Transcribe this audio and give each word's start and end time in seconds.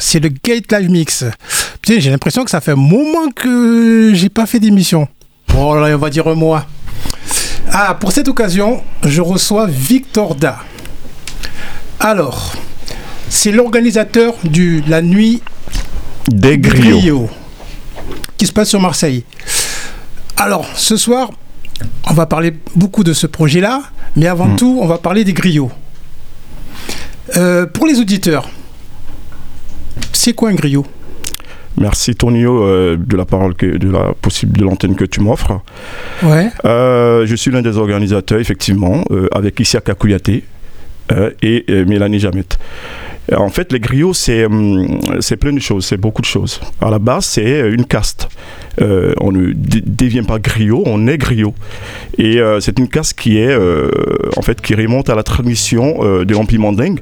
c'est 0.00 0.20
le 0.20 0.28
Gate 0.28 0.70
Live 0.72 0.90
Mix. 0.90 1.24
Putain, 1.80 2.00
j'ai 2.00 2.10
l'impression 2.10 2.44
que 2.44 2.50
ça 2.50 2.60
fait 2.60 2.72
un 2.72 2.76
moment 2.76 3.30
que 3.34 4.12
j'ai 4.14 4.28
pas 4.28 4.46
fait 4.46 4.60
d'émission. 4.60 5.08
Bon, 5.48 5.74
là, 5.74 5.94
on 5.94 5.98
va 5.98 6.10
dire 6.10 6.26
un 6.28 6.34
mois. 6.34 6.66
Ah, 7.72 7.94
pour 7.98 8.12
cette 8.12 8.28
occasion, 8.28 8.82
je 9.04 9.20
reçois 9.20 9.66
Victor 9.66 10.34
Da. 10.34 10.58
Alors, 12.00 12.52
c'est 13.28 13.52
l'organisateur 13.52 14.34
de 14.44 14.82
la 14.88 15.02
nuit 15.02 15.42
des 16.30 16.58
griots. 16.58 17.28
qui 18.36 18.46
se 18.46 18.52
passe 18.52 18.68
sur 18.68 18.80
Marseille. 18.80 19.24
Alors, 20.36 20.64
ce 20.76 20.96
soir, 20.96 21.30
on 22.08 22.14
va 22.14 22.26
parler 22.26 22.54
beaucoup 22.76 23.02
de 23.02 23.12
ce 23.12 23.26
projet-là, 23.26 23.82
mais 24.14 24.26
avant 24.28 24.46
Hmm. 24.46 24.56
tout, 24.56 24.78
on 24.80 24.86
va 24.86 24.98
parler 24.98 25.24
des 25.24 25.32
griots. 25.32 25.72
Euh, 27.36 27.66
pour 27.66 27.86
les 27.86 27.98
auditeurs, 27.98 28.48
c'est 30.12 30.32
quoi 30.32 30.50
un 30.50 30.54
griot? 30.54 30.86
Merci 31.76 32.14
Tonio 32.16 32.64
euh, 32.64 32.96
de 32.98 33.16
la 33.16 33.24
parole 33.24 33.54
que, 33.54 33.66
de 33.66 33.90
la 33.90 34.12
possible 34.20 34.58
de 34.58 34.64
l'antenne 34.64 34.96
que 34.96 35.04
tu 35.04 35.20
m'offres. 35.20 35.60
Ouais. 36.24 36.50
Euh, 36.64 37.24
je 37.24 37.36
suis 37.36 37.50
l'un 37.50 37.62
des 37.62 37.76
organisateurs 37.76 38.40
effectivement 38.40 39.04
euh, 39.10 39.28
avec 39.32 39.60
euh, 41.12 41.30
et 41.42 41.64
Mélanie 41.86 42.18
Jamet. 42.18 42.44
En 43.36 43.50
fait, 43.50 43.72
les 43.72 43.80
griots, 43.80 44.14
c'est 44.14 44.46
hum, 44.46 45.00
c'est 45.20 45.36
plein 45.36 45.52
de 45.52 45.60
choses, 45.60 45.84
c'est 45.84 45.98
beaucoup 45.98 46.22
de 46.22 46.26
choses. 46.26 46.60
À 46.80 46.90
la 46.90 46.98
base, 46.98 47.26
c'est 47.26 47.60
une 47.70 47.84
caste. 47.84 48.28
Euh, 48.80 49.12
on 49.20 49.32
ne 49.32 49.52
devient 49.54 50.22
pas 50.22 50.38
griot, 50.38 50.82
on 50.86 51.06
est 51.06 51.18
griot. 51.18 51.54
Et 52.16 52.40
euh, 52.40 52.60
c'est 52.60 52.78
une 52.78 52.88
caste 52.88 53.18
qui 53.18 53.38
est, 53.38 53.50
euh, 53.50 53.90
en 54.36 54.42
fait, 54.42 54.60
qui 54.60 54.74
remonte 54.74 55.10
à 55.10 55.14
la 55.14 55.22
transmission 55.22 55.98
euh, 56.00 56.24
de 56.24 56.32
l'Empire 56.32 56.60
mandingue 56.60 57.00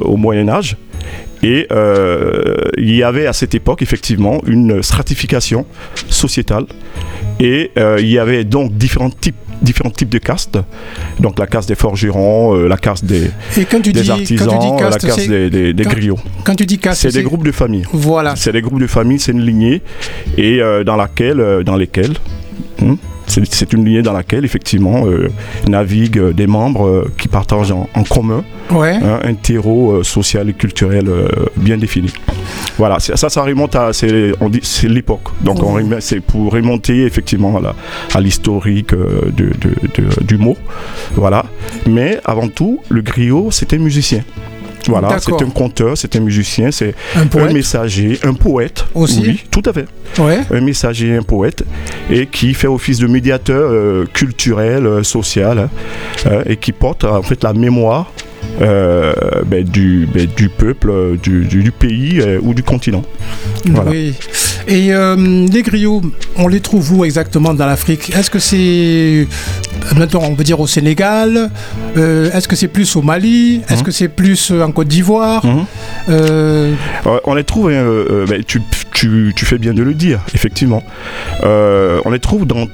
au 0.00 0.16
Moyen 0.16 0.48
Âge. 0.48 0.76
Et 1.42 1.66
euh, 1.70 2.56
il 2.76 2.94
y 2.94 3.02
avait 3.02 3.26
à 3.26 3.32
cette 3.32 3.54
époque 3.54 3.82
effectivement 3.82 4.40
une 4.46 4.82
stratification 4.82 5.66
sociétale 6.08 6.64
et 7.38 7.70
euh, 7.78 7.98
il 8.00 8.08
y 8.08 8.18
avait 8.18 8.42
donc 8.44 8.72
différents 8.76 9.10
types, 9.10 9.36
différents 9.62 9.90
types 9.90 10.08
de 10.08 10.18
castes. 10.18 10.58
Donc 11.20 11.38
la 11.38 11.46
caste 11.46 11.68
des 11.68 11.76
forgerons, 11.76 12.56
euh, 12.56 12.66
la 12.66 12.76
caste 12.76 13.04
des, 13.04 13.30
Et 13.56 13.64
quand 13.66 13.80
tu 13.80 13.92
des 13.92 14.02
dis, 14.02 14.10
artisans, 14.10 14.48
quand 14.48 14.58
tu 14.58 14.66
dis 14.66 14.82
la 14.82 14.90
caste, 15.14 15.28
des, 15.28 15.48
des- 15.50 15.72
des 15.72 15.84
quand- 15.84 15.90
griots. 15.90 16.18
quand 16.44 16.56
tu 16.56 16.66
dis 16.66 16.78
caste, 16.78 17.02
C'est 17.02 17.12
des 17.12 17.22
groupes 17.22 17.44
de 17.44 17.52
familles. 17.52 17.84
Voilà. 17.92 18.34
C'est 18.34 18.50
des 18.52 18.60
groupes 18.62 18.80
de 18.80 18.86
familles, 18.88 19.20
c'est 19.20 19.32
une 19.32 19.44
lignée 19.44 19.80
et 20.36 20.60
euh, 20.60 20.82
dans 20.82 20.96
laquelle, 20.96 21.38
euh, 21.40 21.62
dans 21.62 21.76
lesquelles, 21.76 22.14
hmm, 22.80 22.94
c'est 23.28 23.72
une 23.72 23.84
lignée 23.84 24.02
dans 24.02 24.12
laquelle 24.12 24.44
effectivement 24.44 25.06
euh, 25.06 25.28
naviguent 25.68 26.18
euh, 26.18 26.32
des 26.32 26.46
membres 26.46 26.86
euh, 26.86 27.12
qui 27.18 27.28
partagent 27.28 27.72
en, 27.72 27.88
en 27.94 28.02
commun 28.04 28.42
Ouais. 28.70 28.96
hein, 29.02 29.20
un 29.24 29.34
terreau 29.34 29.92
euh, 29.92 30.02
social 30.02 30.48
et 30.50 30.52
culturel 30.52 31.08
bien 31.56 31.76
défini. 31.78 32.12
Voilà, 32.76 32.98
ça, 33.00 33.28
ça 33.28 33.42
remonte 33.42 33.74
à 33.76 33.92
c'est 33.92 34.32
l'époque. 34.84 35.28
Donc 35.40 35.58
c'est 36.00 36.20
pour 36.20 36.52
remonter 36.52 37.04
effectivement 37.04 37.60
à 38.14 38.20
l'historique 38.20 38.92
du 40.22 40.38
mot. 40.38 40.56
Voilà. 41.14 41.44
Mais 41.86 42.20
avant 42.24 42.48
tout, 42.48 42.80
le 42.88 43.00
griot, 43.02 43.50
c'était 43.50 43.78
musicien. 43.78 44.22
Voilà, 44.90 45.08
c'est 45.20 45.30
un 45.44 45.50
conteur, 45.50 45.96
c'est 45.96 46.16
un 46.16 46.20
musicien, 46.20 46.70
c'est 46.70 46.94
Un 47.50 47.52
messager, 47.52 48.18
un 48.24 48.34
poète. 48.34 48.84
Aussi 48.94 49.20
Oui, 49.26 49.44
tout 49.50 49.62
à 49.66 49.72
fait. 49.72 49.86
Ouais. 50.18 50.38
Un 50.50 50.60
messager, 50.60 51.14
un 51.16 51.22
poète, 51.22 51.64
et 52.10 52.26
qui 52.26 52.54
fait 52.54 52.66
office 52.68 52.98
de 52.98 53.06
médiateur 53.06 53.70
euh, 53.70 54.04
culturel, 54.12 54.86
euh, 54.86 55.02
social, 55.02 55.58
hein, 55.58 55.70
euh, 56.26 56.42
et 56.46 56.56
qui 56.56 56.72
porte 56.72 57.04
en 57.04 57.22
fait 57.22 57.42
la 57.44 57.52
mémoire 57.52 58.12
euh, 58.60 59.12
ben, 59.46 59.62
du, 59.64 60.08
ben, 60.12 60.26
du 60.36 60.48
peuple, 60.48 61.16
du, 61.22 61.44
du- 61.44 61.62
du 61.62 61.70
pays 61.72 62.20
euh, 62.20 62.38
ou 62.42 62.54
du 62.54 62.62
continent. 62.62 63.02
Voilà. 63.66 63.90
Oui. 63.90 64.14
Et 64.70 64.92
euh, 64.92 65.16
les 65.50 65.62
griots, 65.62 66.02
on 66.36 66.46
les 66.46 66.60
trouve 66.60 66.92
où 66.92 67.04
exactement 67.04 67.54
dans 67.54 67.64
l'Afrique? 67.66 68.12
Est-ce 68.14 68.30
que 68.30 68.38
c'est, 68.38 69.26
maintenant 69.96 70.20
on 70.24 70.34
peut 70.34 70.44
dire 70.44 70.60
au 70.60 70.66
Sénégal? 70.66 71.50
Euh, 71.96 72.30
Est-ce 72.32 72.46
que 72.48 72.54
c'est 72.54 72.68
plus 72.68 72.94
au 72.94 73.00
Mali? 73.02 73.62
Est-ce 73.68 73.78
Mhm. 73.80 73.82
que 73.84 73.90
c'est 73.90 74.08
plus 74.08 74.50
euh, 74.50 74.62
en 74.62 74.70
Côte 74.70 74.88
d'Ivoire? 74.88 75.42
Euh, 76.10 76.74
Euh, 77.06 77.18
on 77.24 77.34
les 77.34 77.44
trouve, 77.44 77.70
euh, 77.70 78.26
ben, 78.28 78.42
tu, 78.46 78.60
tu- 78.92 79.32
tu 79.34 79.44
fais 79.46 79.56
bien 79.58 79.72
de 79.72 79.82
le 79.82 79.94
dire, 79.94 80.20
effectivement. 80.34 80.82
On 81.42 82.10
les 82.10 82.20
trouve 82.20 82.46
dans, 82.46 82.66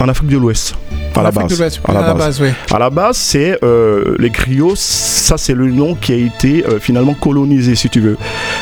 en 0.00 0.08
Afrique 0.08 0.28
de 0.30 0.38
l'Ouest. 0.38 0.74
À 1.16 1.20
en 1.20 1.22
la 1.24 1.30
base. 1.30 1.46
de 1.50 1.56
l'Ouest, 1.56 1.80
À 1.84 1.92
la 1.92 2.02
base. 2.02 2.16
base, 2.18 2.40
oui. 2.42 2.48
À 2.72 2.78
la 2.78 2.90
base, 2.90 3.16
c'est 3.16 3.58
euh, 3.64 4.14
les 4.18 4.30
griots, 4.30 4.74
ça 4.76 5.36
c'est 5.38 5.54
le 5.54 5.70
nom 5.70 5.94
qui 5.94 6.12
a 6.12 6.16
été 6.16 6.64
euh, 6.66 6.78
finalement 6.78 7.14
colonisé, 7.14 7.74
si 7.74 7.88
tu 7.88 8.00
veux. 8.00 8.16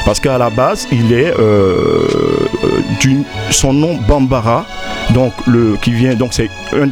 Parce 0.04 0.20
qu'à 0.20 0.38
la 0.38 0.50
base, 0.50 0.86
il 0.92 1.12
est 1.12 1.34
euh, 1.38 2.06
son 3.50 3.72
nom 3.72 3.96
Bambara, 4.08 4.64
donc 5.10 5.32
le 5.46 5.76
qui 5.82 5.92
vient, 5.92 6.14
donc 6.14 6.32
c'est 6.32 6.48
un- 6.72 6.88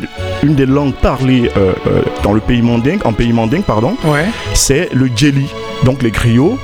une 0.46 0.54
des 0.54 0.66
langues 0.66 0.94
parlées 0.94 1.50
dans 2.22 2.32
le 2.32 2.40
pays 2.40 2.62
mandingue, 2.62 3.00
en 3.04 3.12
pays 3.12 3.32
mandingue, 3.32 3.62
pardon, 3.62 3.94
Ouais. 4.04 4.26
c'est 4.54 4.88
le 4.92 5.08
djeli. 5.14 5.46
Donc 5.84 6.02
les 6.02 6.10
griots, 6.10 6.58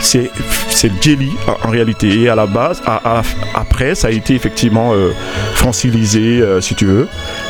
c'est 0.00 0.30
le 0.84 0.90
djeli 1.00 1.30
en, 1.46 1.68
en 1.68 1.70
réalité. 1.70 2.08
Et 2.22 2.28
à 2.28 2.34
la 2.34 2.46
base, 2.46 2.82
à- 2.86 3.18
à- 3.18 3.22
après, 3.54 3.94
ça 3.94 4.08
a 4.08 4.10
été 4.10 4.34
effectivement 4.34 4.92
euh, 4.94 5.10
francilisé, 5.54 6.40
euh, 6.40 6.60
si 6.60 6.74
tu 6.74 6.86
veux. 6.86 7.08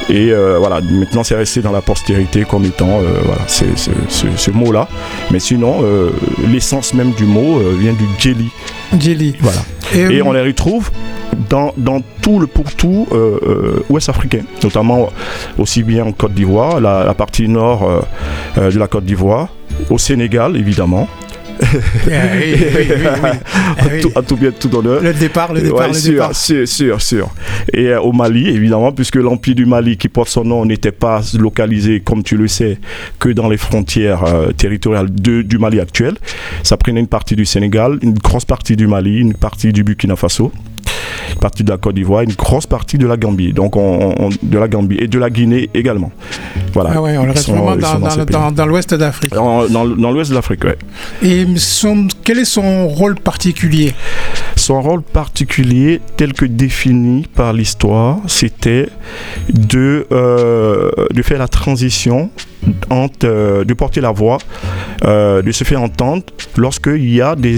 Et 0.08 0.30
euh, 0.32 0.58
voilà, 0.58 0.80
maintenant 0.80 1.22
c'est 1.24 1.36
resté 1.36 1.60
dans 1.62 1.72
la 1.72 1.80
postérité 1.80 2.44
comme 2.48 2.64
étant 2.64 3.00
ce, 3.46 3.64
ce 4.36 4.50
mot-là. 4.50 4.88
Mais 5.30 5.38
sinon, 5.38 5.84
l'essence 6.48 6.94
même 6.94 7.12
du 7.12 7.24
mot 7.24 7.60
vient 7.78 7.92
du 7.92 8.04
djeli. 8.18 8.50
Jelly. 8.98 9.36
Voilà. 9.40 9.60
Et, 9.94 10.16
Et 10.16 10.22
on 10.22 10.32
les 10.32 10.42
retrouve 10.42 10.90
dans, 11.48 11.72
dans 11.76 12.00
tout 12.22 12.40
le 12.40 12.46
pourtour 12.48 13.06
euh, 13.12 13.38
euh, 13.46 13.84
ouest 13.88 14.08
africain, 14.08 14.40
notamment 14.64 15.10
aussi 15.58 15.82
bien 15.84 16.04
en 16.04 16.12
Côte 16.12 16.32
d'Ivoire, 16.34 16.80
la, 16.80 17.04
la 17.04 17.14
partie 17.14 17.48
nord 17.48 18.04
euh, 18.56 18.70
de 18.70 18.78
la 18.78 18.88
Côte 18.88 19.04
d'Ivoire, 19.04 19.48
au 19.88 19.98
Sénégal 19.98 20.56
évidemment, 20.56 21.08
à 24.14 24.22
tout 24.22 24.36
bien 24.36 24.50
tout. 24.50 24.70
Le 24.70 25.12
départ, 25.12 25.52
le 25.52 25.60
départ, 25.60 25.80
Ouais, 25.80 25.88
le 25.88 25.94
sûr, 25.94 26.12
départ. 26.12 26.34
sûr, 26.34 26.66
sûr, 26.68 27.00
sûr. 27.02 27.28
Et 27.72 27.88
euh, 27.88 28.00
au 28.00 28.12
Mali, 28.12 28.48
évidemment, 28.48 28.92
puisque 28.92 29.16
l'Empire 29.16 29.54
du 29.54 29.66
Mali, 29.66 29.96
qui 29.96 30.08
porte 30.08 30.28
son 30.28 30.44
nom, 30.44 30.64
n'était 30.64 30.92
pas 30.92 31.20
localisé, 31.38 32.00
comme 32.00 32.22
tu 32.22 32.36
le 32.36 32.48
sais, 32.48 32.78
que 33.18 33.28
dans 33.30 33.48
les 33.48 33.56
frontières 33.56 34.24
euh, 34.24 34.52
territoriales 34.52 35.10
de- 35.12 35.42
du 35.42 35.58
Mali 35.58 35.80
actuel. 35.80 36.14
Ça 36.62 36.76
prenait 36.76 37.00
une 37.00 37.06
partie 37.08 37.36
du 37.36 37.44
Sénégal, 37.44 37.98
une 38.02 38.14
grosse 38.14 38.44
partie 38.44 38.76
du 38.76 38.86
Mali, 38.86 39.18
une 39.20 39.34
partie 39.34 39.72
du 39.72 39.82
Burkina 39.84 40.16
Faso, 40.16 40.52
une 41.34 41.38
partie 41.40 41.64
de 41.64 41.70
la 41.70 41.78
Côte 41.78 41.94
d'Ivoire, 41.94 42.22
une 42.22 42.32
grosse 42.32 42.66
partie 42.66 42.98
de 42.98 43.06
la 43.06 43.16
Gambie, 43.16 43.52
donc 43.52 43.76
on, 43.76 44.14
on- 44.18 44.28
de 44.42 44.58
la 44.58 44.68
Gambie 44.68 44.96
et 45.00 45.08
de 45.08 45.18
la 45.18 45.30
Guinée 45.30 45.70
également. 45.74 46.12
Voilà. 46.72 46.90
Ah 46.94 47.02
ouais, 47.02 47.16
on 47.18 47.24
reste 47.24 47.46
sont- 47.46 47.52
vraiment 47.52 47.76
dans, 48.52 48.66
l'ouest 48.66 48.94
d'Afrique. 48.94 49.32
Dans, 49.32 49.66
dans 49.68 50.10
l'ouest 50.12 50.30
de 50.30 50.34
l'Afrique, 50.34 50.64
ouais. 50.64 50.76
Et 51.22 51.46
son, 51.56 52.06
quel 52.24 52.38
est 52.38 52.44
son 52.44 52.88
rôle 52.88 53.14
particulier? 53.16 53.92
Son 54.56 54.80
rôle 54.82 55.02
particulier, 55.02 56.00
tel 56.16 56.32
que 56.32 56.44
défini 56.44 57.26
par 57.34 57.52
l'histoire, 57.52 58.18
c'était 58.26 58.88
de, 59.52 60.06
euh, 60.12 60.90
de 61.12 61.22
faire 61.22 61.38
la 61.38 61.48
transition, 61.48 62.30
entre, 62.90 63.26
euh, 63.26 63.64
de 63.64 63.74
porter 63.74 64.00
la 64.00 64.10
voix, 64.12 64.38
euh, 65.04 65.40
de 65.42 65.50
se 65.52 65.64
faire 65.64 65.80
entendre 65.82 66.22
lorsqu'il 66.56 67.10
y 67.12 67.20
a 67.22 67.34
des 67.34 67.56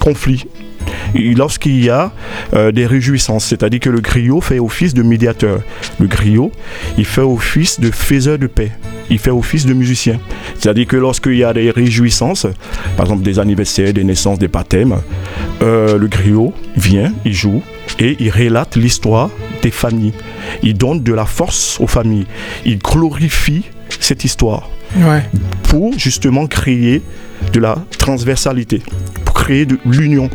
conflits. 0.00 0.44
Lorsqu'il 1.14 1.84
y 1.84 1.90
a 1.90 2.12
euh, 2.54 2.72
des 2.72 2.86
réjouissances, 2.86 3.44
c'est-à-dire 3.46 3.80
que 3.80 3.90
le 3.90 4.00
griot 4.00 4.40
fait 4.40 4.58
office 4.58 4.94
de 4.94 5.02
médiateur. 5.02 5.60
Le 5.98 6.06
griot, 6.06 6.52
il 6.98 7.04
fait 7.04 7.20
office 7.20 7.80
de 7.80 7.90
faiseur 7.90 8.38
de 8.38 8.46
paix. 8.46 8.72
Il 9.10 9.18
fait 9.18 9.30
office 9.30 9.66
de 9.66 9.74
musicien. 9.74 10.18
C'est-à-dire 10.58 10.86
que 10.86 10.96
lorsqu'il 10.96 11.36
y 11.36 11.44
a 11.44 11.52
des 11.52 11.70
réjouissances, 11.70 12.46
par 12.96 13.06
exemple 13.06 13.22
des 13.22 13.38
anniversaires, 13.38 13.92
des 13.92 14.04
naissances, 14.04 14.38
des 14.38 14.48
baptêmes, 14.48 14.96
euh, 15.62 15.98
le 15.98 16.06
griot 16.06 16.52
vient, 16.76 17.12
il 17.24 17.32
joue 17.32 17.62
et 17.98 18.16
il 18.20 18.30
relate 18.30 18.76
l'histoire 18.76 19.30
des 19.62 19.70
familles. 19.72 20.14
Il 20.62 20.74
donne 20.74 21.02
de 21.02 21.12
la 21.12 21.26
force 21.26 21.78
aux 21.80 21.86
familles. 21.88 22.26
Il 22.64 22.78
glorifie 22.78 23.64
cette 23.98 24.24
histoire 24.24 24.68
Ouais. 24.96 25.22
pour 25.64 25.92
justement 25.98 26.46
créer 26.46 27.02
de 27.52 27.60
la 27.60 27.76
transversalité, 27.98 28.82
pour 29.24 29.34
créer 29.34 29.66
de 29.66 29.78
l'union. 29.84 30.28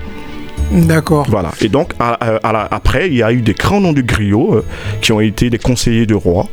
D'accord. 0.72 1.28
Voilà. 1.30 1.52
Et 1.62 1.70
donc, 1.70 1.92
à- 2.00 2.14
à- 2.14 2.36
à 2.48 2.52
la- 2.52 2.68
après, 2.72 3.08
il 3.08 3.16
y 3.16 3.24
a 3.24 3.32
eu 3.32 3.42
des 3.42 3.54
grands 3.54 3.80
noms 3.82 3.94
de 3.94 4.02
griots 4.02 4.56
euh, 4.56 4.66
qui 5.02 5.12
ont 5.12 5.22
été 5.22 5.50
des 5.50 5.58
conseillers 5.60 6.06
de 6.06 6.16
roi. 6.16 6.48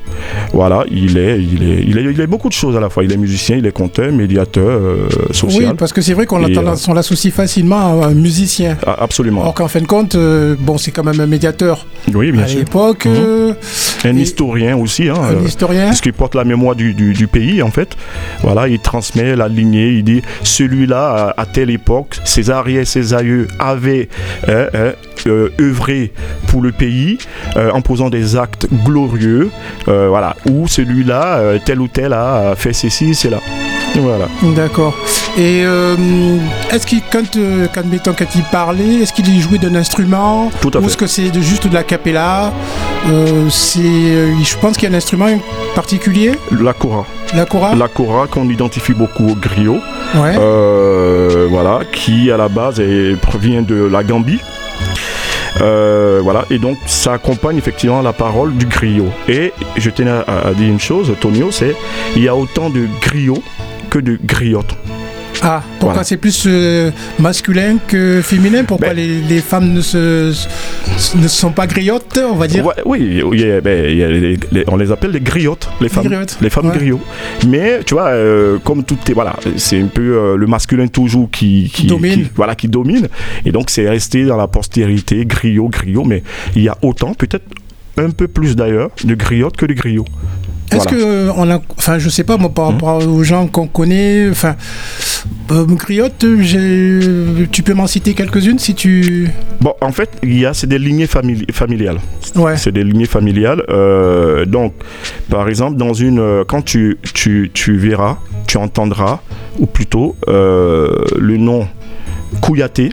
Voilà, 0.52 0.84
il 0.90 1.16
est, 1.18 1.40
il, 1.42 1.62
est, 1.62 1.82
il, 1.86 1.98
est, 1.98 2.04
il 2.12 2.20
est 2.20 2.26
beaucoup 2.26 2.48
de 2.48 2.52
choses 2.54 2.76
à 2.76 2.80
la 2.80 2.90
fois. 2.90 3.04
Il 3.04 3.12
est 3.12 3.16
musicien, 3.16 3.56
il 3.56 3.66
est 3.66 3.72
conteur, 3.72 4.12
médiateur 4.12 4.64
euh, 4.68 5.08
Oui, 5.28 5.34
social. 5.34 5.74
parce 5.76 5.92
que 5.92 6.00
c'est 6.02 6.12
vrai 6.14 6.26
qu'on 6.26 6.42
on 6.44 6.94
l'associe 6.94 7.32
facilement 7.32 8.02
à 8.02 8.08
un 8.08 8.14
musicien. 8.14 8.76
Ah, 8.86 8.96
absolument. 9.00 9.44
Or 9.46 9.54
qu'en 9.54 9.68
fin 9.68 9.80
de 9.80 9.86
compte, 9.86 10.14
euh, 10.14 10.54
bon, 10.58 10.78
c'est 10.78 10.90
quand 10.90 11.04
même 11.04 11.20
un 11.20 11.26
médiateur 11.26 11.86
oui, 12.14 12.32
bien 12.32 12.42
à 12.42 12.46
sûr. 12.46 12.58
l'époque, 12.58 13.06
Mhm. 13.06 13.14
euh, 13.16 13.52
Un 14.04 14.16
historien 14.16 14.76
aussi. 14.76 15.08
Hein, 15.08 15.14
un 15.20 15.34
euh, 15.36 15.46
historien. 15.46 15.86
parce 15.86 16.00
qu'il 16.00 16.12
porte 16.12 16.34
la 16.34 16.44
mémoire 16.44 16.74
du, 16.76 16.92
du- 16.94 17.12
du 17.14 17.26
pays 17.26 17.62
en 17.62 17.70
fait. 17.70 17.96
Voilà, 18.42 18.68
il 18.68 18.78
transmet 18.78 19.34
la 19.36 19.48
lignée, 19.48 19.88
il 19.92 20.04
dit 20.04 20.22
celui-là 20.42 21.32
à, 21.36 21.42
à 21.42 21.46
telle 21.46 21.70
époque, 21.70 22.18
ses 22.24 22.50
arrières, 22.50 22.86
ses 22.86 23.14
aïeux 23.14 23.48
avaient 23.58 24.01
hein, 24.48 24.66
hein, 24.74 24.92
euh, 25.26 25.50
œuvré 25.60 26.12
pour 26.48 26.62
le 26.62 26.72
pays 26.72 27.18
euh, 27.56 27.70
en 27.70 27.80
posant 27.80 28.10
des 28.10 28.36
actes 28.36 28.66
glorieux, 28.84 29.50
euh, 29.88 30.08
voilà, 30.08 30.36
ou 30.48 30.68
celui-là, 30.68 31.38
euh, 31.38 31.58
tel 31.64 31.80
ou 31.80 31.88
tel 31.88 32.12
a 32.12 32.54
fait 32.56 32.72
ceci, 32.72 33.14
cela. 33.14 33.40
Voilà. 33.94 34.28
D'accord. 34.56 34.94
Et 35.38 35.62
euh, 35.64 35.96
est-ce 36.70 36.86
qu'il, 36.86 37.00
quand, 37.10 37.36
euh, 37.36 37.66
quand, 37.74 37.84
mettons, 37.86 38.12
quand 38.12 38.26
il 38.34 38.42
parlait, 38.44 38.96
est-ce 39.02 39.14
qu'il 39.14 39.40
jouait 39.40 39.56
d'un 39.58 39.74
instrument? 39.74 40.50
Tout 40.60 40.70
à 40.74 40.80
Ou 40.80 40.84
est-ce 40.86 40.96
que 40.96 41.06
c'est 41.06 41.32
juste 41.40 41.66
de 41.68 41.74
la 41.74 41.82
capella 41.84 42.52
Euh, 43.10 43.48
c'est, 43.48 43.80
euh, 43.80 44.32
Je 44.44 44.56
pense 44.58 44.76
qu'il 44.76 44.88
y 44.88 44.92
a 44.92 44.94
un 44.94 44.98
instrument 44.98 45.26
particulier, 45.74 46.32
La 46.60 46.74
Cora. 46.74 47.06
la 47.34 47.46
cora? 47.46 47.74
La 47.74 47.88
Cora 47.88 48.26
qu'on 48.26 48.48
identifie 48.50 48.92
beaucoup 48.92 49.26
au 49.30 49.34
griot, 49.34 49.78
Ouais. 50.14 50.36
euh, 50.38 51.46
voilà, 51.50 51.80
qui 51.90 52.30
à 52.30 52.36
la 52.36 52.48
base 52.48 52.78
est- 52.78 53.16
provient 53.20 53.62
de 53.62 53.74
la 53.90 54.04
Gambie. 54.04 54.38
Euh, 55.60 56.20
voilà, 56.22 56.44
et 56.50 56.58
donc 56.58 56.76
ça 56.86 57.14
accompagne 57.14 57.56
effectivement 57.56 58.02
la 58.02 58.12
parole 58.12 58.54
du 58.54 58.66
griot. 58.66 59.08
Et 59.28 59.52
je 59.76 59.90
tenais 59.90 60.10
à, 60.10 60.48
à 60.48 60.52
dire 60.54 60.68
une 60.68 60.80
chose, 60.80 61.12
Tonio, 61.20 61.50
c'est 61.50 61.74
il 62.16 62.22
y 62.22 62.28
a 62.28 62.36
autant 62.36 62.68
de 62.70 62.86
griots 63.00 63.42
que 63.90 63.98
de 63.98 64.18
griottes. 64.22 64.76
Ah, 65.42 65.62
pourquoi 65.78 65.94
voilà. 65.94 66.04
c'est 66.04 66.16
plus 66.18 66.44
euh, 66.46 66.90
masculin 67.18 67.78
que 67.88 68.20
féminin? 68.22 68.64
Pourquoi 68.64 68.88
Ben- 68.88 68.96
les, 68.96 69.20
les 69.22 69.40
femmes 69.40 69.72
ne, 69.72 69.80
se, 69.80 70.32
ne 71.16 71.28
sont 71.28 71.50
pas 71.52 71.66
griottes, 71.66 72.20
on 72.30 72.34
va 72.36 72.46
dire? 72.46 72.68
Oui, 72.84 73.22
y 73.32 73.50
a- 73.50 73.60
ben, 73.60 73.90
il 73.90 73.96
y 73.96 74.02
a 74.04 74.08
les- 74.10 74.38
les- 74.52 74.64
on 74.68 74.76
les 74.76 74.92
appelle 74.92 75.10
les 75.12 75.20
griottes, 75.20 75.68
les 75.80 75.88
femmes, 75.88 76.04
griottes, 76.04 76.38
les 76.40 76.50
femmes 76.50 76.66
ouais. 76.68 76.72
Mais 77.48 77.80
tu 77.84 77.94
vois, 77.94 78.08
euh, 78.08 78.58
comme 78.58 78.84
tout 78.84 78.98
est, 79.08 79.12
voilà, 79.14 79.34
c'est 79.56 79.80
un 79.80 79.86
peu 79.86 80.02
euh, 80.16 80.36
le 80.36 80.46
masculin 80.46 80.86
toujours 80.86 81.30
qui, 81.30 81.70
qui 81.74 81.86
Domine. 81.86 82.12
qui- 82.24 82.30
voilà, 82.36 82.54
qui 82.54 82.68
domine. 82.68 83.08
Et 83.44 83.52
donc 83.52 83.70
c'est 83.70 83.88
resté 83.88 84.24
dans 84.24 84.36
la 84.36 84.46
postérité, 84.48 85.24
griot, 85.26 85.68
griot. 85.68 86.04
Mais 86.04 86.22
il 86.54 86.62
y 86.62 86.68
a 86.68 86.76
autant, 86.82 87.14
peut-être 87.14 87.44
un 87.98 88.10
peu 88.10 88.26
plus 88.28 88.56
d'ailleurs, 88.56 88.90
de 89.04 89.14
griottes 89.14 89.56
que 89.56 89.66
de 89.66 89.74
griots. 89.74 90.06
Est-ce 90.74 90.84
Voilà. 90.84 90.90
que 90.90 90.96
euh, 91.04 91.30
on 91.36 91.50
a, 91.50 91.60
enfin, 91.78 91.98
je 91.98 92.08
sais 92.08 92.24
pas 92.24 92.36
moi 92.36 92.50
par 92.50 92.66
Mhm. 92.68 92.72
rapport 92.74 93.06
aux 93.08 93.22
gens 93.22 93.46
qu'on 93.46 93.66
connaît, 93.66 94.28
enfin, 94.30 94.56
euh, 95.50 95.64
griotte, 95.66 96.24
tu 97.52 97.62
peux 97.62 97.74
m'en 97.74 97.86
citer 97.86 98.14
quelques-unes 98.14 98.58
si 98.58 98.74
tu, 98.74 99.28
Bon, 99.60 99.74
en 99.80 99.92
fait, 99.92 100.10
il 100.22 100.38
y 100.38 100.46
a, 100.46 100.54
c'est 100.54 100.66
des 100.66 100.78
lignées 100.78 101.06
famili- 101.06 101.50
familiales. 101.52 101.98
ouais, 102.36 102.56
C'est 102.56 102.72
des 102.72 102.84
lignées 102.84 103.06
familiales. 103.06 103.62
Euh, 103.68 104.44
donc, 104.44 104.72
par 105.30 105.48
exemple, 105.48 105.76
dans 105.76 105.92
une, 105.92 106.44
quand 106.48 106.62
tu, 106.62 106.98
tu, 107.14 107.50
tu 107.52 107.76
verras, 107.76 108.18
tu 108.46 108.56
entendras, 108.56 109.20
ou 109.58 109.66
plutôt 109.66 110.16
euh, 110.28 110.88
le 111.18 111.36
nom 111.36 111.68
Kouyaté, 112.40 112.90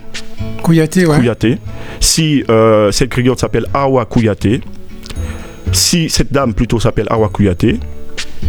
Kouyaté, 0.63 1.05
ouais, 1.05 1.15
Kouyaté. 1.17 1.57
Si 2.01 2.43
cette 2.91 3.09
griotte 3.09 3.39
s'appelle 3.39 3.65
Awa 3.73 4.05
Kouyaté, 4.05 4.61
si 5.71 6.09
cette 6.09 6.31
dame 6.31 6.53
plutôt 6.53 6.79
s'appelle 6.79 7.07
Awa 7.09 7.29
Kouyaté, 7.29 7.79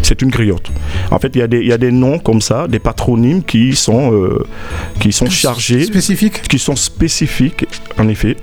c'est 0.02 0.22
une 0.22 0.30
griotte. 0.30 0.70
En 1.10 1.18
fait, 1.18 1.30
il 1.34 1.38
y, 1.38 1.42
a 1.42 1.46
des- 1.46 1.60
il 1.60 1.66
y 1.66 1.72
a 1.72 1.78
des 1.78 1.90
noms 1.92 2.18
comme 2.18 2.40
ça, 2.40 2.66
des 2.68 2.78
patronymes 2.78 3.42
qui 3.42 3.74
sont, 3.76 4.12
euh, 4.12 4.44
qui 5.00 5.12
sont 5.12 5.28
chargés 5.28 5.84
spécifique. 5.84 6.42
qui 6.42 6.58
sont 6.58 6.76
spécifiques, 6.76 7.66
en 7.98 8.08
effet, 8.08 8.36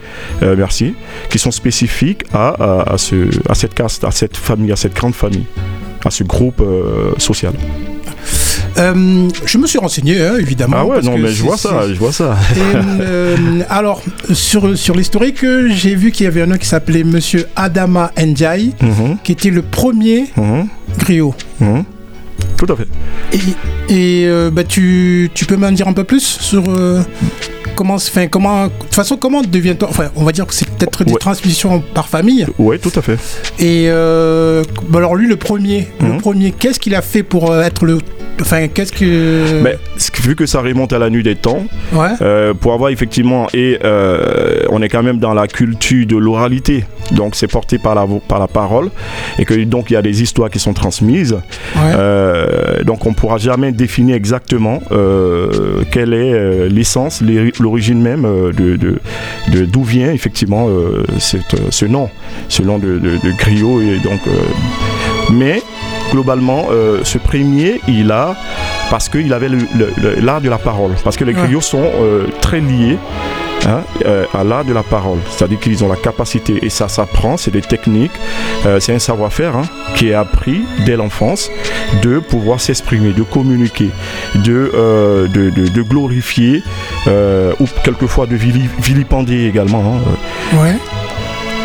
euh, 0.44 0.56
merci, 0.58 0.94
qui 1.30 1.40
sont 1.40 1.52
spécifiques 1.52 2.24
à, 2.34 2.50
à, 2.50 2.94
à 2.94 2.98
ce, 2.98 3.30
à 3.50 3.56
cette 3.56 3.74
caste, 3.74 4.04
à 4.04 4.12
cette 4.12 4.38
famille, 4.38 4.72
à 4.72 4.76
cette 4.76 4.94
grande 4.94 5.16
famille, 5.16 5.46
à 6.06 6.12
ce 6.12 6.24
groupe 6.24 6.62
euh, 6.62 7.12
social. 7.18 7.54
Euh, 8.80 9.28
je 9.46 9.58
me 9.58 9.66
suis 9.66 9.80
renseigné, 9.80 10.22
hein, 10.22 10.36
évidemment. 10.40 10.78
ah 10.80 10.86
ouais, 10.86 10.96
parce 10.96 11.06
non, 11.08 11.16
que 11.16 11.22
mais 11.22 11.30
je 11.32 11.42
vois 11.44 11.58
ça, 11.58 11.88
je 11.88 11.94
vois 11.96 12.12
ça. 12.12 12.38
Et, 12.56 12.60
euh, 13.02 13.36
alors, 13.70 14.02
sur, 14.34 14.78
sur 14.78 14.96
l'historique, 14.96 15.44
j'ai 15.70 15.96
vu 15.96 16.12
qu'il 16.12 16.26
y 16.26 16.28
avait 16.28 16.42
un 16.44 16.52
homme 16.52 16.58
qui 16.60 16.68
s'appelait 16.68 17.04
Monsieur 17.04 17.46
Adama 17.56 18.12
Ndiaye, 18.18 18.74
Mhm, 18.82 19.18
qui 19.24 19.32
était 19.32 19.50
le 19.50 19.62
premier 19.64 20.26
mhm, 20.38 20.68
griot. 21.00 21.34
mhm. 21.60 21.84
Tout 22.56 22.68
à 22.72 22.76
fait. 22.76 22.88
Et, 23.34 23.40
et, 24.24 24.28
euh, 24.28 24.52
bah, 24.52 24.64
tu, 24.64 25.30
tu 25.34 25.46
peux 25.46 25.58
m'en 25.58 25.72
dire 25.72 25.88
un 25.88 25.94
peu 25.94 26.04
plus 26.04 26.22
sur 26.24 26.64
euh, 26.70 27.02
comment, 27.78 27.94
enfin, 27.96 28.28
comment, 28.28 28.66
de 28.66 28.72
toute 28.82 28.94
façon, 28.96 29.16
comment 29.18 29.42
devient-on, 29.42 29.86
enfin, 29.88 30.08
on 30.16 30.24
va 30.24 30.32
dire 30.32 30.46
que 30.48 30.54
c'est 30.54 30.68
peut-être 30.68 31.04
des 31.06 31.14
Ouais. 31.14 31.20
transmissions 31.20 31.82
par 31.94 32.08
famille. 32.10 32.46
Oui, 32.58 32.80
tout 32.80 32.92
à 32.96 33.02
fait. 33.02 33.18
Et 33.60 33.86
euh, 33.88 34.64
bah, 34.90 34.98
alors 35.00 35.16
lui, 35.16 35.28
le 35.28 35.36
premier, 35.38 35.88
le 36.02 36.08
Mhm. 36.14 36.18
premier, 36.22 36.52
qu'est-ce 36.52 36.80
qu'il 36.80 36.96
a 36.96 37.02
fait 37.02 37.24
pour 37.24 37.52
euh, 37.52 37.62
être 37.62 37.86
le, 37.86 38.00
enfin, 38.42 38.68
qu'est-ce 38.68 38.92
que, 38.92 39.62
Mais 39.64 39.78
vu 40.24 40.36
que 40.36 40.46
ça 40.48 40.60
remonte 40.62 40.92
à 40.92 41.00
la 41.00 41.10
nuit 41.10 41.24
des 41.24 41.36
temps, 41.36 41.64
ouais, 41.94 42.10
euh, 42.22 42.54
pour 42.56 42.74
avoir 42.74 42.90
effectivement, 42.90 43.48
et 43.54 43.78
euh, 43.84 44.64
on 44.70 44.82
est 44.82 44.90
quand 44.90 45.04
même 45.04 45.20
dans 45.20 45.34
la 45.36 45.48
culture 45.48 46.06
de 46.08 46.18
l'oralité, 46.18 46.84
donc 47.12 47.36
c'est 47.36 47.48
porté 47.48 47.78
par 47.78 47.94
la, 47.96 48.06
par 48.28 48.40
la 48.40 48.48
parole, 48.48 48.90
et 49.40 49.46
que 49.46 49.54
donc 49.64 49.92
il 49.92 49.94
y 49.94 49.98
a 49.98 50.02
des 50.02 50.22
histoires 50.24 50.50
qui 50.50 50.60
sont 50.60 50.74
transmises. 50.74 51.34
ouais. 51.34 51.94
Euh, 51.96 52.84
donc 52.84 53.06
on 53.06 53.12
ne 53.12 53.16
pourra 53.16 53.38
jamais 53.38 53.72
définir 53.72 54.16
exactement 54.16 54.82
quelle 55.92 56.14
est 56.14 56.70
l'essence, 56.70 57.22
l'origine 57.68 58.02
même 58.02 58.26
euh, 58.26 58.54
de 58.54 59.66
d'où 59.66 59.84
vient 59.84 60.12
effectivement 60.12 60.68
euh, 60.70 61.04
cette, 61.20 61.54
euh, 61.54 61.68
ce 61.70 61.86
nom, 61.86 62.10
ce 62.48 62.62
nom 62.62 62.78
de, 62.80 62.98
de, 62.98 63.18
de 63.18 63.32
griot. 63.38 63.82
Et 63.82 64.00
donc, 64.00 64.22
mais 65.32 65.62
globalement, 66.12 66.68
ce 67.04 67.18
premier, 67.18 67.82
il 67.88 68.12
a 68.12 68.36
parce 68.90 69.10
qu'il 69.10 69.34
avait 69.34 69.50
l'art 70.22 70.42
de 70.42 70.50
la 70.50 70.58
parole, 70.58 70.92
parce 71.04 71.18
que 71.18 71.26
les 71.26 71.34
griots 71.34 71.62
sont 71.62 71.90
très 72.42 72.62
liés. 72.62 72.98
Hein, 73.68 73.82
euh, 74.06 74.26
à 74.34 74.44
l'art 74.44 74.66
de 74.66 74.74
la 74.74 74.84
parole, 74.84 75.20
c'est-à-dire 75.30 75.60
qu'ils 75.60 75.84
ont 75.84 75.90
la 75.90 75.96
capacité, 75.98 76.60
et 76.62 76.70
ça 76.70 76.88
s'apprend, 76.88 77.38
c'est 77.38 77.52
des 77.52 77.62
techniques, 77.62 78.12
euh, 78.66 78.80
c'est 78.80 78.94
un 78.94 79.00
savoir-faire 79.00 79.56
hein, 79.56 79.64
qui 79.96 80.10
est 80.10 80.14
appris 80.14 80.62
dès 80.86 80.96
l'enfance 80.96 81.52
de 82.02 82.20
pouvoir 82.20 82.60
s'exprimer, 82.60 83.14
de 83.14 83.24
communiquer, 83.24 83.90
de, 84.36 84.72
euh, 84.74 85.28
de, 85.28 85.50
de- 85.50 85.68
de 85.68 85.82
glorifier 85.82 86.64
ou 87.08 87.66
quelquefois 87.84 88.26
de 88.26 88.36
vili- 88.36 88.70
vilipender 88.82 89.46
également. 89.48 89.84
hein, 89.96 90.58
ouais. 90.62 90.76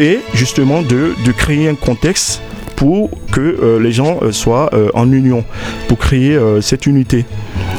et 0.00 0.20
justement 0.34 0.82
de, 0.82 1.14
de 1.24 1.32
créer 1.32 1.68
un 1.68 1.74
contexte 1.74 2.40
pour 2.76 3.10
que 3.30 3.40
euh, 3.40 3.78
les 3.80 3.92
gens 3.92 4.18
euh, 4.22 4.32
soient 4.32 4.70
euh, 4.74 4.88
en 4.94 5.10
union, 5.12 5.44
pour 5.88 5.98
créer 5.98 6.38
cette 6.60 6.86
unité. 6.86 7.24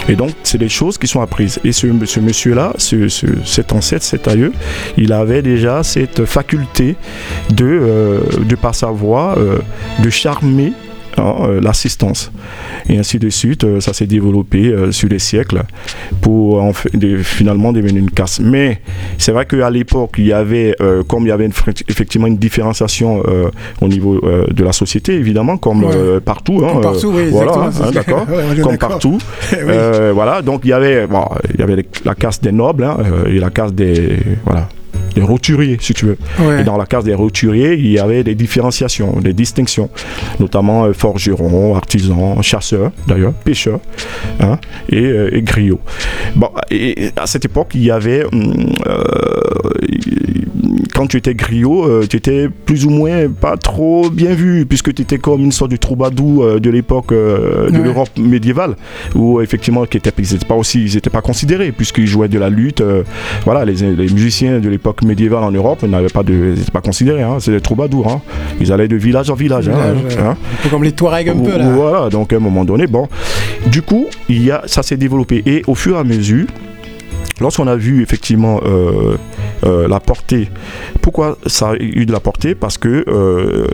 Et 0.10 0.16
donc, 0.16 0.32
c'est 0.44 0.58
des 0.58 0.70
choses 0.70 0.98
qui 0.98 1.08
sont 1.08 1.22
apprises. 1.22 1.60
Et 1.64 1.72
ce, 1.72 1.88
monsieur-là, 2.20 2.74
ce, 2.78 3.08
ce- 3.08 3.26
cet 3.46 3.72
ancêtre, 3.74 4.04
cet 4.04 4.28
aïeux, 4.28 4.52
il 4.98 5.14
avait 5.14 5.42
déjà 5.42 5.82
cette 5.84 6.26
faculté 6.26 6.96
de, 7.52 7.66
euh, 7.66 8.20
par 8.56 8.76
sa 8.76 8.88
voix, 8.88 9.36
euh, 9.38 9.60
de 10.04 10.10
charmer 10.10 10.74
hein, 11.18 11.34
euh, 11.42 11.62
l'assistance. 11.62 12.32
Et 12.90 12.98
ainsi 12.98 13.20
de 13.20 13.30
suite, 13.30 13.64
euh, 13.64 13.80
ça 13.80 13.94
s'est 13.94 14.08
développé 14.08 14.68
euh, 14.68 14.92
sur 14.92 15.10
les 15.10 15.20
siècles 15.20 15.64
pour 16.22 16.62
en 16.62 16.74
fait, 16.74 16.96
de- 16.96 17.18
finalement 17.18 17.72
devenir 17.72 17.98
une 17.98 18.12
casse. 18.12 18.40
Mais 18.40 18.82
c'est 19.18 19.32
vrai 19.32 19.46
qu'à 19.46 19.70
l'époque, 19.70 20.16
il 20.18 20.26
y 20.28 20.34
avait, 20.34 20.76
comme 21.08 21.24
il 21.26 21.30
y 21.30 21.32
avait 21.32 21.46
une 21.46 21.54
effectivement 21.88 22.28
une 22.28 22.38
différenciation 22.38 23.24
au 23.82 23.88
niveau 23.88 24.20
de 24.22 24.64
la 24.64 24.72
société, 24.72 25.14
évidemment, 25.14 25.58
comme 25.58 25.84
Ouais. 25.84 26.20
partout. 26.24 26.62
hein, 26.66 26.74
Comme 26.74 26.82
partout, 26.82 27.12
oui, 27.16 27.30
voilà, 27.32 27.52
hein, 27.54 27.92
d'accord. 27.94 28.26
Ouais, 28.30 28.62
Comme 28.62 28.78
partout. 28.78 29.18
Oui. 29.54 29.74
Voilà, 30.14 30.42
donc 30.42 30.62
il 30.64 30.70
y 30.70 30.74
avait, 30.74 31.08
bon, 31.08 31.26
il 31.54 31.60
y 31.60 31.64
avait 31.64 31.86
la 32.06 32.16
caste 32.16 32.44
des 32.44 32.52
nobles 32.52 32.88
et 33.28 33.40
la 33.40 33.50
caste 33.50 33.76
des, 33.76 34.18
voilà, 34.46 34.68
des 35.16 35.22
roturiers, 35.22 35.78
si 35.80 35.94
tu 35.94 36.06
veux. 36.06 36.18
Et 36.60 36.64
dans 36.64 36.78
la 36.78 36.86
case 36.86 37.04
des 37.04 37.14
roturiers, 37.14 37.74
il 37.74 37.92
y 37.92 38.00
avait 38.00 38.24
des 38.24 38.36
différenciations, 38.36 39.20
des 39.20 39.34
distinctions, 39.34 39.90
notamment 40.40 40.86
euh, 40.86 40.94
forgerons, 40.94 41.76
artisans, 41.76 42.42
chasseurs, 42.42 42.92
d'ailleurs, 43.08 43.34
pêcheurs 43.34 43.80
hein, 44.40 44.58
et, 44.90 45.04
euh, 45.04 45.36
et, 45.36 45.42
griots. 45.42 45.80
Bon, 46.36 46.50
et 46.72 47.10
à 47.18 47.28
cette 47.28 47.46
époque, 47.46 47.72
il 47.76 47.84
y 47.84 47.92
avait, 47.92 48.26
hum, 48.26 48.54
euh, 48.88 49.04
quand 50.94 51.08
tu 51.08 51.18
étais 51.18 51.36
griot, 51.36 52.06
tu 52.08 52.18
étais 52.18 52.50
plus 52.50 52.86
ou 52.86 52.90
moins 52.90 53.28
pas 53.30 53.58
trop 53.58 54.10
bien 54.10 54.34
vu, 54.34 54.66
puisque 54.66 54.94
tu 54.94 55.02
étais 55.02 55.18
comme 55.18 55.42
une 55.42 55.52
sorte 55.52 55.72
de 55.72 55.76
troubadour 55.76 56.60
de 56.60 56.70
l'époque 56.70 57.12
de 57.12 57.82
l'Europe 57.84 58.10
médiévale, 58.18 58.76
où 59.16 59.42
effectivement, 59.42 59.86
ils 59.86 59.96
n'étaient 59.96 60.12
pas 60.48 60.56
aussi, 60.56 60.86
ils 60.86 61.02
pas 61.10 61.22
considérés, 61.22 61.72
puisqu'ils 61.72 62.08
jouaient 62.08 62.28
de 62.28 62.40
la 62.40 62.50
lutte. 62.50 62.84
voilà, 63.44 63.66
les, 63.66 63.96
les 63.96 64.14
musiciens 64.14 64.60
de 64.60 64.70
l'époque 64.70 65.03
médiévale 65.06 65.44
en 65.44 65.52
Europe 65.52 65.84
n'avaient 65.84 66.08
pas 66.08 66.24
de, 66.24 66.56
pas 66.72 66.82
considérés, 66.82 67.24
hein, 67.24 67.38
c'est 67.40 67.52
des 67.52 67.62
troubadours. 67.62 68.08
Hein. 68.08 68.22
Ils 68.60 68.72
allaient 68.72 68.88
de 68.88 68.96
village 68.96 69.30
en 69.30 69.36
village. 69.36 69.70
Hein, 69.70 69.96
un 70.22 70.36
peu 70.64 70.70
comme 70.70 70.84
les 70.84 70.92
Touaregs 70.92 71.30
un 71.30 71.38
peu 71.38 71.58
là. 71.58 71.70
Voilà, 71.70 72.10
donc 72.10 72.34
à 72.34 72.38
un 72.38 72.40
moment 72.40 72.66
donné, 72.66 72.88
bon, 72.88 73.08
du 73.68 73.82
coup, 73.82 74.08
il 74.30 74.44
y 74.44 74.52
a, 74.52 74.62
ça 74.66 74.84
s'est 74.84 74.98
développé 74.98 75.44
et 75.46 75.64
au 75.68 75.76
fur 75.76 75.96
et 75.96 76.00
à 76.00 76.04
mesure, 76.04 76.48
lorsqu'on 77.40 77.68
a 77.68 77.76
vu 77.76 78.02
effectivement 78.02 78.62
euh, 78.66 79.18
euh, 79.66 79.88
la 79.88 80.00
portée. 80.00 80.50
Pourquoi 81.02 81.38
ça 81.46 81.72
a 81.72 81.76
eu 81.76 82.06
de 82.06 82.12
la 82.12 82.20
portée? 82.20 82.56
Parce 82.56 82.78
que 82.78 83.06
euh, 83.08 83.66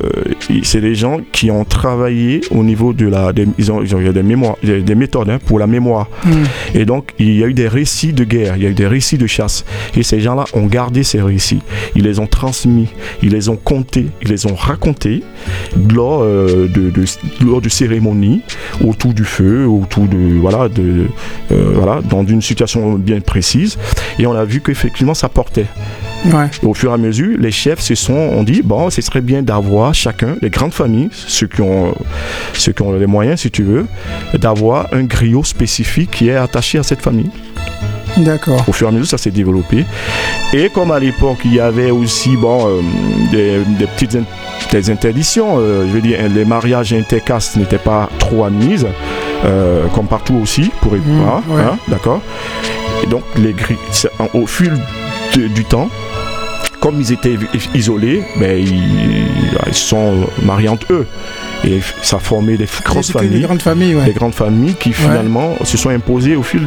c'est 0.63 0.81
des 0.81 0.95
gens 0.95 1.19
qui 1.31 1.51
ont 1.51 1.63
travaillé 1.63 2.41
au 2.51 2.63
niveau 2.63 2.93
de 2.93 3.07
la. 3.07 3.31
ils, 3.57 3.71
ont, 3.71 3.81
ils 3.83 4.13
des, 4.13 4.23
mémoires, 4.23 4.57
des 4.63 4.95
méthodes 4.95 5.29
hein, 5.29 5.39
pour 5.45 5.59
la 5.59 5.67
mémoire. 5.67 6.07
Hmm. 6.25 6.43
Et 6.75 6.85
donc, 6.85 7.13
il 7.19 7.35
y 7.35 7.43
a 7.43 7.47
eu 7.47 7.53
des 7.53 7.67
récits 7.67 8.13
de 8.13 8.23
guerre, 8.23 8.55
il 8.57 8.63
y 8.63 8.65
a 8.65 8.69
eu 8.69 8.73
des 8.73 8.87
récits 8.87 9.17
de 9.17 9.27
chasse. 9.27 9.65
Et 9.95 10.03
ces 10.03 10.19
gens-là 10.19 10.45
ont 10.53 10.65
gardé 10.65 11.03
ces 11.03 11.21
récits. 11.21 11.61
Ils 11.95 12.03
les 12.03 12.19
ont 12.19 12.27
transmis, 12.27 12.89
ils 13.23 13.31
les 13.31 13.49
ont 13.49 13.57
comptés, 13.57 14.07
ils 14.21 14.29
les 14.29 14.45
ont 14.45 14.55
racontés 14.55 15.23
lors, 15.93 16.21
euh, 16.23 16.67
de, 16.67 16.91
lors 17.45 17.61
de 17.61 17.69
cérémonies 17.69 18.41
autour 18.85 19.13
du 19.13 19.23
feu, 19.23 19.65
autour 19.65 20.05
de. 20.05 20.39
Voilà, 20.39 20.69
de, 20.69 21.07
voilà 21.49 22.01
dans 22.01 22.25
une 22.25 22.41
situation 22.41 22.93
bien 22.93 23.19
précise. 23.19 23.77
Et 24.17 24.27
on 24.27 24.33
a 24.33 24.45
vu 24.45 24.61
qu'effectivement, 24.61 25.13
ça 25.13 25.29
portait. 25.29 25.65
Au 26.63 26.73
fur 26.73 26.91
et 26.91 26.93
à 26.93 26.97
mesure, 26.97 27.37
les 27.39 27.51
chefs 27.51 27.79
se 27.79 27.95
sont 27.95 28.13
ont 28.13 28.43
dit 28.43 28.61
bon, 28.61 28.89
ce 28.89 29.01
serait 29.01 29.21
bien 29.21 29.41
d'avoir 29.41 29.93
chacun, 29.93 30.35
les 30.41 30.49
grandes 30.49 30.73
familles, 30.73 31.09
ceux 31.11 31.47
qui 31.47 31.61
ont, 31.61 31.95
ceux 32.53 32.73
qui 32.73 32.81
ont 32.81 32.93
les 32.93 33.07
moyens, 33.07 33.41
si 33.41 33.51
tu 33.51 33.63
veux, 33.63 33.85
d'avoir 34.33 34.87
un 34.91 35.03
griot 35.03 35.43
spécifique 35.43 36.11
qui 36.11 36.29
est 36.29 36.35
attaché 36.35 36.77
à 36.77 36.83
cette 36.83 37.01
famille. 37.01 37.31
D'accord. 38.17 38.63
Au 38.67 38.71
fur 38.71 38.87
et 38.87 38.89
à 38.89 38.91
mesure, 38.91 39.07
ça 39.07 39.17
s'est 39.17 39.31
développé. 39.31 39.85
Et 40.53 40.69
comme 40.69 40.91
à 40.91 40.99
l'époque, 40.99 41.39
il 41.45 41.53
y 41.53 41.59
avait 41.59 41.91
aussi 41.91 42.35
bon, 42.35 42.67
euh, 42.67 42.81
des, 43.31 43.85
petites 43.85 44.17
des 44.71 44.89
interdictions, 44.89 45.57
euh, 45.57 45.85
je 45.87 45.93
veux 45.93 46.01
dire, 46.01 46.19
les 46.27 46.45
mariages 46.45 46.91
intercastes 46.93 47.55
n'étaient 47.55 47.77
pas 47.77 48.09
trop 48.19 48.43
admises, 48.43 48.87
euh, 49.45 49.87
comme 49.95 50.07
partout 50.07 50.35
aussi, 50.41 50.69
pour 50.81 50.93
mmh, 50.93 51.21
hein, 51.27 51.77
d'accord. 51.87 52.21
Et 53.03 53.07
donc, 53.07 53.23
les 53.37 53.53
gris, 53.53 53.77
au 54.33 54.45
fil 54.45 54.73
du 55.37 55.65
temps, 55.65 55.89
comme 56.79 57.01
ils 57.01 57.11
étaient 57.11 57.37
isolés, 57.75 58.23
ben, 58.39 58.57
ils, 58.57 59.73
sont 59.73 60.27
mariés 60.43 60.69
entre 60.69 60.93
eux. 60.93 61.07
Et 61.65 61.79
ça 62.01 62.19
formé 62.19 62.55
des 62.55 62.67
grosses 62.85 63.11
familles. 63.11 63.29
Des 63.29 63.39
grandes 63.41 63.61
familles, 63.61 63.95
Des 64.05 64.13
grandes 64.13 64.33
familles 64.33 64.75
qui 64.75 64.93
finalement 64.93 65.55
se 65.63 65.77
sont 65.77 65.89
imposées 65.89 66.37
au 66.37 66.43
fil, 66.43 66.61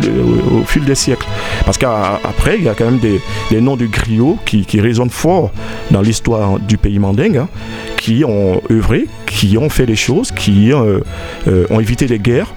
au, 0.52 0.64
fil 0.64 0.84
des 0.84 0.94
siècles. 0.94 1.26
Parce 1.64 1.78
qu'après, 1.78 2.58
il 2.58 2.64
y 2.64 2.68
a 2.68 2.74
quand 2.74 2.84
même 2.84 2.98
des, 2.98 3.60
noms 3.60 3.76
de 3.76 3.86
griots 3.86 4.38
qui, 4.44 4.80
résonnent 4.80 5.10
fort 5.10 5.50
dans 5.90 6.02
l'histoire 6.02 6.58
du 6.58 6.76
pays 6.76 6.98
mandingue, 6.98 7.38
hein, 7.38 7.48
qui 7.96 8.24
ont 8.24 8.60
œuvré, 8.70 9.06
qui 9.26 9.56
ont 9.56 9.70
fait 9.70 9.86
des 9.86 9.96
choses, 9.96 10.30
qui 10.32 10.72
euh, 10.72 11.00
euh, 11.48 11.66
ont 11.70 11.80
évité 11.80 12.06
des 12.06 12.18
guerres 12.18 12.52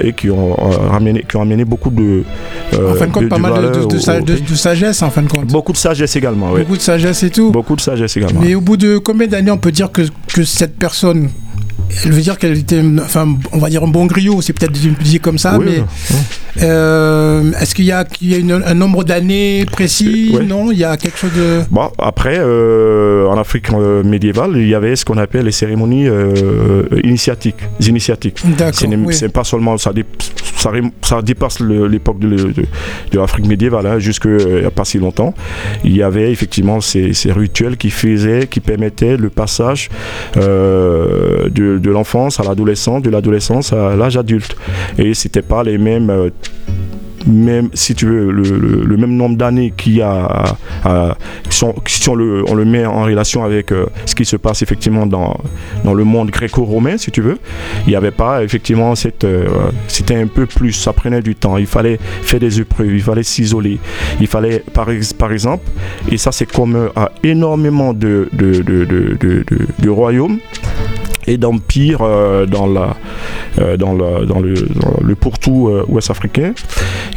et 0.00 0.12
qui 0.12 0.30
ont, 0.30 0.52
euh, 0.52 0.88
ramené, 0.88 1.24
qui 1.28 1.36
ont 1.36 1.42
amené 1.42 1.64
beaucoup 1.64 1.90
de. 1.90 2.24
Euh, 2.74 2.92
en 2.92 2.94
fin 2.94 3.06
de 3.06 3.12
compte, 3.12 3.28
pas 3.28 3.38
mal 3.38 3.70
de, 3.72 4.54
sagesse 4.54 5.02
en 5.02 5.10
fin 5.10 5.22
de 5.22 5.28
compte. 5.28 5.46
Beaucoup 5.48 5.72
de 5.72 5.76
sagesse 5.76 6.16
également, 6.16 6.52
oui. 6.52 6.60
Beaucoup 6.60 6.76
de 6.76 6.82
sagesse 6.82 7.22
et 7.22 7.30
tout. 7.30 7.50
Beaucoup 7.50 7.76
de 7.76 7.80
sagesse 7.80 8.16
également. 8.16 8.40
Mais 8.40 8.54
au 8.54 8.60
bout 8.60 8.76
de 8.76 8.98
combien 8.98 9.26
d'années 9.26 9.50
on 9.50 9.58
peut 9.58 9.72
dire 9.72 9.90
que, 9.92 10.02
que 10.32 10.44
cette 10.44 10.76
personne 10.76 11.28
elle 12.04 12.12
veut 12.12 12.20
dire 12.20 12.38
qu'elle 12.38 12.58
était, 12.58 12.82
enfin, 13.00 13.36
on 13.52 13.58
va 13.58 13.68
dire 13.68 13.82
un 13.82 13.88
bon 13.88 14.06
griot, 14.06 14.42
c'est 14.42 14.52
peut-être 14.52 14.72
dit 14.72 15.20
comme 15.20 15.38
ça, 15.38 15.58
mais 15.58 15.82
euh, 16.62 17.52
est-ce 17.60 17.74
qu'il 17.74 17.84
y 17.84 17.92
a, 17.92 18.04
un 18.66 18.74
nombre 18.74 19.04
d'années 19.04 19.64
précis? 19.70 20.34
Non, 20.46 20.70
il 20.72 20.78
y 20.78 20.84
a 20.84 20.96
quelque 20.96 21.18
chose 21.18 21.32
de. 21.36 21.62
Bon, 21.70 21.90
après, 21.98 22.38
euh, 22.38 23.26
en 23.26 23.38
Afrique 23.38 23.70
euh, 23.72 24.02
médiévale, 24.02 24.52
il 24.56 24.68
y 24.68 24.74
avait 24.74 24.96
ce 24.96 25.04
qu'on 25.04 25.18
appelle 25.18 25.44
les 25.44 25.52
cérémonies 25.52 26.08
initiatiques. 27.04 27.56
initiatiques. 27.80 28.42
C'est 29.10 29.32
pas 29.32 29.44
seulement 29.44 29.76
ça, 29.78 29.92
ça, 31.02 31.22
dépasse 31.22 31.60
l'époque 31.60 32.18
de, 32.18 32.52
l'Afrique 33.12 33.46
médiévale, 33.46 33.86
hein, 33.86 33.98
jusqu'à 33.98 34.28
il 34.28 34.60
n'y 34.60 34.64
a 34.64 34.70
pas 34.70 34.84
si 34.84 34.98
longtemps. 34.98 35.34
Il 35.84 35.94
y 35.96 36.02
avait 36.02 36.30
effectivement 36.30 36.80
ces, 36.80 37.12
ces, 37.12 37.32
rituels 37.32 37.76
qui 37.76 37.90
faisaient, 37.90 38.46
qui 38.46 38.60
permettaient 38.60 39.16
le 39.16 39.30
passage 39.30 39.90
de 40.34 41.65
de, 41.66 41.90
l'enfance 41.90 42.40
à 42.40 42.44
l'adolescence, 42.44 43.02
de 43.02 43.10
l'adolescence 43.10 43.72
à 43.72 43.96
l'âge 43.96 44.16
adulte. 44.16 44.56
Et 44.98 45.14
c'était 45.14 45.42
pas 45.42 45.62
les 45.62 45.78
mêmes 45.78 46.10
euh, 46.10 46.30
même 47.26 47.70
si 47.74 47.94
tu 47.94 48.06
veux 48.06 48.30
le, 48.30 48.96
même 48.96 49.16
nombre 49.16 49.36
d'années 49.36 49.72
qu'il 49.76 49.96
y 49.96 50.02
a 50.02 50.56
si, 51.50 51.64
on, 52.08 52.14
le, 52.14 52.44
on, 52.48 52.54
le, 52.54 52.64
met 52.64 52.86
en 52.86 53.02
relation 53.02 53.44
avec 53.44 53.72
euh, 53.72 53.86
ce 54.04 54.14
qui 54.14 54.24
se 54.24 54.36
passe 54.36 54.62
effectivement 54.62 55.06
dans, 55.06 55.36
dans 55.84 55.94
le 55.94 56.04
monde 56.04 56.30
gréco-romain 56.30 56.96
si 56.98 57.10
tu 57.10 57.22
veux. 57.22 57.38
Il 57.86 57.90
n'y 57.90 57.96
avait 57.96 58.10
pas 58.10 58.42
effectivement 58.44 58.94
cette 58.94 59.24
euh, 59.24 59.46
c'était 59.88 60.16
un 60.16 60.26
peu 60.26 60.46
plus 60.46 60.72
ça 60.72 60.92
prenait 60.92 61.22
du 61.22 61.34
temps. 61.34 61.56
Il 61.56 61.66
fallait 61.66 61.98
faire 62.22 62.40
des 62.40 62.60
épreuves 62.60 62.94
il 62.94 63.02
fallait 63.02 63.22
s'isoler. 63.22 63.78
Il 64.20 64.26
fallait 64.26 64.62
par, 64.72 64.90
exemple 64.90 65.64
et 66.10 66.16
ça 66.18 66.32
c'est 66.32 66.46
commun 66.46 66.90
à 66.94 67.10
énormément 67.22 67.92
de, 67.92 68.28
de, 68.32 68.62
de, 68.62 69.16
de 69.78 69.90
royaumes 69.90 70.38
et 71.26 71.36
d'empire 71.38 72.00
euh, 72.02 72.46
dans, 72.46 72.66
la, 72.66 72.96
euh, 73.58 73.76
dans, 73.76 73.94
dans, 73.94 74.40
le, 74.40 74.54
le 75.02 75.14
pourtour 75.14 75.68
euh, 75.68 75.84
ouest 75.88 76.10
africain. 76.10 76.52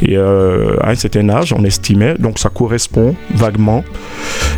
Et 0.02 0.16
à 0.16 0.88
un 0.88 0.94
certain 0.94 1.28
âge, 1.28 1.52
on 1.52 1.62
estimait, 1.64 2.14
donc 2.18 2.38
ça 2.38 2.48
correspond 2.48 3.14
vaguement 3.34 3.84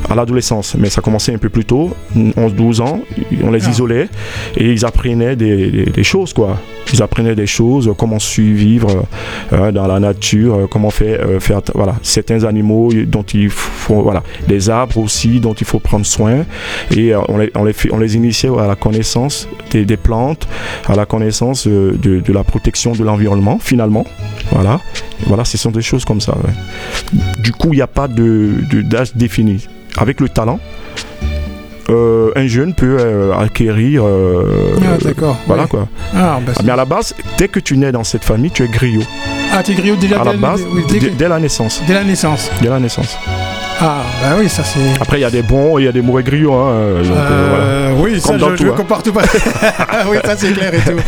à 0.09 0.15
l'adolescence, 0.15 0.77
mais 0.79 0.89
ça 0.89 1.01
commençait 1.01 1.35
un 1.35 1.39
peu 1.39 1.49
plus 1.49 1.65
tôt, 1.65 1.95
11-12 2.17 2.81
ans, 2.81 3.01
on 3.43 3.51
les 3.51 3.67
ah. 3.67 3.71
isolait 3.71 4.09
et 4.57 4.71
ils 4.71 4.85
apprenaient 4.85 5.37
des, 5.37 5.87
des, 5.87 6.05
choses, 6.05 6.33
quoi. 6.33 6.59
Ils 6.93 7.03
apprenaient 7.03 7.35
des 7.35 7.47
choses, 7.47 7.93
comment 7.99 8.19
survivre 8.19 9.05
dans 9.51 9.87
la 9.87 9.99
nature, 9.99 10.69
comment 10.71 10.91
faire, 10.91 11.21
faire 11.41 11.61
voilà, 11.75 11.97
certains 12.03 12.45
animaux 12.45 12.93
dont 13.07 13.23
il 13.23 13.51
faut, 13.51 14.03
voilà, 14.03 14.23
des 14.47 14.71
arbres 14.71 14.99
aussi 14.99 15.41
dont 15.41 15.55
il 15.55 15.67
faut 15.67 15.81
prendre 15.81 16.07
soin. 16.07 16.45
Et 16.95 17.15
on 17.15 17.39
les, 17.39 17.51
on 17.55 17.65
les, 17.65 17.75
on 17.91 17.99
les 17.99 18.17
initiait 18.17 18.51
à 18.59 18.67
la 18.67 18.77
connaissance 18.77 19.42
des, 19.71 19.97
plantes, 19.97 20.47
à 20.89 20.95
la 20.95 21.07
connaissance 21.07 21.67
euh, 21.67 21.97
de, 21.97 22.33
la 22.33 22.45
protection 22.45 22.93
de 22.93 23.05
l'environnement, 23.05 23.59
finalement. 23.61 24.05
Voilà, 24.51 24.81
voilà, 25.27 25.45
ce 25.45 25.59
sont 25.59 25.71
des 25.71 25.83
choses 25.83 26.05
comme 26.05 26.21
ça. 26.21 26.37
Du 27.39 27.53
coup, 27.53 27.69
il 27.73 27.77
n'y 27.77 27.83
a 27.83 27.87
pas 27.87 28.09
d'âge 28.09 28.17
de, 28.17 28.83
d'âge 28.83 29.15
défini. 29.15 29.67
Avec 29.97 30.21
le 30.21 30.29
talent, 30.29 30.59
euh, 31.91 32.31
un 32.35 32.47
jeune 32.47 32.75
peut 32.75 32.97
euh, 32.99 33.37
acquérir. 33.37 34.05
ah, 34.05 34.99
d'accord. 35.03 35.37
Voilà 35.47 35.67
quoi. 35.67 35.89
Ah, 36.15 36.39
bah, 36.45 36.53
ah, 36.57 36.61
mais 36.65 36.73
à 36.73 36.77
la 36.77 36.85
base, 36.85 37.15
dès 37.37 37.49
que 37.49 37.61
tu 37.61 37.77
nais 37.77 37.93
dans 37.93 38.05
cette 38.05 38.25
famille, 38.25 38.51
tu 38.51 38.63
es 38.63 38.69
griot. 38.69 39.03
Ah, 39.53 39.63
tu 39.63 39.73
es 39.73 39.75
griot 39.75 39.97
déjà 39.97 40.21
à 40.21 40.25
la 40.25 40.33
base, 40.33 40.65
dès, 41.19 41.29
la 41.29 41.39
naissance. 41.39 41.83
Dès 41.87 41.95
la 41.95 42.05
naissance. 42.05 42.51
Dès 42.63 42.69
la 42.69 42.81
naissance. 42.81 43.19
Ah, 43.85 44.05
bah 44.21 44.37
oui, 44.39 44.49
ça 44.49 44.63
c'est. 44.63 44.79
Après, 45.01 45.19
il 45.19 45.23
y 45.23 45.25
a 45.25 45.31
des 45.31 45.43
bons 45.43 45.77
et 45.77 45.83
il 45.83 45.85
y 45.87 45.89
a 45.89 45.93
des 45.93 46.03
mauvais 46.03 46.23
griots. 46.23 46.55
Hein, 46.55 46.71
euh, 46.71 47.03
euh, 47.05 47.93
oui, 47.99 48.21
ça, 48.21 48.39
je, 48.39 48.55
je 48.55 48.69
hein. 48.69 48.75
compare 48.77 49.03
tout. 49.03 49.13
oui, 50.09 50.19
ça 50.25 50.37
c'est 50.37 50.53
clair 50.53 50.73
et 50.73 50.79
tout. 50.79 50.99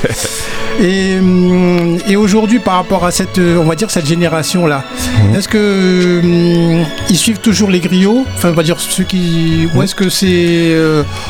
Et, 0.82 1.20
hum, 1.20 1.98
et 2.08 2.16
aujourd'hui, 2.16 2.58
par 2.58 2.74
rapport 2.74 3.04
à 3.04 3.12
cette, 3.12 3.38
euh, 3.38 3.58
on 3.58 3.64
va 3.64 3.76
dire 3.76 3.92
cette 3.92 4.06
génération-là, 4.06 4.82
mhm. 5.22 5.36
est-ce 5.36 5.46
que 5.46 6.20
hum, 6.20 6.84
ils 7.08 7.16
suivent 7.16 7.38
toujours 7.38 7.70
les 7.70 7.78
griots? 7.78 8.26
Enfin, 8.34 8.48
on 8.48 8.54
va 8.54 8.64
dire 8.64 8.80
ceux 8.80 9.04
qui, 9.04 9.68
ou 9.72 9.76
mhm. 9.76 9.84
est-ce 9.84 9.94
que 9.94 10.08
c'est, 10.08 10.76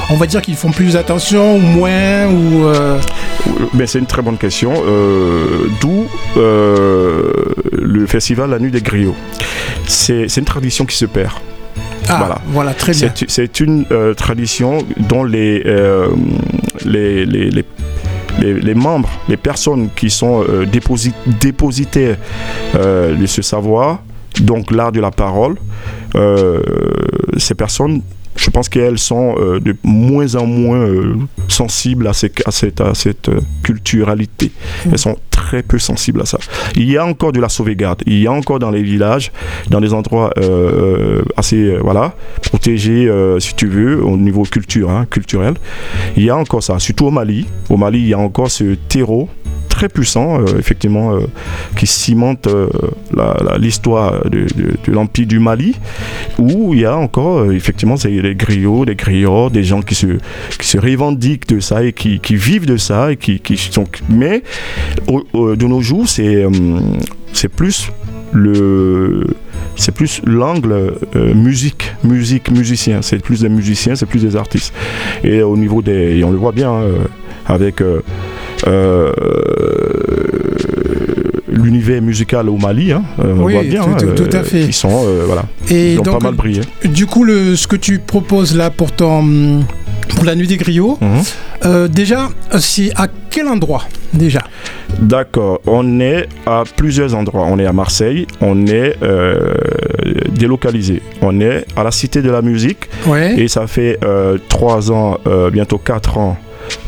on 0.08 0.16
va 0.16 0.26
dire 0.26 0.40
qu'ils 0.40 0.56
font 0.56 0.70
plus 0.70 0.96
attention 0.96 1.56
ou 1.56 1.60
moins 1.60 2.26
ou 2.26 2.64
Mais 3.74 3.86
c'est 3.86 3.98
une 3.98 4.06
très 4.06 4.22
bonne 4.22 4.38
question. 4.38 4.72
D'où 5.82 6.06
le 6.36 8.06
festival 8.06 8.48
La 8.48 8.58
Nuit 8.58 8.70
des 8.70 8.80
Griots. 8.80 9.16
C'est 9.86 10.36
une 10.38 10.44
tradition 10.44 10.86
qui 10.86 10.96
se 10.96 11.04
perd. 11.04 11.33
Ah, 12.08 12.18
voilà. 12.18 12.38
voilà, 12.48 12.74
très 12.74 12.92
bien. 12.92 13.12
C'est 13.28 13.60
une 13.60 13.86
euh, 13.90 14.14
tradition 14.14 14.78
dont 15.08 15.24
euh, 15.26 16.08
les, 16.84 17.24
les, 17.24 17.50
les, 17.50 17.64
les, 18.40 18.74
membres, 18.74 19.08
les 19.28 19.36
personnes 19.36 19.88
qui 19.94 20.10
sont 20.10 20.44
euh, 20.48 20.66
dépositaires 20.66 22.16
de 22.74 23.26
ce 23.26 23.42
savoir, 23.42 24.00
donc 24.40 24.70
l'art 24.70 24.92
de 24.92 25.00
la 25.00 25.10
parole, 25.10 25.56
euh, 26.16 26.60
ces 27.36 27.54
personnes 27.54 28.02
je 28.36 28.50
pense 28.50 28.68
qu'elles 28.68 28.98
sont 28.98 29.34
euh, 29.38 29.60
de 29.60 29.76
moins 29.82 30.34
en 30.34 30.46
moins 30.46 30.78
euh, 30.78 31.16
sensibles 31.48 32.06
à, 32.06 32.10
à 32.10 32.50
cette, 32.50 32.80
à 32.80 32.94
cette 32.94 33.28
euh, 33.28 33.40
culturalité. 33.62 34.50
Mm. 34.84 34.90
Elles 34.92 34.98
sont 34.98 35.16
très 35.30 35.62
peu 35.62 35.78
sensibles 35.78 36.20
à 36.20 36.26
ça. 36.26 36.38
Il 36.76 36.90
y 36.90 36.96
a 36.96 37.04
encore 37.04 37.32
de 37.32 37.40
la 37.40 37.48
sauvegarde. 37.48 38.02
Il 38.06 38.20
y 38.20 38.26
a 38.26 38.32
encore 38.32 38.58
dans 38.58 38.70
les 38.70 38.82
villages, 38.82 39.32
dans 39.68 39.80
des 39.80 39.92
endroits 39.92 40.32
assez 41.36 41.76
voilà, 41.78 42.14
protégés, 42.40 43.10
si 43.40 43.54
tu 43.54 43.66
veux, 43.66 44.02
au 44.02 44.16
niveau 44.16 44.44
culture, 44.44 44.90
hein, 44.90 45.06
culturel. 45.10 45.54
Il 46.16 46.22
y 46.22 46.30
a 46.30 46.36
encore 46.36 46.62
ça. 46.62 46.78
Surtout 46.78 47.06
au 47.06 47.10
Mali. 47.10 47.46
Au 47.68 47.76
Mali, 47.76 47.98
il 47.98 48.08
y 48.08 48.14
a 48.14 48.18
encore 48.18 48.50
ce 48.50 48.74
terreau 48.88 49.28
très 49.74 49.88
puissant, 49.88 50.40
euh, 50.40 50.44
effectivement, 50.56 51.16
euh, 51.16 51.26
qui 51.76 51.88
cimente 51.88 52.46
euh, 52.46 52.68
l'histoire 53.58 54.22
de, 54.24 54.46
de- 54.86 54.92
l'Empire 54.92 55.26
du 55.26 55.40
Mali, 55.40 55.74
où 56.38 56.74
il 56.74 56.80
y 56.80 56.84
a 56.84 56.96
encore, 56.96 57.50
effectivement, 57.50 57.96
c'est 57.96 58.10
des 58.10 58.36
griots, 58.36 58.84
des 58.84 58.94
griots, 58.94 59.50
des 59.50 59.64
gens 59.64 59.82
qui 59.82 59.96
se, 59.96 60.78
revendiquent 60.78 61.48
de 61.48 61.58
ça 61.58 61.82
et 61.82 61.92
qui, 61.92 62.20
vivent 62.36 62.66
de 62.66 62.76
ça, 62.76 63.10
et 63.10 63.16
qui, 63.16 63.56
sont... 63.56 63.86
Mais 64.08 64.44
de 65.08 65.66
nos 65.66 65.80
jours, 65.80 66.06
c'est 66.08 67.48
plus 67.48 67.90
le 68.32 69.26
c'est 69.76 69.92
plus 69.92 70.20
l'angle 70.24 70.94
musique 71.34 71.92
musique 72.04 72.50
musicien. 72.50 73.02
C'est 73.02 73.22
plus 73.22 73.40
des 73.40 73.48
musiciens 73.48 73.94
c'est 73.96 74.06
plus 74.06 74.22
des 74.22 74.36
artistes. 74.36 74.72
Et 75.24 75.42
au 75.42 75.56
niveau 75.56 75.82
des 75.82 76.18
et 76.18 76.24
on 76.24 76.30
le 76.30 76.38
voit 76.38 76.52
bien 76.52 76.72
hein, 76.72 76.84
avec 77.46 77.82
l'univers 81.48 82.02
musical 82.02 82.48
au 82.48 82.56
Mali 82.56 82.92
hein, 82.92 83.02
euh, 83.20 83.34
on 83.38 83.44
Oui, 83.44 83.52
voit 83.54 83.62
bien 83.62 83.82
tout- 83.84 84.06
tout- 84.06 84.24
tout 84.24 84.36
à 84.36 84.42
fait. 84.42 84.62
ils 84.64 84.72
sont 84.72 85.04
euh, 85.06 85.24
voilà 85.26 85.44
Et 85.70 85.92
ils 85.94 86.00
ont 86.00 86.02
donc, 86.02 86.18
pas 86.20 86.24
mal 86.28 86.34
brillé 86.34 86.62
du 86.84 87.06
coup, 87.06 87.24
le, 87.24 87.56
ce 87.56 87.66
que 87.66 87.76
tu 87.76 87.98
proposes 87.98 88.56
là 88.56 88.70
pour 88.70 88.92
ton, 88.92 89.64
pour 90.16 90.24
la 90.24 90.34
nuit 90.34 90.46
des 90.46 90.56
griots, 90.56 90.98
Mhm. 91.00 91.08
euh, 91.64 91.88
déjà, 91.88 92.28
c'est 92.58 92.90
à 92.96 93.06
quel 93.30 93.48
endroit 93.48 93.84
déjà? 94.12 94.42
D'accord, 95.00 95.60
on 95.66 95.98
est 96.00 96.28
à 96.46 96.62
plusieurs 96.76 97.14
endroits. 97.14 97.46
On 97.50 97.58
est 97.58 97.66
à 97.66 97.72
Marseille, 97.72 98.26
on 98.40 98.66
est 98.66 98.96
euh, 99.02 99.54
délocalisé. 100.30 101.02
On 101.20 101.40
est 101.40 101.64
à 101.76 101.82
la 101.82 101.90
Cité 101.90 102.22
de 102.22 102.30
la 102.30 102.42
Musique 102.42 102.88
Ouais. 103.06 103.34
et 103.40 103.48
ça 103.48 103.66
fait 103.66 103.98
euh, 104.04 104.38
trois 104.48 104.92
ans, 104.92 105.18
euh, 105.26 105.50
bientôt 105.50 105.78
quatre 105.78 106.16
ans 106.18 106.36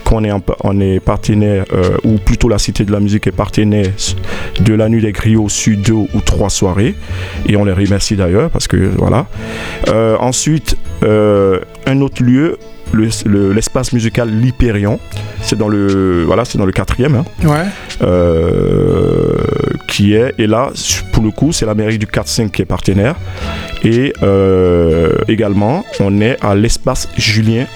qu'on 0.07 0.25
est, 0.25 0.31
en 0.31 0.41
on 0.65 0.81
est 0.81 1.01
partenaire, 1.01 1.65
euh, 1.73 1.97
ou 2.05 2.19
plutôt 2.19 2.49
la 2.49 2.59
Cité 2.59 2.85
de 2.85 2.93
la 2.93 3.01
Musique 3.01 3.27
est 3.27 3.33
partenaire 3.33 3.91
de 4.61 4.73
la 4.75 4.89
Nuit 4.89 5.03
des 5.03 5.13
Griots 5.13 5.49
sur 5.49 5.77
deux 5.77 5.93
ou 5.93 6.21
trois 6.25 6.49
soirées. 6.51 6.95
Et 7.49 7.57
on 7.57 7.65
les 7.65 7.73
remercie 7.73 8.17
d'ailleurs 8.17 8.49
parce 8.51 8.69
que 8.69 8.77
voilà. 8.97 9.27
Euh, 9.89 10.17
ensuite, 10.21 10.77
euh, 11.03 11.59
un 11.87 12.01
autre 12.01 12.23
lieu, 12.23 12.57
le- 12.93 13.09
le- 13.27 13.53
l'espace 13.53 13.93
musical 13.93 14.31
L'Hyperion. 14.31 15.01
C'est 15.43 15.59
dans 15.59 15.69
le 15.69 16.23
voilà, 16.25 16.45
c'est 16.45 16.57
dans 16.59 16.67
le 16.67 16.73
quatrième. 16.73 17.17
hein 17.17 17.25
Ouais. 17.45 17.65
euh, 18.03 19.35
qui 19.89 20.15
est, 20.15 20.35
et 20.39 20.47
là, 20.47 20.71
pour 21.13 21.23
le 21.25 21.31
coup, 21.31 21.53
c'est 21.53 21.67
la 21.67 21.75
mairie 21.75 21.99
du 21.99 22.07
4-5 22.07 22.51
qui 22.51 22.63
est 22.63 22.67
partenaire. 22.67 23.15
Et 23.83 24.13
euh, 24.23 25.11
également, 25.29 25.85
on 26.01 26.21
est 26.21 26.37
à 26.45 26.55
l'espace 26.55 27.09
Julien, 27.17 27.67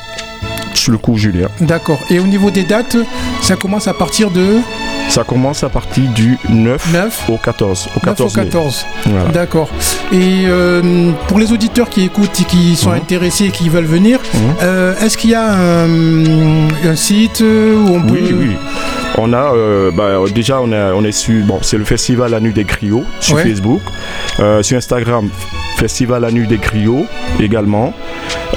sur 0.74 0.92
le 0.92 0.98
coup 0.98 1.16
Julien. 1.16 1.48
D'accord. 1.60 1.98
Et 2.10 2.18
au 2.18 2.26
niveau 2.26 2.50
des 2.50 2.62
dates, 2.64 2.96
ça 3.40 3.56
commence 3.56 3.88
à 3.88 3.94
partir 3.94 4.30
de 4.30 4.58
Ça 5.08 5.24
commence 5.24 5.64
à 5.64 5.68
partir 5.68 6.04
du 6.12 6.38
9 6.48 6.92
9, 6.92 7.22
au 7.30 7.36
14. 7.36 7.88
Au 7.88 7.90
9 7.94 7.96
au 7.96 8.00
14 8.00 8.36
mai. 8.36 8.44
14. 8.44 8.86
Voilà. 9.06 9.24
D'accord. 9.30 9.68
Et 10.12 10.44
euh, 10.46 11.10
pour 11.28 11.38
les 11.38 11.52
auditeurs 11.52 11.88
qui 11.88 12.02
écoutent 12.04 12.40
et 12.40 12.44
qui 12.44 12.76
sont 12.76 12.90
Mhm. 12.90 12.96
intéressés 12.96 13.46
et 13.46 13.50
qui 13.50 13.68
veulent 13.68 13.84
venir, 13.84 14.18
Mhm. 14.34 14.40
euh, 14.62 14.94
est-ce 15.00 15.16
qu'il 15.18 15.30
y 15.30 15.34
a 15.34 15.52
un, 15.52 16.68
un 16.88 16.96
site 16.96 17.40
où 17.40 17.88
on 17.94 18.00
peut... 18.02 18.12
Oui, 18.14 18.34
oui. 18.38 18.50
On 19.18 19.32
a 19.32 19.52
euh, 19.54 19.90
bah, 19.90 20.20
déjà 20.32 20.60
on, 20.62 20.70
a, 20.72 20.92
on 20.94 21.02
est 21.04 21.12
sur 21.12 21.44
bon 21.44 21.58
c'est 21.62 21.76
le 21.76 21.84
festival 21.84 22.30
La 22.30 22.38
Nuit 22.40 22.52
des 22.52 22.64
Griots 22.64 23.04
sur 23.18 23.34
Ouais. 23.36 23.42
Facebook, 23.42 23.80
sur 24.62 24.76
Instagram 24.76 25.28
Festival 25.80 26.20
La 26.22 26.30
Nuit 26.30 26.46
des 26.46 26.58
Griots 26.58 27.06
également, 27.40 27.92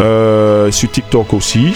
Euh, 0.02 0.72
sur 0.72 0.92
TikTok 0.92 1.34
aussi. 1.34 1.74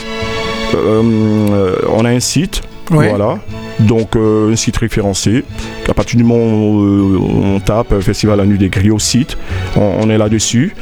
Euh, 0.75 1.75
on 1.89 2.04
a 2.06 2.10
un 2.10 2.20
site 2.20 2.62
Ouais. 2.89 3.10
Voilà. 3.10 3.38
Donc 3.80 4.16
euh, 4.16 4.51
un 4.54 4.56
site 4.56 4.77
référencé. 4.77 5.44
À 5.89 5.94
partir 5.94 6.18
du 6.18 6.24
moment 6.24 6.46
où 6.46 7.18
on 7.56 7.60
tape 7.60 8.00
Festival 8.01 8.38
La 8.38 8.46
Nuit 8.46 8.58
des 8.58 8.70
Griots 8.70 8.98
site, 9.00 9.38
on, 9.75 9.92
on 10.01 10.10
est 10.10 10.18
là-dessus. 10.18 10.74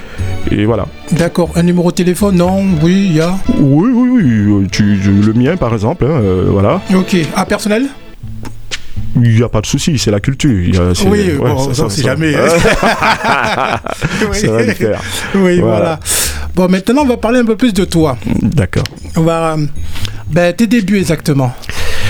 Et 0.51 0.65
voilà. 0.65 0.85
D'accord. 1.11 1.49
Un 1.55 1.63
numéro 1.63 1.89
de 1.91 1.95
téléphone? 1.95 2.35
Non, 2.37 2.63
oui, 2.83 3.07
il 3.09 3.15
y 3.15 3.21
a. 3.21 3.35
Oui, 3.59 3.89
oui, 3.93 4.09
oui. 4.47 4.67
Tu, 4.71 4.83
le 5.27 5.33
mien 5.33 5.57
par 5.57 5.73
exemple. 5.73 6.05
hein, 6.05 6.21
voilà. 6.49 6.81
Ok. 6.95 7.15
Ah, 7.35 7.45
personnel? 7.45 7.87
Il 9.15 9.35
n'y 9.35 9.43
a 9.43 9.49
pas 9.49 9.61
de 9.61 9.65
souci, 9.65 9.97
c'est 9.97 10.11
la 10.11 10.19
culture. 10.19 10.81
a- 10.81 10.91
Oui, 11.07 11.31
ouais, 11.31 11.37
bon, 11.37 11.73
ça- 11.73 11.87
jamais. 12.01 12.33
Oui. 14.29 14.37
Ça 14.39 14.51
va 14.51 14.63
faire. 14.73 15.01
Oui, 15.35 15.59
Voilà. 15.59 15.75
voilà. 15.77 15.99
Bon, 16.55 16.67
maintenant, 16.69 17.01
on 17.03 17.07
va 17.07 17.17
parler 17.17 17.39
un 17.39 17.45
peu 17.45 17.55
plus 17.55 17.73
de 17.73 17.85
toi. 17.85 18.17
D'accord. 18.41 18.83
On 19.15 19.21
va. 19.21 19.53
euh, 19.57 19.65
Ben, 20.29 20.53
tes 20.53 20.65
débuts 20.67 20.97
exactement. 20.97 21.53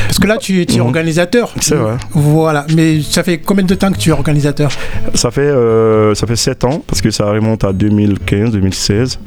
Parce 0.08 0.20
que 0.20 0.28
là, 0.28 0.38
tu, 0.38 0.66
tu 0.66 0.76
es 0.76 0.80
Mhm. 0.80 0.86
organisateur. 0.86 1.54
C'est 1.60 1.76
vrai. 1.76 1.96
Voilà. 2.14 2.66
Mais 2.76 3.02
ça 3.02 3.24
fait 3.24 3.40
combien 3.40 3.66
de 3.66 3.76
temps 3.76 3.92
que 3.92 3.98
tu 3.98 4.10
es 4.10 4.14
organisateur? 4.14 4.72
Ça 5.16 5.32
fait, 5.32 5.42
euh, 5.42 6.16
ça 6.16 6.26
fait 6.26 6.36
7 6.38 6.64
ans, 6.64 6.82
parce 6.88 7.02
que 7.02 7.12
ça 7.12 7.26
remonte 7.26 7.64
à 7.66 7.74
2015-2016. 7.74 9.20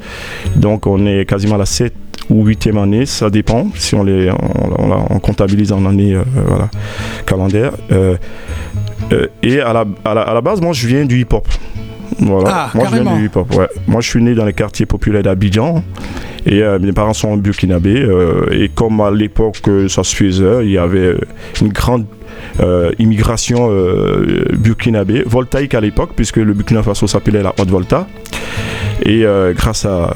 Donc 0.55 0.87
on 0.87 1.05
est 1.05 1.25
quasiment 1.25 1.55
à 1.55 1.59
la 1.59 1.65
7 1.65 1.93
ou 2.29 2.45
8e 2.47 2.77
année, 2.81 3.05
ça 3.05 3.29
dépend, 3.29 3.67
si 3.75 3.95
on, 3.95 4.03
les, 4.03 4.29
on, 4.31 4.83
on 4.83 4.87
la- 4.87 5.03
on 5.09 5.19
comptabilise 5.19 5.71
en 5.71 5.85
année 5.85 6.13
euh, 6.15 6.23
voilà, 6.47 6.69
calendaire. 7.25 7.71
Euh, 7.91 8.15
euh, 9.11 9.27
et 9.41 9.59
à 9.61 9.73
la, 9.73 9.85
à, 10.05 10.13
la, 10.13 10.21
à 10.21 10.33
la 10.33 10.41
base, 10.41 10.61
moi 10.61 10.73
je 10.73 10.87
viens 10.87 11.05
du 11.05 11.19
hip-hop. 11.19 11.47
Voilà. 12.19 12.49
Ah, 12.51 12.71
moi 12.75 12.85
je 12.91 13.01
viens 13.01 13.15
du 13.17 13.25
hip-hop, 13.25 13.55
ouais. 13.55 13.67
Moi 13.87 14.01
je 14.01 14.09
suis 14.09 14.21
né 14.21 14.35
dans 14.35 14.45
les 14.45 14.53
quartiers 14.53 14.85
populaires 14.85 15.23
d'Abidjan. 15.23 15.83
Et 16.45 16.61
euh, 16.63 16.79
mes 16.79 16.93
parents 16.93 17.13
sont 17.13 17.35
burkinabés. 17.37 18.01
euh, 18.01 18.45
et 18.51 18.69
comme 18.69 19.01
à 19.01 19.11
l'époque 19.11 19.57
euh, 19.67 19.87
ça 19.89 20.03
se 20.03 20.15
faisait, 20.15 20.65
il 20.65 20.71
y 20.71 20.77
avait 20.77 21.15
une 21.61 21.69
grande 21.69 22.05
immigration 22.99 23.69
burkinabé, 24.53 25.23
voltaïque 25.25 25.73
à 25.75 25.81
l'époque, 25.81 26.11
puisque 26.15 26.37
le 26.37 26.53
Burkina 26.53 26.83
Faso 26.83 27.07
s'appelait 27.07 27.41
la 27.43 27.53
Haute 27.59 27.69
Volta. 27.69 28.07
Et 29.05 29.25
grâce 29.55 29.85
à 29.85 30.13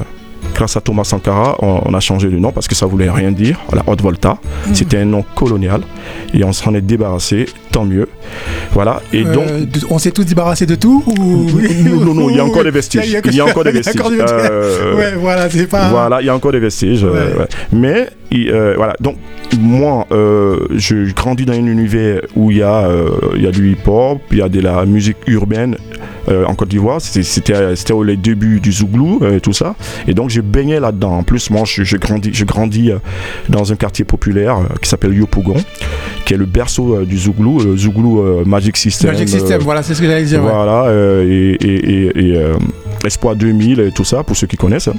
grâce 0.54 0.76
à 0.76 0.80
Thomas 0.80 1.04
Sankara, 1.04 1.56
on, 1.60 1.80
on 1.84 1.94
a 1.94 2.00
changé 2.00 2.28
de 2.30 2.38
nom 2.38 2.52
parce 2.52 2.68
que 2.68 2.74
ça 2.74 2.86
voulait 2.86 3.10
rien 3.10 3.32
dire. 3.32 3.60
La 3.72 3.82
Haute 3.86 4.00
Volta, 4.02 4.38
c'était 4.72 4.98
un 4.98 5.04
nom 5.04 5.24
colonial. 5.34 5.82
Et 6.32 6.44
on 6.44 6.52
s'en 6.52 6.74
est 6.74 6.80
débarrassé, 6.80 7.46
tant 7.74 7.84
mieux. 7.84 8.08
Voilà. 8.72 9.02
Et 9.12 9.24
Euh, 9.26 9.32
donc 9.32 9.46
on 9.90 9.98
s'est 9.98 10.12
tous 10.12 10.24
débarrassé 10.24 10.64
de 10.64 10.76
tout 10.76 11.02
ou... 11.06 11.50
non, 11.88 12.04
non, 12.04 12.14
non, 12.14 12.30
il 12.30 12.36
y 12.36 12.40
a 12.40 12.44
encore 12.44 12.62
des 12.64 12.70
vestiges. 12.80 13.02
Il 13.26 13.34
y 13.34 13.40
a- 13.40 13.44
encore 13.46 13.64
des 13.68 13.72
vestiges. 13.72 14.00
Euh, 14.00 14.94
Ouais, 14.96 15.12
voilà, 15.18 15.50
c'est 15.50 15.66
pas. 15.66 15.88
voilà, 15.90 16.20
il 16.22 16.26
y 16.26 16.28
a 16.28 16.34
encore 16.34 16.52
des 16.52 16.60
vestiges. 16.60 17.04
euh, 17.04 17.36
Ouais. 17.38 17.46
Mais, 17.72 18.08
euh, 18.34 18.74
voilà. 18.76 18.94
Donc, 19.00 19.16
moi, 19.58 20.06
euh, 20.12 20.66
je 20.76 21.12
grandis 21.12 21.44
dans 21.46 21.52
un 21.52 21.66
univers 21.66 22.20
où 22.36 22.50
il 22.52 22.58
y, 22.58 22.62
a, 22.62 22.86
euh, 22.86 23.08
y 23.36 23.46
a 23.46 23.50
du 23.50 23.72
hip-hop, 23.72 24.20
il 24.30 24.38
y 24.38 24.42
a 24.42 24.48
de 24.48 24.60
la 24.60 24.84
musique 24.86 25.16
urbaine 25.26 25.76
en 26.28 26.54
Côte 26.54 26.68
d'Ivoire. 26.68 27.00
C'était- 27.00 27.74
les 28.04 28.16
débuts 28.16 28.60
du 28.60 28.72
Zouglou 28.72 29.20
et 29.34 29.40
tout 29.40 29.52
ça. 29.52 29.74
Et 30.08 30.14
donc, 30.14 30.30
je 30.30 30.40
baignais 30.40 30.80
là-dedans. 30.80 31.18
En 31.18 31.22
plus, 31.22 31.50
moi, 31.50 31.62
je, 31.66 31.82
je 31.84 31.96
grandis, 31.96 32.30
je 32.32 32.44
grandis 32.44 32.90
dans 33.48 33.72
un 33.72 33.76
quartier 33.76 34.04
populaire 34.04 34.56
qui 34.82 34.88
s'appelle 34.88 35.14
Yopougon, 35.14 35.56
qui 36.24 36.34
est 36.34 36.36
le 36.36 36.46
berceau 36.46 37.02
du 37.04 37.18
Zouglou, 37.18 37.60
Zouglou 37.76 38.20
euh, 38.20 38.42
Magic 38.44 38.76
System. 38.76 39.10
Magic 39.12 39.28
System, 39.28 39.60
euh, 39.60 39.64
voilà, 39.64 39.82
c'est 39.82 39.94
ce 39.94 40.00
que 40.00 40.06
j'allais 40.06 40.24
dire. 40.24 40.40
voilà, 40.42 40.84
euh, 40.88 41.24
et, 41.28 41.56
et- 41.66 41.90
et- 42.18 42.34
et, 42.34 42.42
Espoir 43.04 43.36
2000 43.36 43.80
et 43.80 43.90
tout 43.92 44.04
ça, 44.04 44.22
pour 44.22 44.34
ceux 44.34 44.46
qui 44.46 44.56
connaissent. 44.56 44.88
hein. 44.88 44.94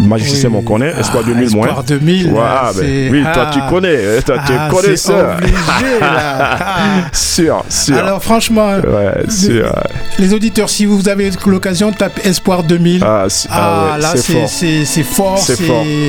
Magic 0.00 0.28
Oui. 0.28 0.32
System, 0.32 0.54
on 0.56 0.62
connaît. 0.62 0.94
Espoir 0.98 1.22
Ah, 1.26 1.30
2000 1.30 1.50
moins. 1.54 1.66
Espoir 1.66 1.84
2000. 1.84 2.26
là, 2.28 2.32
Voilà, 2.32 2.70
ben, 2.74 3.08
oui, 3.12 3.22
toi 3.22 3.32
ah. 3.36 3.50
tu 3.52 3.60
connais, 3.74 3.96
hein, 3.96 4.20
toi 4.24 4.36
tu 4.46 4.52
Ah, 4.58 4.68
connaisseur. 4.70 5.36
c'est 5.38 5.44
obligé, 5.44 6.00
là. 6.00 6.58
Ah. 6.60 6.76
Sûr, 7.12 7.62
sûr. 7.68 7.96
Alors 7.98 8.22
franchement, 8.22 8.76
ouais, 8.78 9.30
sûr. 9.30 9.70
les 10.18 10.32
auditeurs, 10.32 10.70
si 10.70 10.86
vous 10.86 11.06
avez 11.08 11.30
l'occasion, 11.46 11.92
tapez 11.92 12.26
Espoir 12.28 12.62
2000. 12.62 13.02
Ah, 13.04 13.26
Ah, 13.28 13.28
ah 13.50 13.94
ouais, 13.96 14.02
là, 14.02 14.12
c'est 14.16 14.32
fort. 14.32 14.48
c'est- 14.48 15.02
fort, 15.02 15.38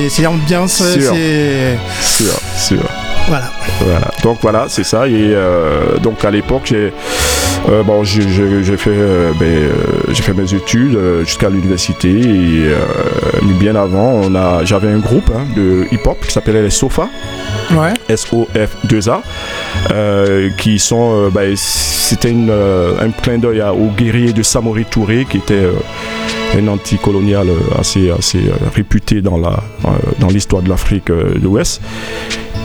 C'est 0.08 0.26
ambiance, 0.26 0.82
c'est... 0.82 1.00
Sûr, 2.00 2.32
sûr. 2.56 2.88
Voilà. 3.28 3.50
Voilà. 3.80 4.10
Donc 4.22 4.38
voilà, 4.42 4.66
c'est 4.68 4.84
ça. 4.84 5.08
Et 5.08 5.32
euh, 5.34 5.98
donc 5.98 6.24
à 6.24 6.30
l'époque, 6.30 6.62
j'ai 6.64 6.92
euh, 7.68 7.82
bon, 7.82 8.04
fait, 8.04 8.20
euh, 8.88 9.32
ben, 9.38 9.70
j'ai 10.10 10.22
fait 10.22 10.34
mes 10.34 10.52
études 10.52 10.96
euh, 10.96 11.24
jusqu'à 11.24 11.48
l'université 11.48 12.10
et 12.10 12.66
euh, 12.66 12.76
mais 13.42 13.52
bien 13.54 13.76
avant, 13.76 14.20
on 14.24 14.34
a, 14.34 14.64
j'avais 14.64 14.88
un 14.88 14.98
groupe 14.98 15.30
hein, 15.34 15.44
de 15.54 15.86
hip-hop 15.92 16.18
qui 16.26 16.32
s'appelait 16.32 16.62
les 16.62 16.70
Sofa. 16.70 17.08
Ouais. 17.70 17.94
SOF2A, 18.08 19.20
euh, 19.92 20.50
qui 20.58 20.78
sont, 20.78 21.30
bah, 21.30 21.42
c'était 21.56 22.30
un 22.34 23.10
clin 23.22 23.38
d'œil 23.38 23.62
au 23.62 23.86
guerrier 23.96 24.32
de 24.32 24.42
Samori 24.42 24.84
Touré, 24.84 25.26
qui 25.28 25.38
était 25.38 25.68
un 26.58 26.68
anticolonial 26.68 27.46
assez, 27.78 28.10
assez 28.10 28.40
réputé 28.74 29.22
dans, 29.22 29.38
la, 29.38 29.60
dans 30.18 30.28
l'histoire 30.28 30.62
de 30.62 30.68
l'Afrique 30.68 31.06
de 31.06 31.40
l'Ouest. 31.42 31.80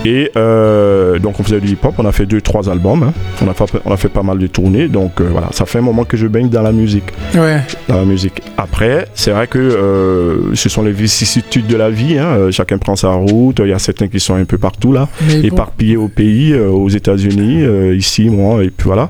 Et 0.05 0.31
euh, 0.37 1.19
donc 1.19 1.39
on 1.39 1.43
faisait 1.43 1.59
du 1.59 1.69
hip-hop, 1.69 1.95
on 1.97 2.05
a 2.05 2.11
fait 2.11 2.25
deux, 2.25 2.39
trois 2.39 2.69
albums, 2.69 3.03
hein. 3.03 3.13
on, 3.43 3.49
a 3.49 3.53
fait, 3.53 3.65
on 3.83 3.91
a 3.91 3.97
fait 3.97 4.07
pas 4.09 4.23
mal 4.23 4.37
de 4.37 4.47
tournées, 4.47 4.87
donc 4.87 5.19
euh, 5.19 5.27
voilà, 5.29 5.47
ça 5.51 5.65
fait 5.65 5.79
un 5.79 5.81
moment 5.81 6.05
que 6.05 6.15
je 6.15 6.27
baigne 6.27 6.49
dans 6.49 6.61
la 6.61 6.71
musique 6.71 7.03
Ouais. 7.35 7.61
dans 7.89 7.97
la 7.97 8.05
musique. 8.05 8.41
Après, 8.57 9.07
c'est 9.15 9.31
vrai 9.31 9.47
que 9.47 9.57
euh, 9.59 10.55
ce 10.55 10.69
sont 10.69 10.81
les 10.83 10.91
vicissitudes 10.93 11.67
de 11.67 11.75
la 11.75 11.89
vie. 11.89 12.17
hein. 12.17 12.49
Chacun 12.51 12.77
prend 12.77 12.95
sa 12.95 13.09
route. 13.09 13.59
Il 13.63 13.69
y 13.69 13.73
a 13.73 13.79
certains 13.79 14.07
qui 14.07 14.19
sont 14.19 14.35
un 14.35 14.45
peu 14.45 14.57
partout 14.57 14.93
là, 14.93 15.09
Mais 15.27 15.41
bon, 15.41 15.47
éparpillés 15.47 15.97
au 15.97 16.07
pays, 16.07 16.55
aux 16.55 16.89
États-Unis, 16.89 17.63
ici, 17.95 18.29
moi, 18.29 18.63
et 18.63 18.69
puis 18.69 18.85
voilà. 18.85 19.09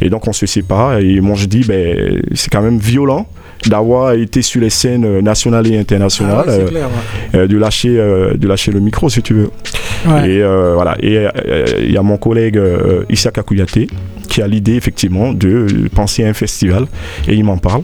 Et 0.00 0.08
donc 0.08 0.28
on 0.28 0.32
se 0.32 0.46
sépare. 0.46 0.98
Et 0.98 1.20
moi 1.20 1.34
je 1.36 1.46
dis, 1.46 1.64
ben, 1.66 2.22
c'est 2.34 2.50
quand 2.50 2.62
même 2.62 2.78
violent 2.78 3.26
d'avoir 3.66 4.12
été 4.12 4.42
sur 4.42 4.60
les 4.60 4.70
scènes 4.70 5.04
euh, 5.04 5.20
nationales 5.20 5.66
et 5.66 5.76
ah 5.76 5.80
internationales, 5.80 6.46
ouais, 6.46 6.54
c'est 6.54 6.62
euh, 6.62 6.68
clair. 6.68 6.88
ouais. 6.88 7.40
euh, 7.40 7.46
de 7.46 7.56
lâcher, 7.56 7.88
de 7.88 8.48
lâcher 8.48 8.72
le 8.72 8.80
micro 8.80 9.08
si 9.08 9.22
tu 9.22 9.34
veux. 9.34 9.50
Ouais. 10.06 10.30
Et 10.30 10.42
voilà. 10.74 10.96
Et 11.00 11.26
il 11.80 11.90
y 11.92 11.96
a 11.96 12.02
mon 12.02 12.16
collègue 12.16 12.60
Issa 13.10 13.30
Kouyaté 13.30 13.88
qui 14.28 14.42
a 14.42 14.46
l'idée 14.46 14.74
effectivement 14.74 15.32
de 15.32 15.88
penser 15.94 16.24
à 16.24 16.28
un 16.28 16.34
festival 16.34 16.86
et 17.26 17.34
il 17.34 17.44
m'en 17.44 17.58
parle. 17.58 17.82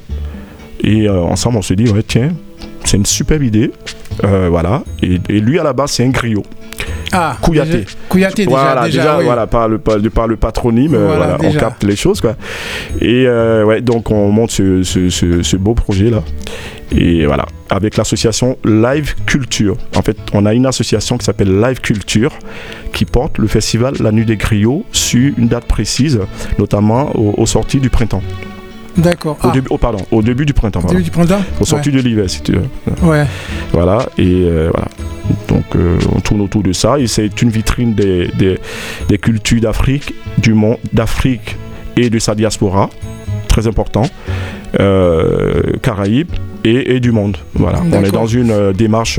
Et 0.83 1.09
ensemble 1.09 1.59
on 1.59 1.63
se 1.63 1.75
dit 1.75 1.91
ouais 1.91 2.03
tiens 2.07 2.33
c'est 2.85 2.97
une 2.97 3.07
superbe 3.07 3.43
idée. 3.43 3.73
Voilà. 4.23 4.85
Et, 5.03 5.19
et 5.29 5.41
lui 5.41 5.59
à 5.59 5.65
la 5.65 5.73
base 5.73 5.93
c'est 5.93 6.05
un 6.05 6.11
griot. 6.11 6.45
Ah, 7.17 7.37
Kouyaté. 7.41 7.85
Kouyaté, 8.09 8.45
déjà. 8.45 8.51
voilà, 8.59 8.85
déjà, 8.87 9.19
oui. 9.19 9.25
voilà, 9.25 9.47
par 9.47 9.69
le, 9.69 9.79
par, 9.79 10.01
de 10.01 10.09
par 10.09 10.27
le 10.27 10.37
patronyme, 10.37 10.95
euh, 10.95 11.07
Voilà, 11.17 11.39
on 11.43 11.53
capte 11.53 11.85
les 11.85 11.95
choses 11.97 12.21
quoi. 12.21 12.35
Et 13.01 13.25
euh, 13.27 13.65
ouais, 13.65 13.81
donc 13.81 14.11
on 14.11 14.31
monte 14.33 14.51
ce, 14.51 14.83
ce- 14.83 15.09
ce- 15.11 15.43
ce 15.43 15.57
beau 15.57 15.75
projet 15.75 16.11
là. 16.11 16.23
Et 16.97 17.25
voilà, 17.27 17.47
avec 17.71 17.97
l'association 17.97 18.57
Live 18.65 19.15
Culture. 19.27 19.77
En 19.97 20.03
fait, 20.03 20.17
on 20.33 20.45
a 20.45 20.53
une 20.55 20.67
association 20.67 21.17
qui 21.17 21.25
s'appelle 21.25 21.61
Live 21.61 21.81
Culture 21.81 22.33
qui 22.93 23.05
porte 23.05 23.39
le 23.39 23.47
festival 23.47 23.95
La 24.01 24.13
Nuit 24.13 24.27
des 24.27 24.37
Griots 24.37 24.85
sur 24.93 25.33
une 25.39 25.49
date 25.49 25.65
précise, 25.67 26.21
notamment 26.59 27.11
au, 27.17 27.35
aux 27.39 27.47
sorties 27.47 27.81
du 27.81 27.91
printemps. 27.91 28.23
D'accord. 28.97 29.37
Au 29.43 29.49
Ah, 29.49 29.53
début, 29.53 29.67
oh, 29.71 29.79
pardon, 29.79 29.99
au 30.11 30.23
début 30.23 30.47
du 30.47 30.53
printemps. 30.55 30.81
début 30.81 30.93
voilà. 30.93 31.05
du 31.05 31.11
printemps? 31.11 31.43
Aux 31.61 31.65
sorties 31.65 31.91
de 31.91 32.01
l'hiver, 32.01 32.29
si 32.31 32.43
tu 32.43 32.53
veux. 32.53 32.65
Ouais. 33.03 33.27
Voilà, 33.73 34.07
et 34.19 34.45
euh, 34.45 34.71
voilà. 34.73 34.89
Donc 35.49 35.65
euh, 35.77 35.99
on 36.15 36.21
tourne 36.21 36.41
autour 36.43 36.63
de 36.63 36.73
ça 36.73 36.99
et 36.99 37.07
c'est 37.07 37.41
une 37.43 37.49
vitrine 37.51 37.95
des, 37.95 38.29
des, 38.39 38.59
des 39.09 39.19
cultures 39.19 39.61
d'Afrique, 39.61 40.15
du 40.39 40.53
monde, 40.55 40.77
d'Afrique 40.93 41.57
et 41.97 42.11
de 42.11 42.19
sa 42.19 42.35
diaspora, 42.35 42.91
très 43.49 43.67
important, 43.67 44.03
euh, 44.81 45.63
Caraïbes 45.83 46.33
et, 46.65 46.97
et 46.97 47.01
du 47.01 47.11
monde. 47.13 47.37
Voilà, 47.55 47.81
on 47.93 48.03
est 48.05 48.11
dans 48.11 48.27
une 48.27 48.73
démarche 48.73 49.19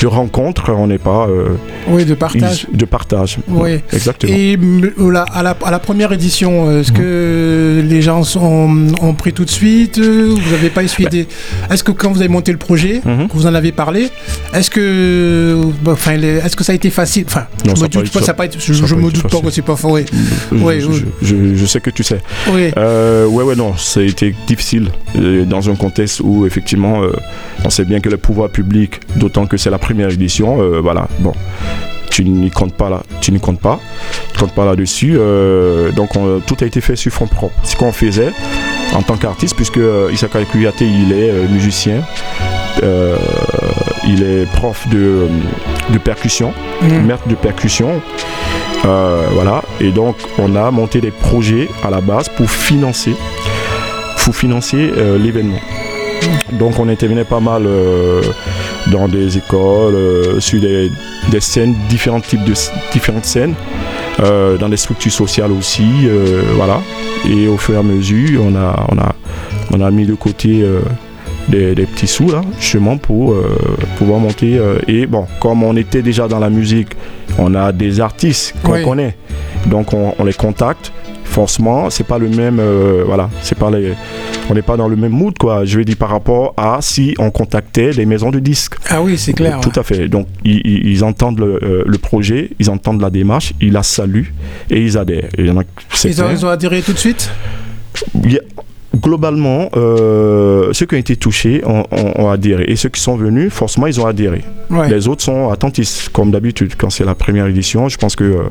de 0.00 0.06
rencontre, 0.06 0.72
on 0.72 0.86
n'est 0.86 0.98
pas 0.98 1.26
euh, 1.28 1.56
Oui, 1.88 2.04
de 2.04 2.14
partage. 2.14 2.66
de 2.72 2.84
partage. 2.84 3.38
Oui. 3.48 3.80
Exactement. 3.92 4.32
Et 4.34 4.56
euh, 4.58 5.14
à, 5.32 5.42
la, 5.42 5.56
à 5.64 5.70
la 5.70 5.78
première 5.78 6.12
édition, 6.12 6.68
euh, 6.68 6.80
est-ce 6.80 6.92
que 6.92 7.82
les 7.84 8.02
gens 8.02 8.22
sont, 8.22 8.76
ont 9.00 9.14
pris 9.14 9.32
tout 9.32 9.44
de 9.44 9.50
suite 9.50 9.98
Vous 9.98 10.50
n'avez 10.50 10.70
pas 10.70 10.82
essuyé 10.82 11.08
des... 11.08 11.26
Est-ce 11.70 11.82
que 11.82 11.92
quand 11.92 12.10
vous 12.12 12.20
avez 12.20 12.28
monté 12.28 12.52
le 12.52 12.58
projet, 12.58 13.00
Mhm. 13.04 13.28
que 13.28 13.32
vous 13.34 13.46
en 13.46 13.54
avez 13.54 13.72
parlé, 13.72 14.08
est-ce 14.54 14.70
que, 14.70 15.56
bah, 15.82 15.92
enfin, 15.92 16.12
est-ce 16.20 16.56
que 16.56 16.64
ça 16.64 16.72
a 16.72 16.74
été 16.74 16.90
facile 16.90 17.24
Enfin, 17.26 17.46
Non, 17.66 17.74
je 17.74 17.82
me 17.82 17.88
doute 17.88 18.10
pas, 18.12 18.22
ça 18.22 18.34
pas 18.34 18.46
été- 18.46 18.58
je, 18.60 18.72
je 18.72 18.94
me 18.94 19.10
doute 19.10 19.22
pas 19.28 19.40
que 19.40 19.50
c'est 19.50 19.62
pas 19.62 19.76
faux. 19.76 19.98
Oui. 20.52 20.80
Je- 21.22 21.66
sais 21.66 21.80
que 21.80 21.90
tu 21.90 22.02
sais. 22.04 22.20
oui. 22.52 22.70
Euh, 22.76 23.26
ouais, 23.26 23.42
ouais, 23.44 23.56
non, 23.56 23.76
ça 23.76 24.00
a 24.00 24.02
été 24.04 24.34
difficile 24.46 24.88
euh, 25.18 25.44
dans 25.44 25.68
un 25.68 25.74
contexte 25.76 26.20
où 26.22 26.46
effectivement, 26.46 27.02
euh, 27.02 27.10
on 27.64 27.70
sait 27.70 27.84
bien 27.84 28.00
que 28.00 28.08
le 28.08 28.16
pouvoir 28.16 28.48
public, 28.50 29.00
d'autant 29.16 29.46
que 29.46 29.56
c'est 29.56 29.70
la 29.70 29.78
première 29.78 30.10
édition, 30.10 30.60
euh, 30.62 30.80
voilà, 30.80 31.08
bon, 31.18 31.32
tu 32.10 32.24
n'y 32.24 32.50
comptes 32.50 32.74
pas 32.74 32.88
là, 32.88 33.02
tu 33.20 33.32
n'y 33.32 33.40
comptes 33.40 33.60
pas, 33.60 33.80
tu 34.32 34.38
comptes 34.38 34.54
pas 34.54 34.64
là-dessus. 34.64 35.16
euh, 35.18 35.90
donc 35.92 36.14
on- 36.16 36.40
tout 36.40 36.56
a 36.60 36.64
été 36.66 36.80
fait 36.80 36.96
sur 36.96 37.12
fond 37.12 37.26
propre. 37.26 37.54
Ce 37.64 37.74
qu'on 37.76 37.92
faisait 37.92 38.32
en 38.94 39.02
tant 39.02 39.16
qu'artiste, 39.16 39.56
puisque 39.56 39.78
euh, 39.78 40.10
Isaka 40.12 40.44
Kouyaté, 40.44 40.86
il 40.86 41.12
est 41.12 41.30
euh, 41.30 41.48
musicien. 41.48 42.02
euh, 42.82 43.16
il 44.06 44.22
est 44.22 44.46
prof 44.52 44.86
de, 44.88 45.28
de 45.92 45.98
percussion, 45.98 46.52
Mhm. 46.82 47.06
maître 47.06 47.26
de 47.28 47.34
percussion. 47.34 48.00
Euh, 48.84 49.26
voilà, 49.32 49.62
et 49.80 49.90
donc 49.90 50.16
on 50.38 50.54
a 50.54 50.70
monté 50.70 51.00
des 51.00 51.10
projets 51.10 51.68
à 51.82 51.90
la 51.90 52.00
base 52.00 52.28
pour 52.28 52.48
financer, 52.50 53.14
pour 54.24 54.36
financer 54.36 54.92
euh, 54.96 55.18
l'événement. 55.18 55.58
Donc 56.52 56.78
on 56.78 56.88
intervenait 56.88 57.24
pas 57.24 57.40
mal 57.40 57.64
euh, 57.66 58.22
dans 58.92 59.08
des 59.08 59.38
écoles, 59.38 59.94
euh, 59.94 60.40
sur 60.40 60.60
des, 60.60 60.90
des 61.30 61.40
scènes, 61.40 61.74
différents 61.88 62.20
types 62.20 62.44
de 62.44 62.54
différentes 62.92 63.24
scènes, 63.24 63.54
euh, 64.20 64.56
dans 64.56 64.68
des 64.68 64.76
structures 64.76 65.12
sociales 65.12 65.52
aussi, 65.52 65.84
euh, 66.04 66.42
voilà. 66.54 66.80
Et 67.28 67.48
au 67.48 67.56
fur 67.56 67.74
et 67.74 67.78
à 67.78 67.82
mesure, 67.82 68.42
on 68.44 68.54
a, 68.54 68.86
on 68.92 68.98
a, 68.98 69.14
on 69.72 69.80
a 69.80 69.90
mis 69.90 70.06
de 70.06 70.14
côté 70.14 70.62
euh, 70.62 70.80
des, 71.48 71.74
des 71.74 71.86
petits 71.86 72.06
sous 72.06 72.30
là, 72.30 72.42
justement 72.60 72.96
pour 72.98 73.32
euh, 73.32 73.56
pouvoir 73.98 74.18
monter. 74.20 74.58
euh, 74.58 74.78
et 74.88 75.06
bon, 75.06 75.26
comme 75.40 75.62
on 75.62 75.76
était 75.76 76.02
déjà 76.02 76.28
dans 76.28 76.38
la 76.38 76.50
musique, 76.50 76.88
on 77.38 77.54
a 77.54 77.72
des 77.72 78.00
artistes 78.00 78.54
qu'on 78.62 78.72
Oui. 78.74 78.84
connaît, 78.84 79.16
donc 79.66 79.92
on, 79.92 80.14
on 80.18 80.24
les 80.24 80.32
contacte. 80.34 80.92
Forcément, 81.24 81.90
c'est 81.90 82.04
pas 82.06 82.18
le 82.18 82.28
même, 82.28 82.58
euh, 82.60 83.02
voilà, 83.04 83.28
c'est 83.42 83.58
pas 83.58 83.68
les, 83.70 83.92
on 84.48 84.54
n'est 84.54 84.62
pas 84.62 84.76
dans 84.76 84.88
le 84.88 84.96
même 84.96 85.10
mood 85.12 85.36
quoi. 85.36 85.64
Je 85.66 85.76
veux 85.76 85.84
dire 85.84 85.96
par 85.96 86.08
rapport 86.08 86.54
à 86.56 86.78
si 86.80 87.14
on 87.18 87.30
contactait 87.30 87.90
des 87.90 88.06
maisons 88.06 88.30
de 88.30 88.38
disques. 88.38 88.76
Ah 88.88 89.02
oui, 89.02 89.18
c'est 89.18 89.32
clair. 89.34 89.60
Tout 89.60 89.72
à 89.78 89.82
fait. 89.82 90.08
Donc 90.08 90.28
ils, 90.44 91.04
entendent 91.04 91.40
le, 91.40 91.82
le 91.84 91.98
projet, 91.98 92.50
ils 92.60 92.70
entendent 92.70 93.02
la 93.02 93.10
démarche, 93.10 93.52
ils 93.60 93.72
la 93.72 93.82
saluent 93.82 94.32
et 94.70 94.80
ils 94.80 94.96
adhèrent. 94.96 95.28
Et 95.36 95.42
il 95.42 95.46
y 95.48 95.50
en 95.50 95.58
a 95.58 95.62
Ils 95.62 95.66
ont, 95.66 96.14
certains- 96.14 96.32
ils 96.32 96.46
ont 96.46 96.48
adhéré 96.48 96.80
tout 96.80 96.92
de 96.92 96.98
suite? 96.98 97.28
Globalement, 99.06 99.68
euh, 99.76 100.72
ceux 100.72 100.84
qui 100.86 100.96
ont 100.96 100.98
été 100.98 101.14
touchés 101.16 101.62
ont, 101.64 101.84
ont- 101.92 102.12
ont 102.24 102.28
adhéré. 102.30 102.64
Et 102.66 102.74
ceux 102.76 102.88
qui 102.88 103.00
sont 103.00 103.16
venus, 103.16 103.52
forcément, 103.52 103.86
ils 103.86 104.00
ont 104.00 104.06
adhéré. 104.06 104.42
Ouais. 104.68 104.88
Les 104.88 105.06
autres 105.06 105.22
sont 105.22 105.50
attentifs, 105.50 106.08
comme 106.12 106.32
d'habitude, 106.32 106.74
quand 106.76 106.90
c'est 106.90 107.04
la 107.04 107.14
première 107.14 107.46
édition. 107.46 107.88
Je 107.88 107.96
pense 107.98 108.16
que 108.16 108.24
euh, 108.24 108.42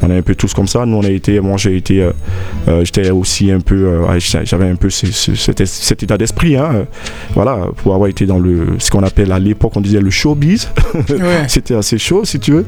on 0.00 0.10
est 0.10 0.16
un 0.16 0.22
peu 0.22 0.34
tous 0.34 0.54
comme 0.54 0.66
ça. 0.66 0.86
Nous, 0.86 0.96
on 0.96 1.04
a 1.04 1.10
été, 1.10 1.40
moi, 1.40 1.58
j'ai 1.58 1.76
été, 1.76 2.02
euh, 2.02 2.84
j'étais 2.84 3.10
aussi 3.10 3.50
un 3.52 3.60
peu, 3.60 4.00
j'avais 4.44 4.68
un 4.70 4.76
peu 4.76 4.88
ce- 4.88 5.12
ce- 5.12 5.34
cet, 5.34 6.02
état 6.02 6.16
d'esprit, 6.16 6.56
hein, 6.56 6.86
voilà, 7.34 7.66
pour 7.82 7.94
avoir 7.94 8.08
été 8.08 8.24
dans 8.24 8.38
le, 8.38 8.76
ce 8.78 8.90
qu'on 8.90 9.02
appelle 9.02 9.30
à 9.30 9.38
l'époque, 9.38 9.72
on 9.76 9.82
disait 9.82 10.00
le 10.00 10.10
showbiz. 10.10 10.70
Ouais. 10.94 11.44
C'était 11.48 11.74
assez 11.74 11.98
chaud, 11.98 12.24
si 12.24 12.38
tu 12.40 12.52
veux. 12.52 12.64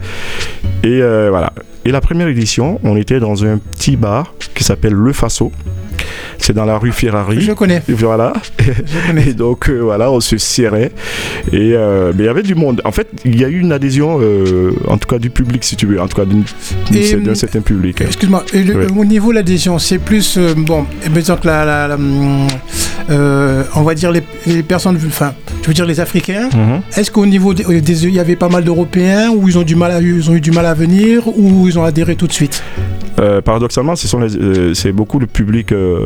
Et 0.84 1.00
voilà. 1.30 1.52
Et 1.86 1.90
la 1.90 2.02
première 2.02 2.28
édition, 2.28 2.78
on 2.84 2.96
était 2.98 3.18
dans 3.20 3.46
un 3.46 3.56
petit 3.56 3.96
bar 3.96 4.34
qui 4.54 4.62
s'appelle 4.62 4.92
Le 4.92 5.12
Faso. 5.14 5.50
C'est 6.38 6.52
dans 6.54 6.64
la 6.64 6.78
rue 6.78 6.92
Ferrari. 6.92 7.40
Je 7.40 7.52
connais. 7.52 7.82
Voilà. 7.88 8.32
Je 8.58 9.06
connais. 9.06 9.28
Et 9.28 9.34
donc 9.34 9.68
euh, 9.68 9.78
voilà, 9.80 10.10
on 10.10 10.20
se 10.20 10.36
serrait. 10.38 10.90
Et 11.52 11.72
euh, 11.74 12.12
mais 12.16 12.24
il 12.24 12.26
y 12.26 12.28
avait 12.28 12.42
du 12.42 12.54
monde. 12.54 12.80
En 12.84 12.92
fait, 12.92 13.08
il 13.24 13.38
y 13.38 13.44
a 13.44 13.48
eu 13.48 13.58
une 13.60 13.72
adhésion, 13.72 14.18
euh, 14.20 14.72
en 14.88 14.96
tout 14.98 15.08
cas 15.08 15.18
du 15.18 15.30
public, 15.30 15.62
si 15.64 15.76
tu 15.76 15.86
veux, 15.86 16.00
en 16.00 16.08
tout 16.08 16.16
cas 16.16 16.24
d'un 16.24 17.34
certain 17.34 17.60
public. 17.60 18.00
Excuse-moi, 18.00 18.44
Ouais. 18.54 18.86
au 18.96 19.04
niveau 19.04 19.30
de 19.30 19.36
l'adhésion, 19.36 19.78
c'est 19.78 19.98
plus, 19.98 20.38
bon, 20.56 20.86
eh 21.04 21.08
ben, 21.08 21.20
disons 21.20 21.36
que 21.36 21.46
la, 21.46 21.64
la- 21.64 21.88
la, 21.88 21.94
hum, 21.96 22.46
on 23.08 23.82
va 23.82 23.94
dire 23.94 24.10
les, 24.12 24.22
les 24.46 24.62
personnes, 24.62 24.98
enfin, 25.06 25.34
je 25.62 25.68
veux 25.68 25.74
dire 25.74 25.86
les 25.86 26.00
Africains, 26.00 26.48
Mhm. 26.54 26.80
est-ce 26.96 27.10
qu'au 27.10 27.26
niveau 27.26 27.54
des, 27.54 27.80
des- 27.80 28.04
il 28.06 28.14
y 28.14 28.20
avait 28.20 28.36
pas 28.36 28.48
mal 28.48 28.64
d'Européens, 28.64 29.30
ou 29.30 29.48
ils 29.48 29.58
ont, 29.58 29.62
du 29.62 29.76
mal 29.76 29.90
à, 29.92 30.00
ils 30.00 30.30
ont 30.30 30.34
eu 30.34 30.40
du 30.40 30.50
mal 30.52 30.66
à 30.66 30.74
venir, 30.74 31.26
ou 31.36 31.66
ils 31.68 31.78
ont 31.78 31.84
adhéré 31.84 32.16
tout 32.16 32.26
de 32.26 32.32
suite? 32.32 32.62
Euh, 33.20 33.40
paradoxalement, 33.40 33.96
ce 33.96 34.08
sont 34.08 34.18
les, 34.18 34.36
euh, 34.36 34.74
c'est 34.74 34.92
beaucoup 34.92 35.18
le 35.18 35.26
public 35.26 35.72
euh, 35.72 35.98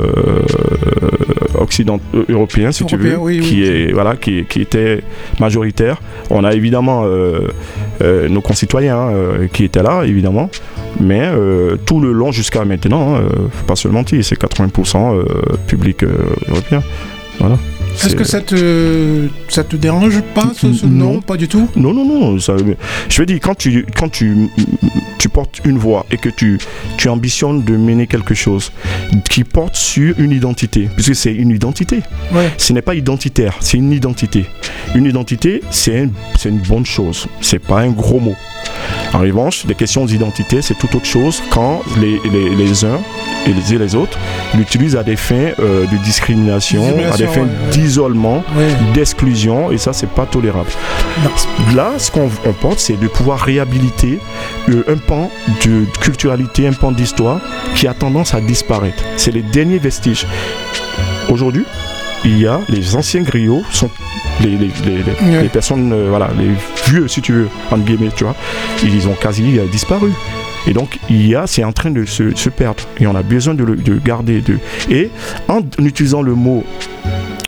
occident 1.59 2.01
européen, 2.29 2.73
si 2.73 2.85
tu 2.85 2.97
veux, 2.97 3.13
Européen, 3.13 3.25
oui, 3.25 3.41
qui 3.41 3.63
oui. 3.63 3.69
est 3.69 3.93
voilà, 3.93 4.17
qui, 4.17 4.45
qui 4.45 4.61
était 4.61 5.03
majoritaire. 5.39 6.01
On 6.31 6.43
a 6.45 6.55
évidemment 6.55 7.05
euh, 7.05 7.49
nos 8.29 8.41
concitoyens 8.41 8.99
hein, 8.99 9.47
qui 9.53 9.65
étaient 9.65 9.83
là, 9.83 10.03
évidemment, 10.05 10.51
mais 11.01 11.31
tout 11.87 12.01
le 12.01 12.13
long 12.13 12.33
jusqu'à 12.33 12.65
maintenant, 12.65 13.17
hein, 13.17 13.23
faut 13.53 13.67
pas 13.67 13.77
se 13.77 13.87
le 13.87 13.95
mentir, 13.95 14.25
c'est 14.25 14.41
80% 14.41 15.17
euh, 15.17 15.25
public 15.67 16.05
européen. 16.49 16.83
Est-ce 18.03 18.17
que 18.17 18.25
ça 18.25 18.41
te, 18.41 19.29
ça 19.49 19.65
te 19.65 19.77
dérange 19.77 20.21
pas 20.35 20.51
ce, 20.55 20.73
ce 20.73 20.87
Non. 20.87 21.15
nom 21.15 21.21
Pas 21.21 21.37
du 21.37 21.49
tout? 21.49 21.69
Non, 21.77 21.93
non, 21.95 22.05
non. 22.05 22.39
ça- 22.39 22.57
je 23.09 23.19
veux 23.21 23.27
dire, 23.27 23.39
quand 23.41 23.55
tu, 23.55 23.87
quand 23.97 24.09
tu, 24.11 24.49
tu 25.19 25.29
portes 25.29 25.61
une 25.65 25.79
voix 25.79 26.05
et 26.11 26.17
que 26.17 26.29
tu, 26.29 26.59
tu 26.97 27.09
ambitionnes 27.09 27.63
de 27.63 27.77
mener 27.77 28.07
quelque 28.07 28.35
chose 28.35 28.73
qui 29.31 29.45
porte 29.45 29.77
sur 29.77 30.19
une 30.19 30.33
identité, 30.33 30.89
puisque 30.95 31.15
c'est 31.15 31.33
une 31.35 31.51
identité, 31.51 32.01
Ouais. 32.33 32.51
ce 32.59 32.73
n'est 32.73 32.83
pas 32.83 32.95
identitaire, 32.95 33.57
c'est 33.61 33.79
une 33.79 33.93
identité. 33.93 34.47
Une 34.95 35.07
identité, 35.07 35.63
c'est 35.71 36.01
un- 36.03 36.11
c'est 36.39 36.49
une 36.51 36.59
bonne 36.61 36.85
chose, 36.87 37.27
c'est 37.41 37.59
pas 37.59 37.81
un 37.81 37.91
gros 37.91 38.21
mot. 38.21 38.37
En 39.15 39.21
revanche, 39.21 39.65
les 39.69 39.77
questions 39.77 40.05
d'identité, 40.05 40.61
c'est 40.61 40.75
tout 40.75 40.89
autre 40.97 41.07
chose 41.07 41.41
quand 41.51 41.83
les, 42.01 42.21
les, 42.33 42.51
les 42.51 42.85
uns 42.85 43.01
et 43.47 43.53
les, 43.53 43.73
et 43.75 43.79
les 43.79 43.95
autres 43.95 44.19
l'utilisent 44.57 44.97
à 44.97 45.05
des 45.05 45.15
fins 45.15 45.53
euh, 45.61 45.87
de 45.87 45.97
discrimination, 46.05 46.83
à 47.13 47.17
des 47.17 47.29
fins 47.29 47.43
ouais, 47.43 47.71
d'isolement, 47.71 48.43
Ouais. 48.57 48.67
d'exclusion, 48.93 49.71
et 49.71 49.79
ça, 49.79 49.93
c'est 49.93 50.09
pas 50.11 50.27
tolérable. 50.27 50.69
Non. 51.23 51.31
Là, 51.77 51.93
ce 51.99 52.11
qu'on 52.11 52.29
on 52.45 52.53
porte, 52.53 52.81
c'est 52.81 52.99
de 52.99 53.07
pouvoir 53.07 53.39
réhabiliter 53.39 54.19
euh, 54.69 54.83
un 54.89 54.97
pan 54.97 55.31
de 55.65 55.85
culturalité, 56.01 56.67
un 56.67 56.73
pan 56.73 56.91
d'histoire 56.91 57.41
qui 57.77 57.87
a 57.87 57.95
tendance 57.95 58.35
à 58.35 58.41
disparaître. 58.41 59.03
C'est 59.17 59.31
les 59.33 59.43
derniers 59.43 59.79
vestiges. 59.79 60.27
Aujourd'hui, 61.29 61.65
il 62.25 62.39
y 62.41 62.47
a 62.49 62.61
les 62.69 62.97
anciens 62.97 63.23
griots, 63.23 63.63
sont 63.71 63.91
les, 64.45 64.51
les, 64.57 64.71
les- 64.85 65.03
les- 65.03 65.37
Ouais. 65.37 65.43
les 65.43 65.49
personnes, 65.49 65.93
euh, 65.93 66.07
voilà, 66.09 66.29
les 66.39 66.51
vieux, 66.91 67.09
si 67.09 67.21
tu 67.23 67.33
veux, 67.33 67.49
entre 67.71 67.85
guillemets, 67.85 68.11
tu 68.15 68.25
vois, 68.25 68.35
ils 68.83 69.09
ont 69.09 69.15
quasi 69.15 69.59
euh, 69.59 69.65
disparu. 69.71 70.11
Et 70.67 70.73
donc, 70.73 70.99
il 71.11 71.27
y 71.27 71.35
a, 71.35 71.47
c'est 71.47 71.63
en 71.65 71.73
train 71.73 71.91
de 71.91 72.05
se, 72.05 72.35
se 72.35 72.49
perdre. 72.49 72.83
Et 72.99 73.07
on 73.07 73.15
a 73.15 73.23
besoin 73.23 73.55
de 73.55 73.65
le 73.65 73.77
de 73.77 73.99
garder. 73.99 74.41
De... 74.41 74.59
Et 74.91 75.11
en 75.49 75.61
utilisant 75.79 76.23
le 76.23 76.35
mot 76.35 76.65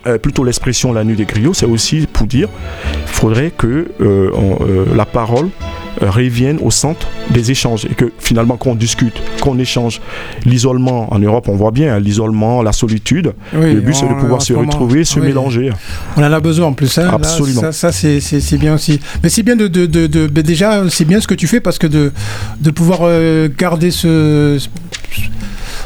euh, 0.05 0.17
plutôt 0.19 0.43
l'expression 0.43 0.93
la 0.93 1.03
nuit 1.03 1.15
des 1.15 1.25
griots, 1.25 1.53
c'est 1.55 1.65
aussi 1.65 2.07
pour 2.11 2.27
dire 2.27 2.47
il 2.93 3.07
faudrait 3.07 3.51
que 3.57 3.87
euh, 4.01 4.29
on- 4.35 4.59
euh, 4.61 4.85
la 4.95 5.05
parole 5.05 5.49
euh, 6.01 6.09
revienne 6.09 6.57
au 6.61 6.71
centre 6.71 7.07
des 7.31 7.51
échanges 7.51 7.85
et 7.85 7.93
que 7.93 8.11
finalement 8.19 8.57
qu'on 8.57 8.75
discute, 8.75 9.21
qu'on 9.41 9.57
échange. 9.59 10.01
L'isolement 10.45 11.13
en 11.13 11.19
Europe, 11.19 11.47
on 11.49 11.55
voit 11.55 11.71
bien 11.71 11.95
hein, 11.95 11.99
l'isolement, 11.99 12.61
la 12.61 12.71
solitude. 12.71 13.33
Oui, 13.53 13.73
le 13.73 13.81
but 13.81 13.93
c'est 13.95 14.07
de 14.07 14.13
pouvoir 14.13 14.41
se 14.41 14.53
moment, 14.53 14.67
retrouver, 14.67 15.03
se 15.03 15.19
oui. 15.19 15.27
mélanger. 15.27 15.71
On 16.15 16.21
en 16.23 16.31
a 16.31 16.39
besoin 16.39 16.67
en 16.67 16.73
plus. 16.73 16.97
Hein. 16.97 17.03
Là, 17.05 17.13
Absolument. 17.13 17.61
ça, 17.61 17.71
ça, 17.71 17.91
c'est- 17.91 18.57
bien 18.57 18.73
aussi. 18.75 18.99
Mais 19.23 19.29
c'est 19.29 19.43
bien 19.43 19.55
de, 19.55 19.67
de, 19.67 19.85
de- 19.85 20.41
déjà, 20.41 20.83
c'est 20.89 21.05
bien 21.05 21.19
ce 21.21 21.27
que 21.27 21.35
tu 21.35 21.47
fais 21.47 21.59
parce 21.59 21.77
que 21.77 21.87
de, 21.87 22.11
de 22.61 22.71
pouvoir 22.71 22.99
euh, 23.03 23.49
garder 23.55 23.91
ce, 23.91 24.57
ce- 24.59 24.67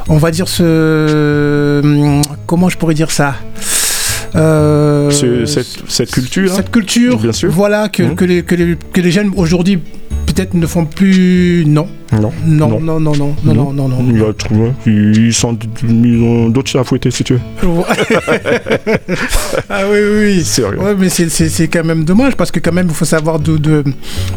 on 0.07 0.17
va 0.17 0.31
dire 0.31 0.47
ce, 0.47 1.81
hum, 1.83 2.21
comment 2.45 2.69
je 2.69 2.77
pourrais 2.77 2.93
dire 2.93 3.11
ça? 3.11 3.35
Euh, 4.35 5.09
Ce- 5.11 5.45
cette, 5.45 5.83
cette 5.89 6.11
culture. 6.11 6.53
cette 6.53 6.71
culture, 6.71 7.19
Bien 7.19 7.31
sûr. 7.33 7.51
voilà 7.51 7.89
que, 7.89 8.03
Mhm. 8.03 8.15
que, 8.15 8.25
les, 8.25 8.43
que, 8.43 8.55
les, 8.55 8.77
que 8.93 9.01
les 9.01 9.11
jeunes 9.11 9.31
aujourd'hui 9.35 9.79
peut-être 10.33 10.53
ne 10.53 10.65
font 10.67 10.85
plus. 10.85 11.63
Non, 11.67 11.87
Non. 12.13 12.31
non, 12.45 12.67
Non. 12.67 12.79
non, 12.79 12.99
non, 12.99 13.15
non, 13.15 13.35
non, 13.43 13.73
non, 13.73 13.87
non. 13.87 14.05
Il 14.09 14.21
va 14.21 14.33
trouver. 14.33 14.71
Ils, 14.85 15.33
sont, 15.33 15.57
ils 15.87 16.21
ont 16.21 16.49
d'autres 16.49 16.69
chats 16.71 16.79
à 16.81 16.83
fouetter 16.83 17.11
si 17.11 17.23
tu 17.23 17.33
veux. 17.33 17.39
ah 19.69 19.81
oui, 19.89 19.99
oui. 20.19 20.43
Sérieux. 20.43 20.79
Ouais, 20.79 20.95
mais 20.97 21.09
c'est- 21.09 21.67
quand 21.67 21.83
même 21.83 22.03
dommage 22.03 22.35
parce 22.35 22.51
que 22.51 22.59
quand 22.59 22.71
même 22.73 22.87
il 22.89 22.93
faut 22.95 23.05
savoir 23.05 23.39
d'où- 23.39 23.57
de, 23.59 23.83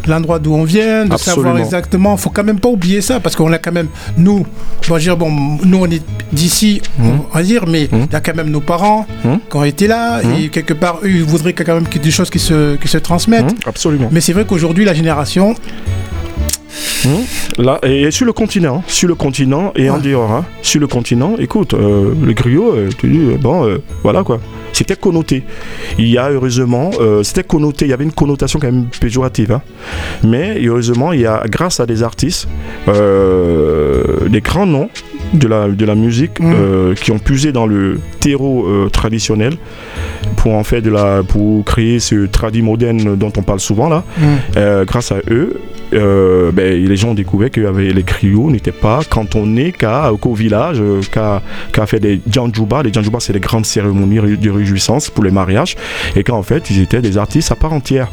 l'endroit 0.06 0.38
d'où 0.38 0.54
on 0.54 0.64
vient, 0.64 1.04
de 1.06 1.16
savoir 1.16 1.46
Absolument. 1.46 1.56
exactement. 1.64 2.16
faut 2.16 2.30
quand 2.30 2.44
même 2.44 2.60
pas 2.60 2.68
oublier 2.68 3.00
ça 3.00 3.20
parce 3.20 3.34
qu'on 3.36 3.52
a 3.52 3.58
quand 3.58 3.72
même 3.72 3.88
nous, 4.18 4.46
bon, 4.88 4.98
dire, 4.98 5.16
bon, 5.16 5.30
nous 5.64 5.78
on 5.78 5.86
est 5.86 6.02
d'ici, 6.32 6.80
on 7.00 7.34
va 7.36 7.42
dire, 7.42 7.64
mais 7.66 7.88
il 7.90 7.98
Mhm. 7.98 8.06
y 8.12 8.16
a 8.16 8.20
quand 8.20 8.36
même 8.36 8.50
nos 8.50 8.60
parents 8.60 9.06
Mhm. 9.24 9.38
qui 9.50 9.56
ont 9.56 9.64
été 9.64 9.86
là 9.86 10.20
et 10.38 10.48
quelque 10.48 10.74
part 10.74 10.98
eux 11.04 11.08
ils 11.10 11.24
voudraient 11.24 11.52
quand 11.52 11.74
même 11.74 11.84
ait 11.94 11.98
des 11.98 12.10
choses 12.10 12.30
qui 12.30 12.38
se, 12.38 12.76
qui 12.76 12.88
se 12.88 12.98
transmettent. 12.98 13.50
Hum, 13.50 13.58
absolument. 13.66 14.08
Mais 14.12 14.20
c'est 14.20 14.32
vrai 14.32 14.44
qu'aujourd'hui 14.44 14.84
la 14.84 14.94
génération, 14.94 15.54
Là, 17.58 17.78
et, 17.84 18.02
et 18.02 18.10
sur 18.10 18.26
le 18.26 18.32
continent, 18.32 18.82
sur 18.86 19.08
le 19.08 19.14
continent 19.14 19.72
et 19.76 19.88
en 19.90 19.98
dehors, 19.98 20.30
hein, 20.32 20.44
sur 20.62 20.80
le 20.80 20.86
continent, 20.86 21.36
écoute, 21.38 21.74
euh, 21.74 22.12
le 22.20 22.32
griot, 22.32 22.72
euh, 22.74 22.88
tu 22.98 23.08
dis, 23.08 23.18
euh, 23.20 23.36
bon, 23.38 23.66
euh, 23.66 23.78
voilà 24.02 24.22
quoi. 24.24 24.40
C'était 24.72 24.96
connoté. 24.96 25.44
Il 25.98 26.08
y 26.08 26.18
a 26.18 26.30
heureusement, 26.30 26.90
c'était 27.22 27.44
connoté, 27.44 27.84
il 27.84 27.90
y 27.90 27.92
avait 27.92 28.02
une 28.02 28.10
connotation 28.12 28.58
quand 28.58 28.66
même 28.72 28.86
péjorative. 29.00 29.52
hein. 29.52 29.62
Mais 30.24 30.58
heureusement, 30.64 31.12
il 31.12 31.20
y 31.20 31.26
a, 31.26 31.44
grâce 31.48 31.78
à 31.78 31.86
des 31.86 32.02
artistes, 32.02 32.48
des 34.28 34.40
grands 34.40 34.66
noms 34.66 34.88
de 35.32 35.46
la, 35.48 35.68
de 35.68 35.84
la 35.84 35.94
musique 35.94 36.40
euh, 36.40 36.94
qui 36.94 37.10
ont 37.12 37.18
puisé 37.18 37.52
dans 37.52 37.66
le 37.66 38.00
terreau 38.20 38.66
traditionnel 38.92 39.54
pour 40.36 40.54
en 40.54 40.64
faire 40.64 40.82
de 40.82 40.90
la, 40.90 41.22
pour 41.22 41.64
créer 41.64 42.00
ce 42.00 42.26
tradit 42.26 42.62
moderne 42.62 43.16
dont 43.16 43.32
on 43.36 43.42
parle 43.42 43.60
souvent 43.60 43.88
là. 43.88 44.02
Euh, 44.56 44.84
grâce 44.84 45.12
à 45.12 45.18
eux, 45.30 45.60
euh, 45.92 46.50
ben, 46.52 46.84
les 46.84 46.96
gens 46.96 47.10
ont 47.10 47.14
découvert 47.14 47.50
que 47.50 47.60
avait- 47.66 47.92
les 47.92 48.02
griots 48.02 48.50
n'étaient 48.50 48.72
pas 48.72 49.00
cantonnés 49.08 49.72
qu'à, 49.72 50.10
qu'au 50.20 50.34
village, 50.34 50.78
euh, 50.80 51.00
qu'à, 51.10 51.42
qu'à 51.72 51.86
faire 51.86 52.00
des 52.00 52.20
djanjouba. 52.30 52.82
Les 52.82 52.92
djanjouba, 52.92 53.20
c'est 53.20 53.32
des 53.32 53.40
grandes 53.40 53.66
cérémonies 53.66 54.20
ré- 54.20 54.36
de 54.36 54.50
réjouissance 54.50 55.10
pour 55.10 55.24
les 55.24 55.30
mariages. 55.30 55.76
Et 56.16 56.22
qu'en 56.24 56.42
fait, 56.42 56.70
ils 56.70 56.80
étaient 56.80 57.02
des 57.02 57.18
artistes 57.18 57.52
à 57.52 57.56
part 57.56 57.72
entière. 57.72 58.08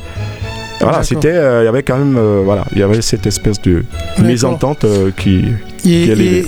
Voilà, 0.80 1.04
c'était, 1.04 1.28
euh, 1.32 1.62
il 1.62 1.66
y 1.66 1.68
avait 1.68 1.84
quand 1.84 1.98
même, 1.98 2.16
euh, 2.18 2.42
voilà, 2.44 2.66
il 2.74 2.80
y 2.80 2.84
avait 2.84 3.04
cette 3.04 3.28
espèce 3.28 3.62
de 3.62 3.84
mésentente 4.20 4.84
euh, 4.84 5.12
qui, 5.16 5.46
Et, 5.86 6.08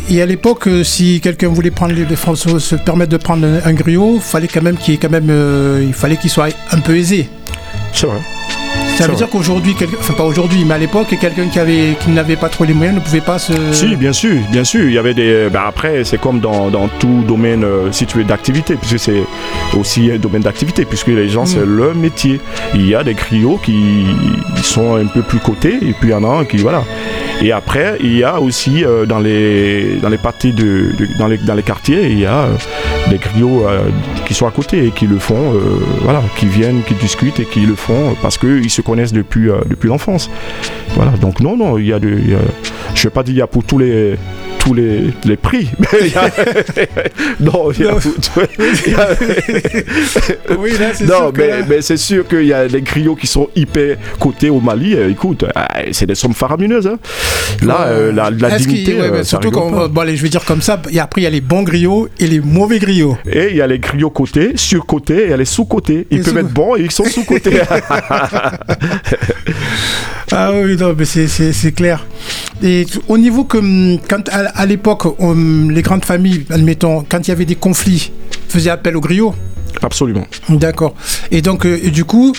et- 0.10 0.22
à 0.24 0.26
l'époque, 0.26 0.66
euh, 0.68 0.84
si 0.84 1.22
quelqu'un 1.22 1.50
voulait 1.50 1.70
prendre 1.70 1.94
les, 1.94 2.16
Français, 2.16 2.58
se 2.58 2.76
permettre 2.76 3.12
de 3.12 3.18
prendre 3.18 3.46
un, 3.46 3.60
un 3.64 3.74
griot, 3.74 4.20
fallait 4.20 4.48
quand 4.48 4.64
même 4.64 4.78
qu'il 4.78 4.98
quand 4.98 5.12
même, 5.12 5.28
euh, 5.30 5.84
il 5.86 5.94
fallait 5.94 6.18
qu'il 6.18 6.32
soit 6.32 6.50
un 6.72 6.80
peu 6.80 6.96
aisé. 6.98 7.30
c'est 7.92 8.08
vrai. 8.08 8.18
Ça 8.98 9.06
C'est 9.06 9.10
veut 9.12 9.16
dire 9.18 9.28
qu'aujourd'hui, 9.30 9.76
enfin 10.00 10.14
pas 10.14 10.24
aujourd'hui, 10.24 10.66
mais 10.68 10.76
à 10.76 10.78
l'époque, 10.78 11.08
quelqu'un 11.20 11.48
qui 11.48 11.58
avait, 11.58 11.98
qui 12.00 12.12
n'avait 12.12 12.36
pas 12.36 12.48
trop 12.50 12.64
les 12.64 12.74
moyens 12.76 13.00
ne 13.00 13.04
pouvait 13.04 13.22
pas 13.22 13.40
se. 13.40 13.52
Si, 13.72 13.96
bien 13.96 14.14
sûr, 14.14 14.36
bien 14.52 14.64
sûr. 14.64 14.86
Il 14.88 14.94
y 14.94 15.00
avait 15.00 15.16
des. 15.16 15.48
ben 15.52 15.62
après, 15.68 16.04
c'est 16.04 16.20
comme 16.22 16.40
dans, 16.40 16.70
dans 16.70 16.88
tout 17.00 17.24
domaine, 17.28 17.64
euh, 17.64 17.92
si 17.92 18.06
tu 18.06 18.20
veux, 18.20 18.24
d'activité, 18.24 18.76
puisque 18.76 19.00
c'est 19.00 19.24
aussi 19.76 20.12
un 20.12 20.18
domaine 20.20 20.44
d'activité, 20.44 20.86
puisque 20.86 21.08
les 21.08 21.28
gens, 21.28 21.46
c'est 21.48 21.66
leur 21.66 21.96
métier. 21.96 22.40
Il 22.76 22.88
y 22.88 22.94
a 22.94 23.04
des 23.04 23.16
griots 23.16 23.60
qui 23.64 24.06
sont 24.62 24.96
un 24.96 25.08
peu 25.08 25.24
plus 25.24 25.40
cotés, 25.40 25.76
et 25.82 25.94
puis 25.94 26.10
il 26.10 26.12
y 26.12 26.14
en 26.14 26.24
a 26.24 26.42
un 26.42 26.46
qui. 26.46 26.58
Voilà. 26.58 26.84
Et 27.42 27.52
après, 27.52 27.98
il 28.00 28.16
y 28.16 28.24
a 28.24 28.40
aussi 28.40 28.86
euh, 28.86 29.08
dans, 29.08 29.20
les, 29.20 29.96
dans 30.02 30.10
les 30.10 30.20
parties 30.20 30.54
de, 30.54 30.94
de- 30.98 31.18
dans, 31.18 31.28
les, 31.28 31.38
dans 31.40 31.56
les 31.56 31.64
quartiers, 31.64 32.10
il 32.12 32.20
y 32.20 32.26
a 32.28 32.42
euh, 32.44 32.56
des 33.14 33.18
griots 33.20 33.68
euh, 33.68 33.80
qui 34.26 34.34
sont 34.34 34.48
à 34.48 34.52
côté 34.52 34.88
et 34.88 34.92
qui 34.92 35.06
le 35.08 35.20
font, 35.20 35.54
euh, 35.54 35.60
voilà, 36.02 36.22
qui 36.38 36.46
viennent, 36.48 36.82
qui 36.88 36.94
discutent 36.96 37.40
et 37.40 37.46
qui 37.46 37.62
le 37.62 37.76
font 37.76 38.16
parce 38.22 38.38
qu'ils 38.38 38.70
se 38.70 38.82
connaissent 38.82 39.14
depuis, 39.14 39.50
euh, 39.50 39.56
depuis 39.70 39.88
l'enfance. 39.90 40.30
Voilà, 40.96 41.12
donc 41.22 41.40
non, 41.40 41.56
non, 41.58 41.78
il 41.78 41.88
y 41.88 41.94
a 41.94 42.00
de. 42.00 42.10
il 42.10 42.32
y 42.32 42.36
a- 42.36 42.40
je 42.96 43.00
ne 43.00 43.04
vais 43.04 43.10
pas 43.10 43.24
dire 43.24 43.36
il 43.36 43.40
y 43.40 43.42
a 43.42 43.48
pour 43.48 43.64
tous 43.64 43.78
les 43.78 44.16
tous 44.60 44.74
les, 44.74 45.02
les 45.26 45.36
prix, 45.36 45.68
non, 47.42 47.70
il 47.78 47.84
y 47.84 47.88
a 47.88 47.96
Oui, 50.58 50.72
là, 50.80 50.92
c'est 50.94 51.04
non, 51.06 51.18
sûr 51.18 51.32
mais, 51.36 51.48
là- 51.48 51.56
mais 51.68 51.82
c'est 51.82 51.98
sûr 51.98 52.26
qu'il 52.26 52.46
y 52.46 52.54
a 52.54 52.66
des 52.70 52.82
griots 52.82 53.16
qui 53.18 53.28
sont 53.28 53.50
hyper 53.58 53.98
cotés 54.22 54.50
au 54.50 54.62
Mali. 54.62 54.94
écoute, 55.10 55.44
c'est 55.92 56.06
des 56.06 56.16
sommes 56.16 56.34
faramineuses. 56.34 56.88
hein. 56.88 56.98
Là, 57.62 57.88
euh, 57.88 58.14
la, 58.14 58.32
dignité. 58.58 58.94
ouais, 58.96 59.24
surtout 59.26 59.52
quand, 59.52 59.90
bon, 59.90 60.02
allez, 60.02 60.16
je 60.16 60.24
vais 60.24 60.30
dire 60.30 60.46
comme 60.46 60.62
ça. 60.62 60.82
Et 60.92 61.00
après, 61.00 61.20
il 61.22 61.24
y 61.26 61.28
a 61.28 61.30
les 61.30 61.42
bons 61.42 61.64
griots 61.64 62.08
et 62.20 62.28
les 62.28 62.40
mauvais 62.40 62.80
griots. 62.80 63.03
Et 63.32 63.50
il 63.52 63.58
y 63.58 63.62
a 63.62 63.68
les 63.68 63.80
griots 63.80 64.10
cotés, 64.10 64.54
sur-cotés, 64.56 65.22
et 65.22 65.24
il 65.26 65.30
y 65.30 65.34
a 65.34 65.38
les 65.38 65.46
sous-cotés. 65.46 66.08
Ils 66.12 66.18
Les 66.20 66.24
peuvent 66.24 66.34
sous- 66.34 66.40
être 66.40 66.54
bons 66.54 66.76
et 66.76 66.82
ils 66.82 66.92
sont 66.92 67.06
sous-cotés. 67.06 67.62
Ah 70.32 70.52
oui, 70.54 70.76
non, 70.78 70.96
mais 70.98 71.06
c'est- 71.06 71.72
clair. 71.76 72.06
Et 72.64 72.86
au 73.08 73.18
niveau 73.18 73.44
que, 73.44 73.58
hum, 73.58 74.00
quand 74.10 74.28
à, 74.30 74.48
à 74.56 74.66
l'époque, 74.66 75.20
hum, 75.20 75.70
les 75.72 75.82
grandes 75.82 76.06
familles, 76.06 76.46
admettons, 76.50 77.06
quand 77.08 77.20
il 77.28 77.30
y 77.30 77.32
avait 77.32 77.46
des 77.46 77.56
conflits, 77.56 78.12
faisaient 78.50 78.70
appel 78.72 78.96
aux 78.98 79.02
griots? 79.02 79.36
Absolument. 79.82 80.26
D'accord. 80.50 80.96
Et 81.32 81.42
donc, 81.42 81.66
euh, 81.66 81.80
et 81.84 81.90
du 81.92 82.06
coup, 82.06 82.34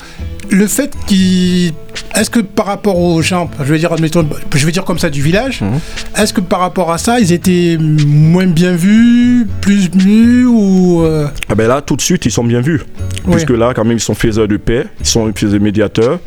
le 0.50 0.66
fait 0.66 0.92
qu'il. 1.06 1.72
Est-ce 2.16 2.28
que 2.30 2.40
par 2.40 2.66
rapport 2.66 2.98
aux 2.98 3.22
gens, 3.22 3.48
je 3.60 3.72
vais 3.72 3.78
dire, 3.78 3.92
admettons, 3.92 4.26
je 4.54 4.66
vais 4.66 4.72
dire 4.72 4.84
comme 4.84 4.98
ça 4.98 5.10
du 5.10 5.22
village, 5.22 5.60
Mhm. 5.62 5.78
est-ce 6.20 6.32
que 6.32 6.40
par 6.40 6.58
rapport 6.60 6.90
à 6.90 6.98
ça, 6.98 7.20
ils 7.20 7.32
étaient 7.32 7.76
moins 7.78 8.46
bien 8.46 8.74
vus, 8.74 9.46
plus 9.60 9.88
vus 9.94 10.44
ou. 10.46 11.02
euh, 11.02 11.26
Ah 11.48 11.54
ben 11.54 11.68
là, 11.68 11.80
tout 11.80 11.94
de 11.96 12.00
suite, 12.02 12.26
ils 12.26 12.32
sont 12.32 12.42
bien 12.44 12.60
vus. 12.60 12.82
Puisque 13.30 13.50
là, 13.50 13.72
quand 13.74 13.84
même, 13.84 13.96
ils 13.96 14.00
sont 14.00 14.14
faiseurs 14.14 14.48
de 14.48 14.56
paix, 14.56 14.84
ils 15.00 15.06
sont 15.06 15.32
faiseurs 15.34 15.60
médiateurs, 15.60 16.18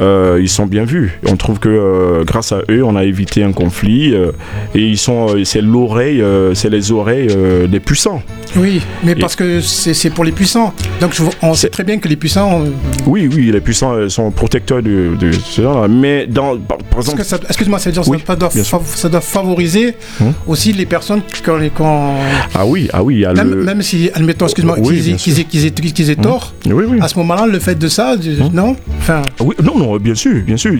euh, 0.00 0.38
ils 0.40 0.48
sont 0.48 0.66
bien 0.66 0.84
vus. 0.84 1.18
On 1.26 1.36
trouve 1.36 1.58
que 1.58 1.68
euh, 1.68 2.24
grâce 2.24 2.52
à 2.52 2.60
eux, 2.70 2.82
on 2.84 2.96
a 2.96 3.04
évité 3.04 3.42
un 3.42 3.52
conflit. 3.52 4.14
et 4.14 4.80
ils 4.80 4.98
sont, 4.98 5.34
c'est 5.44 5.60
l'oreille, 5.60 6.22
c'est 6.54 6.70
les 6.70 6.90
oreilles 6.92 7.28
des 7.68 7.80
puissants. 7.80 8.22
Oui, 8.56 8.80
mais 9.04 9.14
parce 9.14 9.34
que 9.36 9.60
c'est 9.60 10.10
pour 10.10 10.24
les 10.24 10.32
puissants. 10.32 10.72
Donc 11.00 11.12
on 11.42 11.54
sait 11.54 11.68
très 11.68 11.84
bien 11.84 11.98
que 11.98 12.08
les 12.08 12.16
puissants. 12.16 12.62
Oui, 13.06 13.28
oui, 13.34 13.50
les 13.58 13.64
puissants 13.64 13.94
euh, 13.94 14.08
sont 14.08 14.30
protecteurs 14.30 14.82
de, 14.82 15.16
de 15.18 15.32
ce 15.32 15.62
genre 15.62 15.88
Mais 15.88 16.26
dans, 16.28 16.56
par, 16.58 16.78
exemple. 16.96 17.22
Excuse-moi, 17.48 17.78
ça, 17.80 17.90
ça, 17.92 19.08
doit 19.08 19.20
favoriser 19.20 19.96
hum. 20.20 20.32
aussi 20.46 20.72
les 20.72 20.86
personnes 20.86 21.22
quand, 21.44 21.58
quand... 21.74 22.14
Ah 22.54 22.64
oui, 22.64 22.88
ah 22.92 23.02
oui. 23.02 23.24
même, 23.34 23.50
le... 23.50 23.64
même 23.64 23.82
si, 23.82 24.10
admettons, 24.14 24.46
excuse-moi, 24.46 24.76
qu'ils 24.80 25.10
aient, 25.10 26.18
hum. 26.18 26.24
tort, 26.24 26.54
oui, 26.66 26.84
oui. 26.88 26.98
à 27.00 27.08
ce 27.08 27.18
moment-là, 27.18 27.46
le 27.46 27.58
fait 27.58 27.76
de 27.76 27.88
ça, 27.88 28.14
hum. 28.14 28.50
non? 28.52 28.76
Enfin... 28.98 29.22
oui, 29.40 29.56
Non, 29.62 29.76
non, 29.76 29.96
bien 29.96 30.14
sûr, 30.14 30.40
bien 30.42 30.56
sûr. 30.56 30.72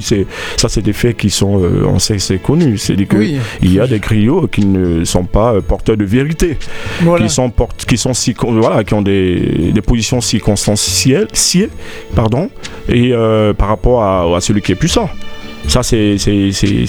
Ça, 0.56 0.68
c'est 0.68 0.82
des 0.82 0.92
faits 0.92 1.16
qui 1.16 1.30
sont, 1.30 1.60
euh, 1.60 1.84
on 1.86 1.98
sait, 1.98 2.18
c'est 2.20 2.38
connu. 2.38 2.78
C'est 2.78 2.94
que 3.06 3.16
il 3.62 3.72
y 3.72 3.80
a 3.80 3.86
des 3.86 3.98
griots 3.98 4.46
qui 4.46 4.64
ne 4.64 5.04
sont 5.04 5.24
pas 5.24 5.54
euh, 5.54 5.60
porteurs 5.60 5.96
de 5.96 6.04
vérité, 6.04 6.56
qui 7.18 7.28
sont 7.28 7.52
qui 7.88 7.98
sont 7.98 8.14
si, 8.14 8.34
voilà, 8.40 8.84
qui 8.84 8.94
ont 8.94 9.02
des, 9.02 9.72
des 9.72 9.82
positions 9.82 10.20
circonstancielles, 10.20 11.26
pardon, 12.14 12.50
et 12.88 13.12
euh, 13.12 13.52
par 13.52 13.68
rapport 13.68 14.02
à, 14.02 14.36
à, 14.36 14.40
celui 14.40 14.62
qui 14.62 14.72
est 14.72 14.76
puissant. 14.76 15.08
Ça, 15.66 15.82
c'est 15.82 16.16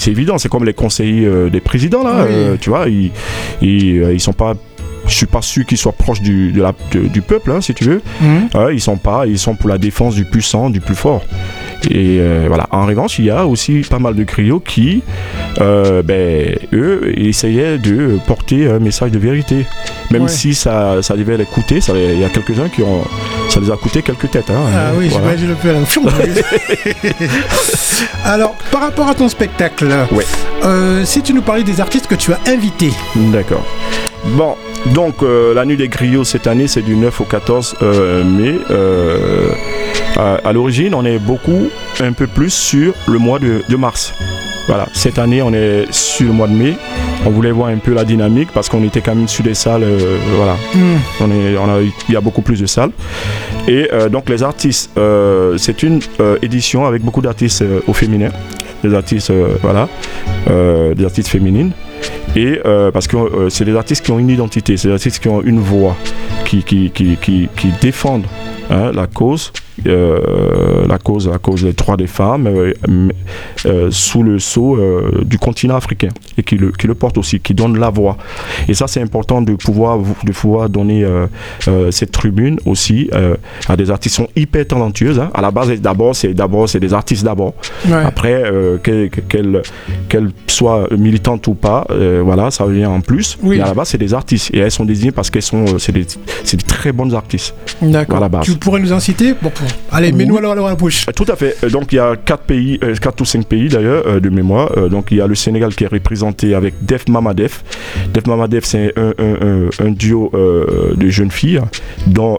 évident. 0.06 0.38
C'est 0.38 0.48
comme 0.48 0.64
les 0.64 0.72
conseillers 0.72 1.26
euh, 1.26 1.50
des 1.50 1.60
présidents, 1.60 2.02
là. 2.02 2.20
Euh, 2.20 2.56
tu 2.58 2.70
vois, 2.70 2.88
ils, 2.88 3.10
ils, 3.60 4.10
ils, 4.12 4.20
sont 4.20 4.32
pas. 4.32 4.54
Je 5.06 5.14
suis 5.14 5.26
pas 5.26 5.42
sûr 5.42 5.66
qu'ils 5.66 5.76
soient 5.76 5.92
proches 5.92 6.20
du, 6.20 6.52
de 6.52 6.62
la, 6.62 6.72
du 6.92 7.20
peuple, 7.20 7.50
hein, 7.50 7.60
si 7.60 7.74
tu 7.74 7.84
veux. 7.84 8.02
Mhm. 8.20 8.48
ils 8.72 8.80
sont 8.80 8.96
pas. 8.96 9.26
Ils 9.26 9.38
sont 9.38 9.54
pour 9.54 9.68
la 9.68 9.76
défense 9.76 10.14
du 10.14 10.24
puissant, 10.24 10.70
du 10.70 10.80
plus 10.80 10.94
fort. 10.94 11.22
Et 11.88 12.18
euh, 12.20 12.44
voilà. 12.48 12.66
En 12.70 12.86
revanche, 12.86 13.18
il 13.18 13.26
y 13.26 13.30
a 13.30 13.46
aussi 13.46 13.80
pas 13.88 13.98
mal 13.98 14.14
de 14.14 14.24
griots 14.24 14.60
qui, 14.60 15.02
euh, 15.60 16.02
ben, 16.02 16.54
eux, 16.72 17.12
essayaient 17.16 17.78
de 17.78 18.18
porter 18.26 18.68
un 18.68 18.78
message 18.78 19.10
de 19.10 19.18
vérité. 19.18 19.64
Même 20.10 20.28
si 20.28 20.54
ça, 20.54 21.02
ça 21.02 21.16
devait 21.16 21.36
les 21.36 21.44
coûter, 21.44 21.78
il 21.94 22.20
y 22.20 22.24
a 22.24 22.28
quelques-uns 22.28 22.68
qui 22.68 22.82
ont. 22.82 23.02
Ça 23.60 23.66
les 23.66 23.72
a 23.72 23.76
coûté 23.76 24.02
quelques 24.02 24.30
têtes. 24.30 24.50
Hein, 24.50 24.64
ah 24.74 24.92
oui, 24.96 25.10
j'imagine 25.10 25.48
le 25.48 25.54
peu 25.54 25.68
Alors, 28.24 28.54
par 28.70 28.80
rapport 28.80 29.08
à 29.08 29.14
ton 29.14 29.28
spectacle, 29.28 29.88
euh, 30.64 31.04
si 31.04 31.22
tu 31.22 31.34
nous 31.34 31.42
parlais 31.42 31.62
des 31.62 31.80
artistes 31.80 32.06
que 32.06 32.14
tu 32.14 32.32
as 32.32 32.38
invités. 32.46 32.92
D'accord. 33.14 33.64
Bon, 34.24 34.56
donc 34.86 35.16
la 35.22 35.64
nuit 35.64 35.76
des 35.76 35.88
griots 35.88 36.24
cette 36.24 36.46
année, 36.46 36.68
c'est 36.68 36.82
du 36.82 36.96
9 36.96 37.20
au 37.20 37.24
14 37.24 37.76
mai. 38.24 38.58
Euh, 40.16 40.36
à 40.44 40.52
l'origine, 40.52 40.94
on 40.94 41.04
est 41.04 41.18
beaucoup, 41.18 41.68
un 42.00 42.12
peu 42.12 42.26
plus 42.26 42.50
sur 42.50 42.94
le 43.06 43.18
mois 43.18 43.38
de, 43.38 43.76
mars. 43.76 44.12
Voilà, 44.70 44.86
cette 44.92 45.18
année, 45.18 45.42
on 45.42 45.52
est 45.52 45.90
sur 45.90 46.28
le 46.28 46.32
mois 46.32 46.46
de 46.46 46.52
mai. 46.52 46.76
On 47.26 47.30
voulait 47.30 47.50
voir 47.50 47.70
un 47.70 47.78
peu 47.78 47.92
la 47.92 48.04
dynamique 48.04 48.50
parce 48.54 48.68
qu'on 48.68 48.84
était 48.84 49.00
quand 49.00 49.16
même 49.16 49.26
sur 49.26 49.42
des 49.42 49.54
salles. 49.54 49.82
Euh, 49.82 50.16
voilà, 50.36 50.54
hmm. 50.72 50.98
on 51.22 51.30
est, 51.32 51.58
on 51.58 51.68
a, 51.68 51.80
il 51.80 52.14
y 52.14 52.16
a 52.16 52.20
beaucoup 52.20 52.40
plus 52.40 52.60
de 52.60 52.66
salles. 52.66 52.92
Et 53.66 53.88
euh, 53.92 54.08
donc, 54.08 54.28
les 54.28 54.44
artistes, 54.44 54.92
c'est 55.56 55.82
une 55.82 55.98
édition 56.40 56.86
avec 56.86 57.02
beaucoup 57.02 57.20
d'artistes 57.20 57.64
au 57.88 57.92
féminin, 57.92 58.30
des 58.84 58.94
artistes, 58.94 59.32
voilà, 59.60 59.88
des 60.46 61.04
artistes 61.04 61.30
féminines. 61.30 61.72
Et 62.36 62.60
parce 62.92 63.08
que 63.08 63.48
c'est 63.48 63.64
des 63.64 63.74
artistes 63.74 64.04
qui 64.04 64.12
ont 64.12 64.20
une 64.20 64.30
identité, 64.30 64.76
c'est 64.76 64.86
des 64.86 64.94
artistes 64.94 65.20
qui 65.20 65.28
ont 65.28 65.42
une 65.42 65.58
voix, 65.58 65.96
qui, 66.44 66.62
qui, 66.62 66.92
qui, 66.92 67.18
qui, 67.20 67.48
défendent 67.80 68.26
hein, 68.70 68.92
la 68.94 69.08
cause 69.08 69.52
euh, 69.52 69.69
la 69.84 70.98
cause, 70.98 71.28
la 71.28 71.38
cause 71.38 71.62
des 71.62 71.72
droits 71.72 71.96
des 71.96 72.06
femmes 72.06 72.46
euh, 72.46 72.72
euh, 73.66 73.88
sous 73.90 74.22
le 74.22 74.38
sceau 74.38 74.78
du 75.24 75.38
continent 75.38 75.76
africain 75.76 76.08
et 76.36 76.42
qui 76.42 76.56
le, 76.56 76.70
qui 76.72 76.86
le 76.86 76.94
porte 76.94 77.18
aussi, 77.18 77.40
qui 77.40 77.54
donne 77.54 77.78
la 77.78 77.90
voix. 77.90 78.16
Et 78.68 78.74
ça, 78.74 78.86
c'est 78.86 79.00
important 79.00 79.42
de 79.42 79.54
pouvoir, 79.54 79.98
de 79.98 80.32
pouvoir 80.32 80.68
donner 80.68 81.06
cette 81.90 82.12
tribune 82.12 82.58
aussi 82.66 83.10
à 83.68 83.76
des 83.76 83.90
artistes 83.90 84.00
qui 84.00 84.22
sont 84.22 84.28
hyper 84.34 84.66
talentueuses. 84.66 85.18
Hein. 85.18 85.30
À 85.34 85.42
la 85.42 85.50
base, 85.50 85.70
d'abord, 85.80 86.16
c'est 86.16 86.32
d'abord 86.32 86.68
c'est 86.68 86.80
des 86.80 86.94
artistes 86.94 87.24
d'abord. 87.24 87.54
Après, 87.90 88.42
qu'elles 88.82 89.62
qu'elle 90.08 90.30
soient 90.46 90.88
militantes 90.96 91.46
ou 91.46 91.54
pas, 91.54 91.86
voilà, 92.22 92.50
ça 92.50 92.66
vient 92.66 92.90
en 92.90 93.00
plus. 93.00 93.38
Mais 93.42 93.60
à 93.60 93.66
la 93.66 93.74
base, 93.74 93.88
c'est 93.88 93.98
des 93.98 94.14
artistes 94.14 94.50
et 94.54 94.58
elles 94.58 94.70
sont 94.70 94.84
désignées 94.84 95.12
parce 95.12 95.30
qu'elles 95.30 95.42
sont, 95.42 95.78
c'est 95.78 95.92
des, 95.92 96.04
des, 96.04 96.56
très 96.66 96.92
bonnes 96.92 97.14
artistes. 97.14 97.54
D'accord. 97.82 98.20
Tu 98.42 98.52
pourrais 98.52 98.80
nous 98.80 98.92
en 98.92 99.00
citer? 99.00 99.34
Bon, 99.40 99.50
Allez, 99.92 100.12
mets-nous 100.12 100.38
à 100.38 100.54
la 100.54 100.74
bouche. 100.74 101.06
Tout 101.14 101.26
à 101.28 101.36
fait. 101.36 101.56
Donc 101.70 101.92
il 101.92 101.96
y 101.96 101.98
a 101.98 102.14
quatre 102.16 102.44
pays, 102.44 102.78
euh, 102.82 102.94
quatre 102.94 103.20
ou 103.20 103.24
cinq 103.24 103.44
pays 103.46 103.68
d'ailleurs 103.68 104.04
euh, 104.06 104.20
de 104.20 104.28
mémoire. 104.28 104.70
Euh, 104.76 104.88
donc 104.88 105.08
il 105.10 105.16
y 105.16 105.20
a 105.20 105.26
le 105.26 105.34
Sénégal 105.34 105.74
qui 105.74 105.84
est 105.84 105.88
représenté 105.88 106.54
avec 106.54 106.74
Def 106.80 107.08
Mamadef. 107.08 107.64
Def 108.12 108.26
Mamadef, 108.26 108.64
c'est 108.64 108.94
un, 108.96 109.90
duo 109.90 110.30
de 110.32 111.08
jeunes 111.08 111.30
filles 111.30 111.60
dont 112.06 112.38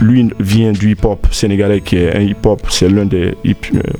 l'une 0.00 0.32
vient 0.40 0.72
du 0.72 0.92
hip-hop 0.92 1.26
sénégalais 1.30 1.80
qui 1.80 1.96
est 1.96 2.16
un 2.16 2.20
hip-hop, 2.20 2.62
c'est 2.70 2.88
l'un 2.88 3.04
des, 3.04 3.34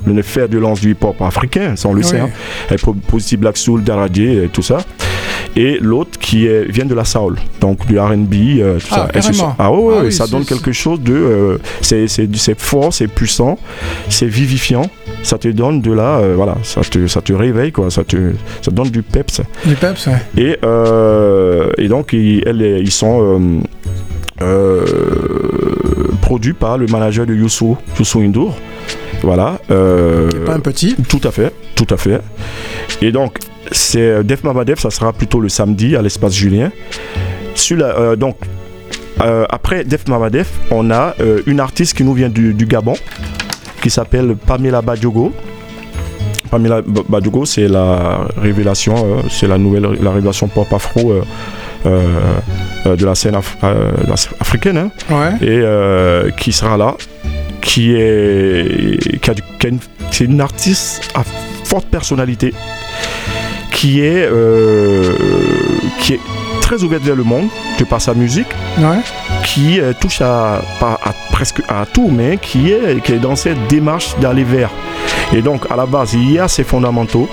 l'un 0.05 0.21
fers 0.21 0.49
de 0.49 0.57
lance 0.57 0.81
du 0.81 0.91
hip-hop 0.91 1.21
africain, 1.21 1.75
ça 1.75 1.89
on 1.89 1.93
le 1.93 2.03
sait. 2.03 2.19
Hein. 2.19 2.29
Avec 2.69 2.81
Positive 3.07 3.39
Black 3.39 3.57
Soul, 3.57 3.83
Daradje 3.83 4.19
et 4.19 4.49
tout 4.51 4.61
ça 4.61 4.79
et 5.55 5.77
l'autre 5.79 6.17
qui 6.19 6.47
est, 6.47 6.63
vient 6.63 6.85
de 6.85 6.95
la 6.95 7.03
soul, 7.03 7.35
donc 7.59 7.85
du 7.85 7.99
R&B, 7.99 8.33
euh, 8.59 8.79
tout 8.79 8.87
ah, 8.91 9.21
ça. 9.21 9.55
Ah 9.59 9.71
ouais, 9.71 10.11
ça 10.11 10.27
donne 10.27 10.45
quelque 10.45 10.71
chose 10.71 11.01
de, 11.01 11.13
euh, 11.13 11.57
c'est 11.81 12.59
fort, 12.59 12.93
c'est 12.93 13.07
puissant, 13.07 13.57
c'est 14.09 14.27
vivifiant. 14.27 14.89
Ça 15.23 15.37
te 15.37 15.47
donne 15.49 15.81
de 15.81 15.91
la, 15.91 16.19
euh, 16.19 16.33
voilà, 16.35 16.57
ça 16.63 16.81
te, 16.81 17.05
ça 17.07 17.21
te 17.21 17.33
réveille 17.33 17.71
quoi, 17.71 17.91
ça 17.91 18.03
te, 18.03 18.31
ça 18.61 18.71
donne 18.71 18.89
du 18.89 19.03
peps. 19.03 19.41
Du 19.65 19.75
peps. 19.75 20.07
Ouais. 20.07 20.21
Et 20.37 21.83
et 21.83 21.87
donc 21.87 22.13
ils, 22.13 22.43
ils 22.47 22.91
sont 22.91 23.61
produits 26.21 26.53
par 26.53 26.77
le 26.77 26.87
manager 26.87 27.25
de 27.25 27.35
Youssou, 27.35 27.77
Youssou 27.99 28.19
Indour. 28.21 28.55
Voilà. 29.21 29.59
pas 29.67 30.53
un 30.53 30.59
petit. 30.59 30.95
Tout 31.07 31.21
à 31.23 31.31
fait, 31.31 31.53
tout 31.75 31.87
à 31.89 31.97
fait. 31.97 32.21
Et 33.01 33.11
donc, 33.11 33.37
c'est 33.71 33.99
euh, 33.99 34.23
Def 34.23 34.41
Def, 34.65 34.79
ça 34.79 34.89
sera 34.89 35.13
plutôt 35.13 35.39
le 35.39 35.49
samedi 35.49 35.95
à 35.95 36.01
l'espace 36.01 36.33
Julien. 36.33 36.71
Sur 37.55 37.77
la, 37.77 37.97
euh, 37.97 38.15
donc, 38.15 38.37
euh, 39.21 39.45
après 39.49 39.83
Def 39.83 40.05
Def, 40.31 40.51
on 40.69 40.91
a 40.91 41.15
une 41.45 41.59
artiste 41.59 41.95
qui 41.95 42.03
nous 42.03 42.13
vient 42.13 42.29
du, 42.29 42.53
Gabon, 42.53 42.95
qui 43.81 43.89
s'appelle 43.89 44.35
Pamela 44.35 44.81
Badjogo. 44.81 45.31
Pamela 46.49 46.81
Badjogo, 46.81 47.45
c'est 47.45 47.67
la 47.67 48.27
révélation, 48.37 49.23
c'est 49.29 49.47
la 49.47 49.57
nouvelle, 49.57 49.87
la 50.01 50.11
révélation 50.11 50.47
pop 50.47 50.71
afro. 50.71 51.13
de 51.85 53.05
la 53.05 53.15
scène 53.15 53.35
africaine 54.39 54.91
hein. 55.09 55.33
et 55.41 55.63
qui 56.37 56.51
sera 56.51 56.77
là 56.77 56.95
qui 57.61 57.93
est 57.95 59.19
qui 59.21 59.29
a, 59.31 59.33
c'est 60.11 60.25
une 60.25 60.41
artiste 60.41 61.09
à 61.15 61.23
forte 61.63 61.87
personnalité 61.87 62.53
qui 63.81 63.99
est, 64.01 64.27
euh, 64.31 65.11
qui 65.97 66.13
est 66.13 66.19
très 66.61 66.83
ouverte 66.83 67.01
vers 67.01 67.15
le 67.15 67.23
monde 67.23 67.47
de 67.79 67.83
par 67.83 67.99
sa 67.99 68.13
musique, 68.13 68.45
qui 69.43 69.79
euh, 69.79 69.91
touche 69.99 70.21
à, 70.21 70.61
à, 70.81 71.13
presque 71.31 71.63
à 71.67 71.87
tout, 71.91 72.07
mais 72.11 72.37
qui 72.37 72.71
est, 72.71 73.01
qui 73.03 73.13
est 73.13 73.17
dans 73.17 73.35
cette 73.35 73.67
démarche 73.69 74.15
d'aller 74.19 74.43
vers. 74.43 74.69
Et 75.33 75.41
donc, 75.41 75.65
à 75.71 75.75
la 75.75 75.87
base, 75.87 76.13
il 76.13 76.31
y 76.31 76.37
a 76.37 76.47
ses 76.47 76.63
fondamentaux, 76.63 77.27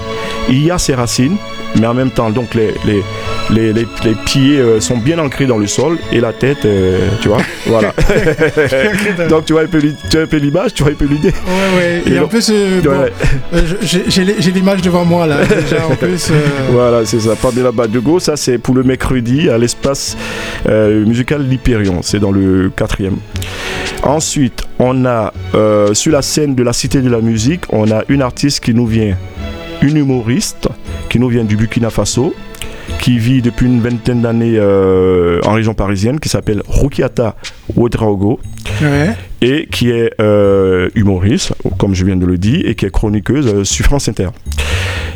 il 0.48 0.64
y 0.64 0.70
a 0.70 0.78
ses 0.78 0.94
racines, 0.94 1.36
mais 1.76 1.86
en 1.86 1.94
même 1.94 2.10
temps, 2.10 2.30
donc 2.30 2.54
les, 2.54 2.74
les 2.86 3.02
les, 3.50 3.72
les, 3.72 3.86
pieds 4.24 4.58
euh, 4.58 4.80
sont 4.80 4.96
bien 4.96 5.18
ancrés 5.18 5.46
dans 5.46 5.58
le 5.58 5.66
sol 5.66 5.98
et 6.12 6.20
la 6.20 6.32
tête, 6.32 6.64
euh, 6.64 7.08
tu 7.20 7.28
vois, 7.28 7.38
voilà. 7.66 7.92
donc 9.28 9.44
tu 9.46 9.52
vois 9.52 9.62
un 9.62 9.66
peu, 9.66 9.78
l'image, 10.36 10.74
tu 10.74 10.82
vois 10.82 10.92
un 10.92 10.94
peu 10.94 11.06
l'idée. 11.06 11.28
Ouais, 11.28 12.02
ouais. 12.06 12.12
Et, 12.12 12.18
en 12.18 12.28
plus, 12.28 12.50
euh, 12.52 13.08
j'ai 13.82 14.50
l'image 14.50 14.82
devant 14.82 15.04
moi 15.04 15.26
là. 15.26 15.38
Déjà, 15.44 15.86
en 15.86 15.94
plus, 15.94 16.30
Voilà, 16.70 17.04
c'est 17.04 17.20
ça. 17.20 17.36
Pamela 17.36 17.72
Badjogo, 17.72 18.20
ça 18.20 18.36
c'est 18.36 18.58
pour 18.58 18.74
le 18.74 18.82
mercredi 18.82 19.48
à 19.48 19.58
l'espace 19.58 20.16
musical 20.66 21.42
L'Hyperion. 21.42 22.00
C'est 22.02 22.18
dans 22.18 22.32
le 22.32 22.70
quatrième. 22.74 23.16
Ensuite, 24.02 24.62
on 24.78 25.04
a 25.04 25.32
sur 25.92 26.12
la 26.12 26.22
scène 26.22 26.54
de 26.54 26.62
la 26.62 26.72
Cité 26.72 27.00
de 27.00 27.08
la 27.08 27.20
Musique, 27.20 27.62
on 27.70 27.90
a 27.90 28.02
une 28.08 28.22
artiste 28.22 28.60
qui 28.60 28.74
nous 28.74 28.86
vient, 28.86 29.16
une 29.82 29.96
humoriste 29.96 30.68
qui 31.08 31.18
nous 31.18 31.28
vient 31.28 31.44
du 31.44 31.56
Burkina 31.56 31.90
Faso 31.90 32.34
qui 33.00 33.18
vit 33.18 33.42
depuis 33.42 33.66
une 33.66 33.80
vingtaine 33.80 34.22
d'années 34.22 34.56
euh, 34.56 35.40
en 35.44 35.52
région 35.52 35.74
parisienne, 35.74 36.20
qui 36.20 36.28
s'appelle 36.28 36.62
Rukiata 36.66 37.36
Ouedraogo, 37.76 38.40
et 39.40 39.68
qui 39.70 39.90
est 39.90 40.12
euh, 40.20 40.88
humoriste, 40.94 41.54
comme 41.78 41.94
je 41.94 42.04
viens 42.04 42.16
de 42.16 42.26
le 42.26 42.38
dire, 42.38 42.62
et 42.64 42.74
qui 42.74 42.86
est 42.86 42.90
chroniqueuse 42.90 43.46
euh, 43.46 43.64
sur 43.64 43.84
France 43.84 44.08
Inter. 44.08 44.28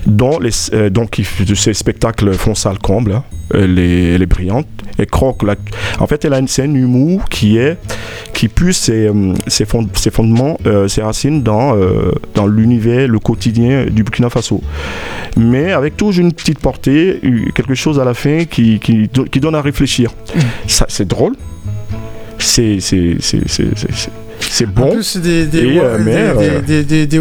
Dont 0.06 0.38
les, 0.38 0.50
euh, 0.74 0.90
donc 0.90 1.20
ces 1.54 1.74
spectacles 1.74 2.32
font 2.34 2.54
salle 2.54 2.78
comble, 2.78 3.12
hein. 3.12 3.24
elle, 3.54 3.78
est, 3.78 4.14
elle 4.14 4.22
est 4.22 4.26
brillante. 4.26 4.66
Et 4.98 5.06
croque 5.06 5.42
la- 5.42 5.54
en 6.00 6.06
fait, 6.06 6.24
elle 6.24 6.34
a 6.34 6.38
une 6.38 6.48
scène 6.48 6.76
humour 6.76 7.24
qui 7.30 7.56
est 7.56 7.78
qui 8.34 8.48
puise 8.48 8.76
ses, 8.76 9.06
euh, 9.08 9.32
ses, 9.46 9.64
fond- 9.64 9.88
ses 9.94 10.10
fondements, 10.10 10.58
euh, 10.66 10.86
ses 10.88 11.02
racines 11.02 11.42
dans, 11.42 11.76
euh, 11.76 12.12
dans 12.34 12.46
l'univers, 12.46 13.08
le 13.08 13.18
quotidien 13.18 13.86
du 13.86 14.02
Burkina 14.04 14.28
Faso. 14.28 14.60
Mais 15.36 15.72
avec 15.72 15.96
toujours 15.96 16.24
une 16.24 16.32
petite 16.32 16.58
portée, 16.58 17.20
quelque 17.54 17.74
chose 17.74 17.98
à 17.98 18.04
la 18.04 18.14
fin 18.14 18.44
qui, 18.44 18.78
qui, 18.80 19.08
do- 19.08 19.24
qui 19.24 19.40
donne 19.40 19.54
à 19.54 19.62
réfléchir. 19.62 20.10
Ça, 20.66 20.84
c'est 20.88 21.08
drôle, 21.08 21.34
c'est 22.38 22.78
c'est- 24.50 24.66
En 24.66 24.68
bon. 24.70 24.90
plus, 24.92 25.02
c'est 25.02 25.20
des, 25.22 25.46
des, 25.46 25.58
Et, 25.58 25.80
euh, 25.80 25.98
des, 25.98 26.04
mais, 26.04 26.12
des, 26.12 26.18
euh, 26.72 26.82
des, 26.84 27.06
des- 27.06 27.20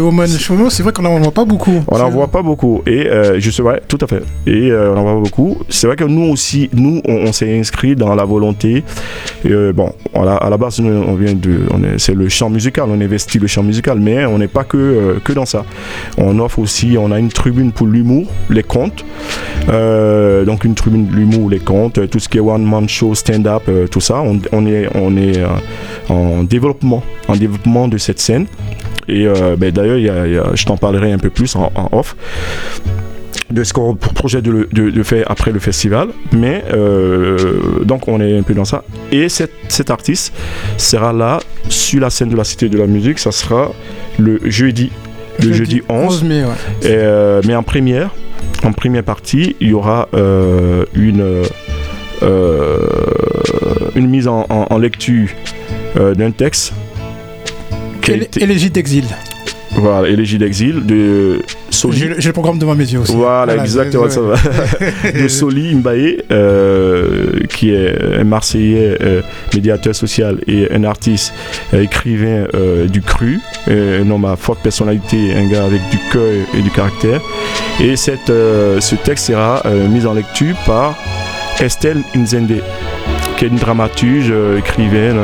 c'est 0.70 0.82
vrai 0.82 0.92
qu'on 0.92 1.02
n'en 1.02 1.18
voit 1.18 1.32
pas 1.32 1.44
beaucoup. 1.44 1.82
On 1.88 1.98
n'en 1.98 2.10
voit 2.10 2.28
pas 2.28 2.42
beaucoup. 2.42 2.82
Et 2.86 3.06
euh, 3.06 3.38
je 3.40 3.50
sais, 3.50 3.62
ouais, 3.62 3.80
tout 3.88 3.98
à 4.00 4.06
fait. 4.06 4.22
Et 4.46 4.72
on 4.72 4.94
n'en 4.94 5.02
voit 5.02 5.14
pas 5.14 5.20
beaucoup. 5.20 5.58
C'est 5.68 5.86
vrai 5.86 5.96
que 5.96 6.04
nous 6.04 6.30
aussi, 6.30 6.68
nous, 6.74 7.00
on, 7.06 7.14
on 7.28 7.32
s'est 7.32 7.58
inscrit 7.58 7.94
dans 7.96 8.14
la 8.14 8.24
volonté. 8.24 8.84
Bon, 9.44 9.92
à 10.14 10.24
la, 10.24 10.34
à 10.36 10.50
la 10.50 10.56
base, 10.56 10.80
nous, 10.80 10.92
on 10.92 11.14
vient 11.14 11.34
de, 11.34 11.60
c'est 11.98 12.14
le 12.14 12.28
chant 12.28 12.50
musical. 12.50 12.86
On 12.88 13.00
investit 13.00 13.38
le 13.38 13.46
chant 13.46 13.62
musical, 13.62 13.98
mais 14.00 14.24
on 14.26 14.38
n'est 14.38 14.48
pas 14.48 14.64
que 14.64 15.18
que 15.24 15.32
dans 15.32 15.46
ça. 15.46 15.64
On 16.18 16.38
offre 16.38 16.58
aussi, 16.58 16.96
on 16.98 17.10
a 17.12 17.18
une 17.18 17.28
tribune 17.30 17.72
pour 17.72 17.86
l'humour, 17.86 18.26
les 18.50 18.62
contes. 18.62 19.04
Donc 20.46 20.64
une 20.64 20.74
tribune 20.74 21.06
de 21.08 21.14
l'humour, 21.14 21.50
les 21.50 21.60
contes, 21.60 22.08
tout 22.10 22.18
ce 22.18 22.28
qui 22.28 22.38
est 22.38 22.40
one 22.40 22.64
man 22.64 22.88
show, 22.88 23.14
stand-up, 23.14 23.62
tout 23.90 24.00
ça. 24.00 24.20
On, 24.20 24.38
on 24.52 24.66
est, 24.66 24.88
on 24.94 25.16
est 25.16 25.40
en 26.08 26.42
développement, 26.42 27.02
en 27.28 27.36
développement 27.36 27.88
de 27.88 27.98
cette 27.98 28.18
scène. 28.20 28.46
Et 29.08 29.26
euh, 29.26 29.56
ben, 29.56 29.70
d'ailleurs, 29.72 30.54
je 30.56 30.64
t'en 30.64 30.76
parlerai 30.76 31.12
un 31.12 31.18
peu 31.18 31.30
plus 31.30 31.54
en, 31.56 31.70
en 31.74 31.88
off 31.92 32.14
de 33.50 33.64
ce 33.64 33.72
qu'on 33.74 33.94
projette 33.96 34.44
de, 34.44 34.66
de- 34.72 34.88
de 34.90 35.02
faire 35.02 35.30
après 35.30 35.50
le 35.52 35.58
festival. 35.58 36.08
Mais 36.32 36.64
euh, 36.72 37.82
donc, 37.84 38.08
on 38.08 38.20
est 38.20 38.38
un 38.38 38.42
peu 38.42 38.54
dans 38.54 38.64
ça. 38.64 38.82
Et 39.10 39.28
cette, 39.28 39.52
cet 39.68 39.90
artiste 39.90 40.32
sera 40.78 41.12
là 41.12 41.40
sur 41.68 42.00
la 42.00 42.08
scène 42.10 42.30
de 42.30 42.36
la 42.36 42.44
Cité 42.44 42.68
de 42.68 42.78
la 42.78 42.86
Musique. 42.86 43.18
Ça 43.18 43.30
sera 43.32 43.72
le 44.18 44.40
jeudi, 44.44 44.90
le 45.42 45.52
jeudi 45.52 45.82
11. 45.88 46.24
mai, 46.24 46.44
ouais. 46.44 46.50
Et, 46.82 46.86
euh, 46.94 47.42
mais 47.46 47.54
en 47.54 47.62
première, 47.62 48.10
en 48.64 48.72
première 48.72 49.02
partie, 49.04 49.56
il 49.60 49.68
y 49.68 49.72
aura 49.74 50.08
euh, 50.14 50.84
une, 50.94 51.42
une 53.96 54.08
mise 54.08 54.28
en, 54.28 54.46
en- 54.48 54.66
en 54.70 54.78
lecture 54.78 55.28
d'un 55.96 56.30
texte 56.30 56.72
été, 58.08 58.42
Élégie 58.42 58.70
d'exil. 58.70 59.04
voilà, 59.72 60.08
Élégie 60.08 60.38
d'exil 60.38 60.84
de 60.84 61.40
Soli. 61.70 61.98
J'ai 62.18 62.28
le 62.28 62.32
programme 62.32 62.58
devant 62.58 62.74
mes 62.74 62.84
yeux 62.90 63.00
aussi. 63.00 63.14
Voilà, 63.14 63.56
exactement 63.56 64.08
ça 64.08 64.20
va. 64.20 64.36
de 65.22 65.28
Soli 65.28 65.74
Mbaye, 65.74 66.22
euh, 66.30 67.40
qui 67.48 67.70
est 67.70 68.18
un 68.20 68.24
Marseillais 68.24 68.98
euh, 69.00 69.22
médiateur 69.54 69.94
social 69.94 70.38
et 70.46 70.70
un 70.72 70.84
artiste, 70.84 71.32
euh, 71.74 71.82
écrivain 71.82 72.46
du 72.88 73.00
cru, 73.00 73.40
un 73.68 74.08
homme 74.10 74.24
à 74.24 74.36
forte 74.36 74.60
personnalité, 74.62 75.34
un 75.34 75.48
gars 75.48 75.64
avec 75.64 75.80
du 75.90 75.98
cœur 76.12 76.32
et 76.56 76.62
du 76.62 76.70
caractère. 76.70 77.20
Et 77.80 77.96
cette, 77.96 78.28
ce 78.28 78.94
texte 79.02 79.26
sera 79.26 79.62
mis 79.88 80.06
en 80.06 80.14
lecture 80.14 80.56
par 80.66 80.96
Estelle 81.60 82.02
Nzende, 82.14 82.60
qui 83.36 83.44
est 83.44 83.48
une 83.48 83.56
dramaturge, 83.56 84.32
écrivaine, 84.58 85.18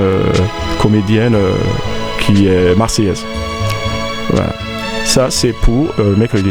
comédienne, 0.80 1.36
qui 2.28 2.46
est 2.46 2.74
marseillaise. 2.76 3.24
Voilà. 4.30 4.52
Ça, 5.04 5.28
c'est 5.30 5.52
pour 5.52 5.88
euh, 5.98 6.14
mercredi. 6.16 6.50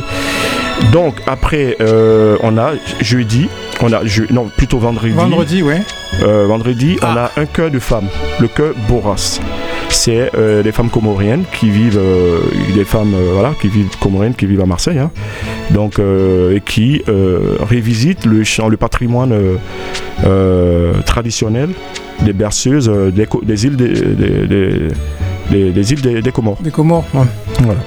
Donc, 0.92 1.16
après, 1.28 1.76
euh, 1.82 2.38
on 2.42 2.58
a 2.58 2.72
jeudi, 3.02 3.48
on 3.82 3.92
a, 3.94 4.04
je- 4.06 4.24
non, 4.32 4.50
plutôt 4.56 4.80
vendredi. 4.80 5.14
Vendredi, 5.14 5.62
ouais. 5.64 5.82
Euh, 6.24 6.46
vendredi, 6.48 6.98
on 7.02 7.06
Ah. 7.16 7.32
a 7.36 7.42
un 7.42 7.46
cœur 7.46 7.70
de 7.72 7.80
femmes, 7.80 8.08
le 8.40 8.48
cœur 8.48 8.74
Boras. 8.88 9.40
C'est 9.90 10.32
euh, 10.36 10.64
des 10.64 10.72
femmes 10.72 10.90
comoriennes 10.90 11.44
qui 11.60 11.70
vivent, 11.70 11.98
euh, 12.00 12.40
des 12.76 12.84
femmes 12.84 13.14
euh, 13.16 13.30
voilà, 13.34 13.54
qui 13.62 13.68
vivent 13.70 13.96
comoriennes, 14.00 14.34
qui 14.36 14.46
vivent 14.46 14.62
à 14.62 14.66
Marseille, 14.66 15.00
hein. 15.00 15.12
donc 15.72 15.98
euh, 16.00 16.56
et 16.56 16.62
qui 16.62 17.02
euh, 17.08 17.56
révisitent 17.62 18.26
le 18.26 18.44
chant, 18.44 18.68
le 18.68 18.78
patrimoine 18.78 19.32
euh, 19.32 19.56
euh, 20.26 20.94
traditionnel 21.06 21.70
des 22.24 22.34
berceuses 22.34 22.90
euh, 22.90 23.12
des, 23.12 23.28
des 23.44 23.66
îles 23.66 23.76
des, 23.78 23.88
des- 23.94 24.48
des- 24.48 24.88
des- 25.52 25.72
des 25.72 25.94
îles 25.94 26.02
des, 26.02 26.22
des 26.22 26.32
Comores. 26.32 26.58
Des 26.62 26.72
Comores. 26.72 27.06
ouais. 27.14 27.22
Voilà. 27.62 27.80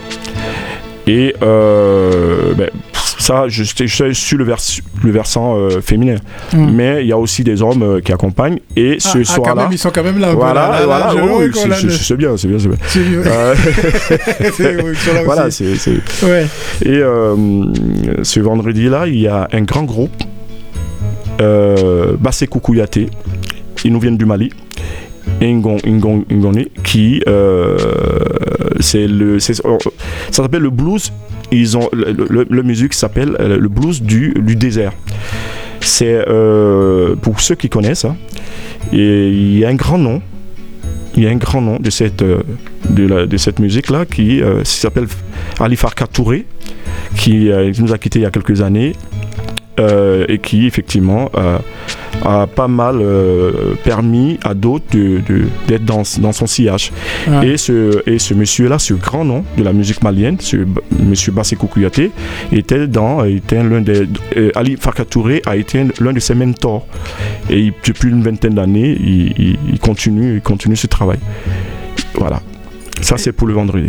Et 1.07 1.35
euh, 1.43 2.53
ben, 2.55 2.69
ça, 3.19 3.45
je 3.49 3.65
suis 3.65 3.89
je 3.89 4.05
suis 4.05 4.15
sur 4.15 4.39
le, 4.39 4.45
vers, 4.45 4.59
le 5.03 5.11
versant 5.11 5.57
euh, 5.57 5.81
féminin. 5.81 6.17
Mm. 6.53 6.71
Mais 6.73 7.01
il 7.03 7.09
y 7.09 7.13
a 7.13 7.19
aussi 7.19 7.43
des 7.43 7.63
hommes 7.63 7.83
euh, 7.83 8.01
qui 8.01 8.13
accompagnent. 8.13 8.59
Et 8.77 8.97
Ah, 8.99 9.09
ce 9.09 9.19
ah, 9.19 9.25
soir-là. 9.25 9.69
ils 9.73 9.79
sont 9.79 9.91
quand 9.91 10.05
même 10.05 10.19
là. 10.19 10.33
Voilà, 10.35 10.55
là, 10.55 10.71
là, 10.81 10.87
voilà, 10.87 11.11
c'est- 11.11 11.17
bien, 12.17 12.37
c'est 12.37 12.49
bien, 12.49 12.59
c'est 12.59 12.69
bien. 12.69 12.77
c'est- 12.87 13.01
voilà, 15.25 15.51
c'est. 15.51 15.65
Ouais. 16.23 16.47
Et 16.85 17.01
ce 18.23 18.41
vendredi-là, 18.41 19.07
il 19.07 19.21
y 19.21 19.27
a 19.27 19.49
un 19.53 19.63
grand 19.63 19.85
groupe, 19.85 20.23
Bassé 21.39 22.47
Koukouyaté, 22.47 23.09
ils 23.85 23.93
nous 23.93 24.01
viennent 24.01 24.19
du 24.19 24.27
Mali, 24.27 24.51
Ngon, 25.43 25.79
Ngon, 25.87 26.25
Ngoni, 26.31 26.69
qui, 26.85 27.23
euh, 27.27 27.77
c'est 28.81 29.07
le, 29.07 29.39
c'est- 29.41 29.55
ça 29.55 29.63
s'appelle 30.31 30.63
le 30.63 30.71
blues, 30.71 31.13
ils 31.51 31.77
ont, 31.79 31.89
le, 31.93 32.63
musique 32.63 32.93
s'appelle 32.95 33.37
euh, 33.41 33.59
le 33.59 33.69
blues 33.69 34.03
du, 34.03 34.35
du 34.37 34.55
désert. 34.57 34.93
C'est, 35.81 36.25
euh, 36.29 37.15
pour 37.17 37.41
ceux 37.41 37.55
qui 37.55 37.69
connaissent, 37.71 38.05
hein, 38.05 38.17
il 38.93 39.59
y 39.59 39.65
a 39.65 39.69
un 39.69 39.75
grand 39.75 39.97
nom, 39.99 40.21
il 41.17 41.23
y 41.23 41.27
a 41.27 41.31
un 41.31 41.37
grand 41.37 41.63
nom 41.63 41.79
de 41.81 41.89
cette, 41.91 42.23
de, 42.23 43.37
cette 43.39 43.59
musique-là 43.61 44.05
qui 44.05 44.43
euh, 44.43 44.63
s'appelle 44.65 45.07
Ali 45.59 45.77
Farka 45.77 46.07
Touré, 46.07 46.45
qui 47.17 47.51
nous 47.81 47.93
a 47.93 47.99
quittés 47.99 48.19
il 48.21 48.23
y 48.23 48.27
a 48.27 48.31
quelques 48.31 48.61
années 48.61 48.93
euh, 49.79 50.25
et 50.29 50.39
qui 50.39 50.67
effectivement 50.67 51.31
euh, 51.37 51.59
a 52.25 52.47
pas 52.47 52.69
mal 52.69 52.97
euh, 53.01 53.75
permis 53.85 54.39
à 54.43 54.53
d'autres 54.55 54.85
d'être 55.69 55.85
dans, 55.85 56.03
dans 56.21 56.33
son 56.33 56.47
sillage. 56.47 56.93
Et 57.43 57.57
ce, 57.57 58.03
et 58.09 58.19
ce 58.19 58.35
monsieur-là, 58.35 58.79
ce 58.79 58.95
grand 58.95 59.25
nom 59.25 59.45
de 59.57 59.63
la 59.63 59.73
musique 59.73 60.03
malienne, 60.03 60.37
ce 60.41 60.57
monsieur 60.99 61.33
Bassé 61.33 61.57
Koukouyaté, 61.57 62.11
était 62.53 62.87
dans, 62.87 63.25
était 63.25 63.63
l'un 63.63 63.81
des, 63.81 64.07
Ali 64.55 64.77
Farka 64.79 65.05
Touré 65.05 65.41
a 65.47 65.57
été 65.57 65.85
l'un 66.01 66.13
de 66.13 66.21
ses 66.21 66.35
mentors. 66.35 66.87
Et 67.49 67.59
il- 67.61 67.73
depuis 67.87 68.11
une 68.11 68.23
vingtaine 68.23 68.55
d'années, 68.55 68.97
il, 69.01 69.33
il- 69.39 69.59
il 69.73 69.79
continue, 69.79 70.35
il 70.37 70.41
continue 70.43 70.77
ce 70.77 70.87
travail. 70.89 71.19
Voilà. 72.15 72.41
Ça, 73.01 73.17
c'est 73.17 73.33
pour 73.33 73.47
le 73.47 73.55
vendredi. 73.55 73.89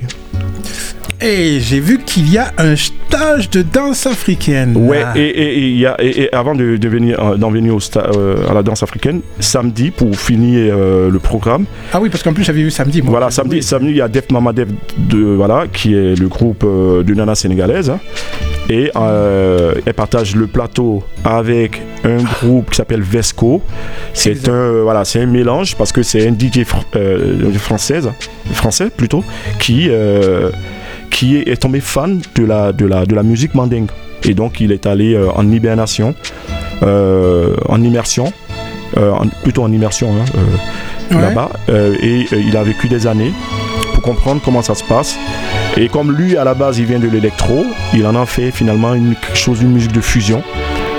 Et 1.23 1.59
j'ai 1.59 1.79
vu 1.79 1.99
qu'il 1.99 2.31
y 2.33 2.37
a 2.39 2.51
un 2.57 2.75
stage 2.75 3.49
de 3.51 3.61
danse 3.61 4.07
africaine. 4.07 4.75
Ouais, 4.75 5.03
Ah. 5.05 5.13
et, 5.15 5.21
et- 5.21 5.57
et 5.59 5.67
il 5.67 5.77
y 5.77 5.85
a, 5.85 5.95
et, 6.03 6.29
avant 6.33 6.55
de, 6.55 6.77
de 6.77 6.87
venir, 6.89 7.19
euh, 7.23 7.35
d'en 7.37 7.51
venir 7.51 7.75
au 7.75 7.79
sta- 7.79 8.09
euh, 8.17 8.49
à 8.49 8.53
la 8.55 8.63
danse 8.63 8.81
africaine, 8.81 9.21
samedi, 9.39 9.91
pour 9.91 10.15
finir 10.15 10.73
euh, 10.75 11.11
le 11.11 11.19
programme, 11.19 11.65
Ah 11.93 11.99
oui, 12.01 12.09
parce 12.09 12.23
qu'en 12.23 12.33
plus, 12.33 12.43
j'avais 12.43 12.63
vu 12.63 12.71
samedi. 12.71 13.01
moi. 13.03 13.11
voilà, 13.11 13.29
samedi, 13.29 13.59
il 13.83 13.95
y 13.95 14.01
a 14.01 14.07
Def 14.07 14.31
Mama 14.31 14.51
Def, 14.51 14.69
de, 14.97 15.19
voilà, 15.35 15.65
qui 15.71 15.93
est 15.93 16.19
le 16.19 16.27
groupe 16.27 16.63
de 16.65 17.13
Nana 17.13 17.35
sénégalaise. 17.35 17.89
hein. 17.91 17.99
et 18.69 18.89
elle 18.95 19.93
partage 19.93 20.35
le 20.35 20.47
plateau 20.47 21.03
avec 21.25 21.81
un 22.03 22.17
groupe 22.17 22.69
qui 22.71 22.77
s'appelle 22.77 23.01
Vesco. 23.01 23.61
C'est 24.13 24.47
un, 24.49 24.81
voilà, 24.83 25.03
c'est 25.05 25.19
un 25.19 25.25
mélange 25.27 25.75
parce 25.75 25.91
que 25.91 26.01
c'est 26.03 26.25
un 26.27 26.31
DJ 26.31 26.63
fr- 26.65 27.57
française, 27.59 28.09
français 28.53 28.89
plutôt, 28.95 29.23
qui, 29.59 29.87
euh, 29.89 30.49
qui 31.21 31.37
est, 31.37 31.47
est 31.47 31.57
tombé 31.61 31.81
fan 31.81 32.19
de 32.33 32.43
la, 32.43 32.71
de, 32.73 32.87
la, 32.87 33.05
de 33.05 33.13
la 33.13 33.21
musique 33.21 33.53
mandingue. 33.53 33.91
Et 34.23 34.33
donc 34.33 34.59
il 34.59 34.71
est 34.71 34.87
allé 34.87 35.13
euh, 35.13 35.29
en 35.35 35.47
hibernation, 35.51 36.15
euh, 36.81 37.53
en 37.69 37.79
immersion, 37.83 38.33
euh, 38.97 39.11
en- 39.11 39.27
plutôt 39.43 39.61
en 39.61 39.71
immersion 39.71 40.09
hein, 40.15 40.25
Ouais. 41.11 41.21
là-bas. 41.21 41.49
et 42.01 42.25
il 42.31 42.57
a 42.57 42.63
vécu 42.63 42.87
des 42.87 43.05
années 43.05 43.33
pour 43.93 44.01
comprendre 44.01 44.41
comment 44.43 44.63
ça 44.63 44.73
se 44.73 44.83
passe. 44.83 45.15
Et 45.77 45.89
comme 45.89 46.11
lui, 46.11 46.37
à 46.37 46.43
la 46.43 46.55
base, 46.55 46.79
il 46.79 46.85
vient 46.85 46.99
de 46.99 47.07
l'électro, 47.07 47.65
il 47.93 48.07
en 48.07 48.15
a 48.15 48.25
fait 48.25 48.49
finalement 48.49 48.95
une, 48.95 49.13
quelque 49.15 49.37
chose, 49.37 49.61
une 49.61 49.73
musique 49.73 49.91
de 49.91 50.01
fusion. 50.01 50.41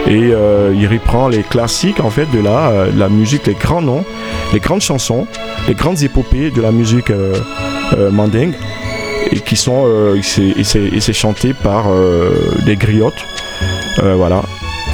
Et 0.07 0.31
euh, 0.33 0.73
il 0.79 0.87
reprend 0.87 1.29
les 1.29 1.43
classiques 1.43 1.99
en 2.01 2.11
fait 2.11 2.27
de 2.31 2.41
la, 2.41 2.69
euh, 2.71 2.91
la 2.97 3.09
musique, 3.09 3.47
les 3.49 3.55
grands 3.55 3.83
noms, 3.83 4.05
les 4.53 4.61
grandes 4.61 4.83
chansons, 4.83 5.27
les 5.67 5.75
grandes 5.75 6.03
épopées 6.03 6.51
de 6.51 6.61
la 6.63 6.71
musique 6.73 7.11
euh, 7.11 7.35
mandingue 8.11 8.55
et 9.33 9.41
qui 9.41 9.57
sont 9.57 9.85
euh, 9.87 10.17
et 10.17 10.65
c'est- 10.65 11.13
chanté 11.13 11.53
par 11.55 11.87
euh, 11.91 12.31
des 12.67 12.77
griottes. 12.77 13.25
Euh, 14.03 14.15
voilà. 14.17 14.43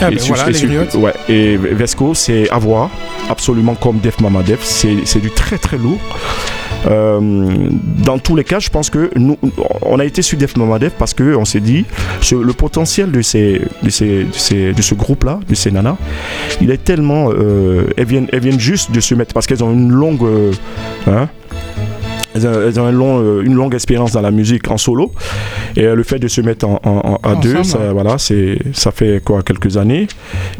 Ah, 0.00 0.08
Et 0.10 0.14
ben 0.14 0.18
sur- 0.20 0.34
voilà, 0.36 0.50
et 0.50 0.54
sur- 0.54 1.00
ouais, 1.00 1.12
et 1.28 1.56
Vesco, 1.56 2.14
c'est 2.14 2.48
à 2.50 2.58
voir, 2.58 2.88
absolument 3.28 3.74
comme 3.74 3.98
Def 3.98 4.20
Mama 4.20 4.42
Def. 4.44 4.60
C'est 4.62 5.20
du 5.20 5.30
très 5.30 5.58
très 5.58 5.76
lourd. 5.76 5.98
Euh, 6.86 7.18
dans 8.04 8.18
tous 8.20 8.36
les 8.36 8.44
cas, 8.44 8.60
je 8.60 8.68
pense 8.70 8.88
que 8.90 9.10
nous, 9.16 9.36
on 9.82 9.98
a 9.98 10.04
été 10.04 10.22
sur 10.22 10.38
Def 10.38 10.56
Mama 10.56 10.78
parce 10.96 11.12
que 11.14 11.34
on 11.34 11.44
s'est 11.44 11.58
dit 11.60 11.84
le 12.30 12.52
potentiel 12.52 13.10
de 13.10 13.20
ces, 13.22 13.60
de 13.82 13.90
ces, 13.90 14.24
de, 14.24 14.32
ces, 14.32 14.72
de 14.72 14.82
ce 14.82 14.94
groupe-là, 14.94 15.40
de 15.48 15.54
ces 15.56 15.72
nanas, 15.72 15.96
il 16.60 16.70
est 16.70 16.84
tellement, 16.84 17.30
euh, 17.32 17.88
elles 17.96 18.06
viennent, 18.06 18.28
elles 18.32 18.40
viennent 18.40 18.60
juste 18.60 18.92
de 18.92 19.00
se 19.00 19.14
mettre 19.16 19.34
parce 19.34 19.48
qu'elles 19.48 19.64
ont 19.64 19.72
une 19.72 19.90
longue, 19.90 20.22
euh, 20.22 20.52
hein, 21.08 21.28
elles 22.44 22.80
ont, 22.80 22.88
une, 22.88 22.96
longue, 22.96 23.44
une 23.44 23.54
longue 23.54 23.74
expérience 23.74 24.12
dans 24.12 24.20
la 24.20 24.30
musique 24.30 24.70
en 24.70 24.78
solo. 24.78 25.12
Et 25.76 25.82
le 25.82 26.02
fait 26.02 26.18
de 26.18 26.28
se 26.28 26.40
mettre 26.40 26.66
en, 26.66 27.20
à 27.22 27.34
deux, 27.36 27.62
ça, 27.64 27.92
voilà, 27.92 28.16
ça 28.18 28.90
fait 28.92 29.22
quoi, 29.24 29.42
quelques 29.42 29.76
années. 29.76 30.06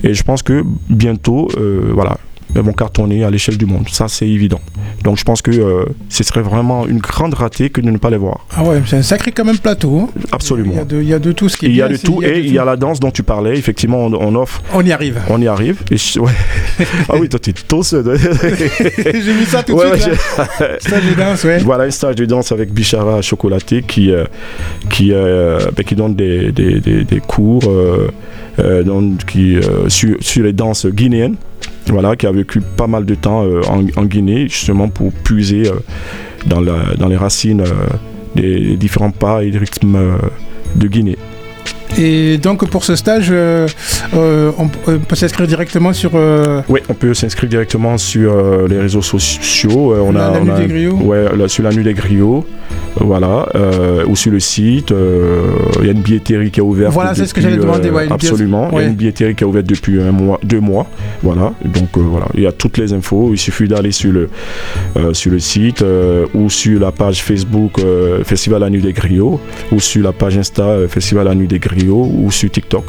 Et 0.03 0.15
je 0.15 0.23
pense 0.23 0.43
que 0.43 0.65
bientôt, 0.89 1.49
voilà, 1.93 2.19
vont 2.55 2.73
cartonner 2.73 3.25
à 3.25 3.31
l'échelle 3.31 3.57
du 3.57 3.67
monde. 3.67 3.89
Ça, 3.91 4.09
c'est 4.09 4.29
évident. 4.29 4.61
Donc, 5.05 5.19
je 5.19 5.25
pense 5.25 5.43
que 5.43 5.51
euh, 5.51 5.85
ce 6.09 6.25
serait 6.25 6.43
vraiment 6.43 6.87
une 6.87 6.99
grande 6.99 7.35
ratée 7.35 7.71
que 7.71 7.81
de 7.81 7.91
ne 7.91 7.99
pas 7.99 8.11
les 8.11 8.17
voir. 8.17 8.47
Ah 8.57 8.65
ouais, 8.65 8.81
c'est 8.87 8.97
un 8.97 9.03
sacré 9.03 9.33
quand 9.33 9.45
même 9.45 9.59
plateau. 9.59 10.01
Hein. 10.01 10.09
Absolument. 10.33 10.73
Il 10.91 11.03
y, 11.05 11.15
a 11.15 11.19
de, 11.19 11.33
tout 11.33 11.49
ce 11.49 11.57
qui 11.57 11.67
est 11.67 11.69
Il 11.69 11.77
y 11.77 11.83
a 11.83 11.89
de 11.89 11.97
tout 11.97 12.23
et 12.23 12.41
il 12.41 12.53
y 12.53 12.59
a 12.59 12.65
la 12.65 12.77
danse 12.77 13.01
dont 13.01 13.11
tu 13.11 13.23
parlais. 13.23 13.57
Effectivement, 13.57 13.99
on, 13.99 14.35
offre. 14.35 14.63
On 14.73 14.85
y 14.85 14.93
arrive. 14.93 15.21
On 15.29 15.41
y 15.41 15.47
arrive. 15.47 15.83
ah 17.09 17.15
oui, 17.19 17.29
toi, 17.29 17.39
tu 17.39 17.51
es 17.51 17.53
tous. 17.53 17.95
J'ai 18.97 19.35
mis 19.35 19.45
ça 19.45 19.63
tout 19.63 19.77
de 19.77 19.97
suite. 19.97 20.15
stage 20.81 21.05
de 21.05 21.15
danse, 21.15 21.45
ouais. 21.45 21.59
Voilà, 21.59 21.85
un 21.85 21.91
stage 21.91 22.17
de 22.17 22.25
danse 22.25 22.53
avec 22.53 22.73
Bichara 22.73 23.23
Chocolaté 23.23 23.83
qui, 23.83 24.11
euh, 24.11 24.25
qui, 24.91 25.13
euh, 25.13 25.59
ben, 25.77 25.85
qui 25.85 25.95
donne 25.95 26.15
des, 26.15 26.53
des, 26.53 26.81
des, 26.81 27.21
cours 27.21 27.71
donc, 28.85 29.25
qui, 29.27 29.57
sur, 29.89 30.17
sur 30.21 30.45
les 30.45 30.53
danses 30.53 30.87
guinéennes 30.87 31.37
voilà, 31.91 32.17
qui 32.17 32.27
a 32.27 32.33
vécu 32.33 32.61
pas 32.61 32.87
mal 32.87 33.05
de 33.05 33.15
temps 33.15 33.45
euh, 33.45 33.63
en, 33.69 34.05
Guinée, 34.05 34.49
justement 34.49 34.89
pour 34.89 35.13
puiser 35.13 35.69
euh, 35.69 35.75
dans, 36.47 36.63
dans, 36.63 37.09
les 37.09 37.17
racines 37.17 37.63
euh, 37.63 37.87
des 38.35 38.77
différents 38.77 39.11
pas 39.11 39.45
et 39.45 39.51
des 39.51 39.59
rythmes 39.59 39.99
de 40.77 40.87
Guinée. 40.87 41.17
Et 41.97 42.39
donc 42.39 42.69
pour 42.69 42.85
ce 42.85 42.97
stage, 42.97 43.29
euh, 43.31 43.67
euh, 44.15 44.53
on, 44.59 44.69
peut 44.69 45.17
s'inscrire 45.17 45.47
directement 45.47 45.93
sur. 45.93 46.13
Euh, 46.15 46.61
oui, 46.69 46.81
on 46.89 46.95
peut 46.95 47.15
s'inscrire 47.15 47.49
directement 47.49 47.99
sur 47.99 48.69
les 48.69 48.79
réseaux 48.79 49.03
sociaux. 49.03 49.95
on 49.97 50.13
la, 50.13 50.29
a, 50.29 50.41
nuit 50.41 50.53
des 50.61 50.67
griots. 50.67 50.97
Ouais, 50.97 51.27
sur 51.49 51.65
la 51.65 51.71
nuit 51.71 51.85
des 51.85 51.95
griots. 51.95 52.47
Voilà, 52.97 53.47
ou 54.07 54.17
sur 54.17 54.33
le 54.33 54.41
site. 54.41 54.93
Il 55.81 55.87
y 55.87 55.89
a 55.89 55.93
une 55.93 56.03
billetterie 56.03 56.51
qui 56.51 56.61
est 56.61 56.63
ouverte. 56.63 56.93
Voilà, 56.93 57.15
c'est 57.15 57.27
ce 57.27 57.35
que 57.35 57.41
j'allais 57.41 57.57
demander. 57.57 57.91
absolument. 58.11 58.71
Il 58.73 58.79
y 58.79 58.81
a 58.81 58.85
une 58.85 58.95
billetterie 58.95 59.35
qui 59.35 59.45
est 59.45 59.47
ouverte 59.47 59.67
depuis 59.67 60.01
un 60.01 60.13
mois, 60.13 60.41
deux 60.43 60.61
mois. 60.61 60.87
Voilà. 61.23 61.53
Donc 61.65 61.97
voilà, 61.97 62.27
il 62.35 62.43
y 62.43 62.47
a 62.47 62.53
toutes 62.53 62.79
les 62.79 62.93
infos. 62.93 63.31
Il 63.33 63.39
suffit 63.39 63.69
d'aller 63.69 63.93
sur 63.93 64.13
le 64.13 64.29
sur 65.13 65.31
le 65.31 65.39
site 65.39 65.85
ou 66.35 66.51
sur 66.51 66.81
la 66.81 66.93
page 66.93 67.23
Facebook 67.23 67.81
Festival 68.25 68.61
la 68.61 68.71
nuit 68.71 68.83
des 68.83 68.93
griots 68.93 69.41
ou 69.73 69.81
sur 69.81 70.03
la 70.03 70.13
page 70.13 70.39
Insta 70.39 70.89
Festival 70.89 71.27
la 71.27 71.35
nuit 71.35 71.49
des 71.49 71.59
griots 71.59 72.11
ou 72.13 72.31
sur 72.31 72.51
TikTok. 72.51 72.85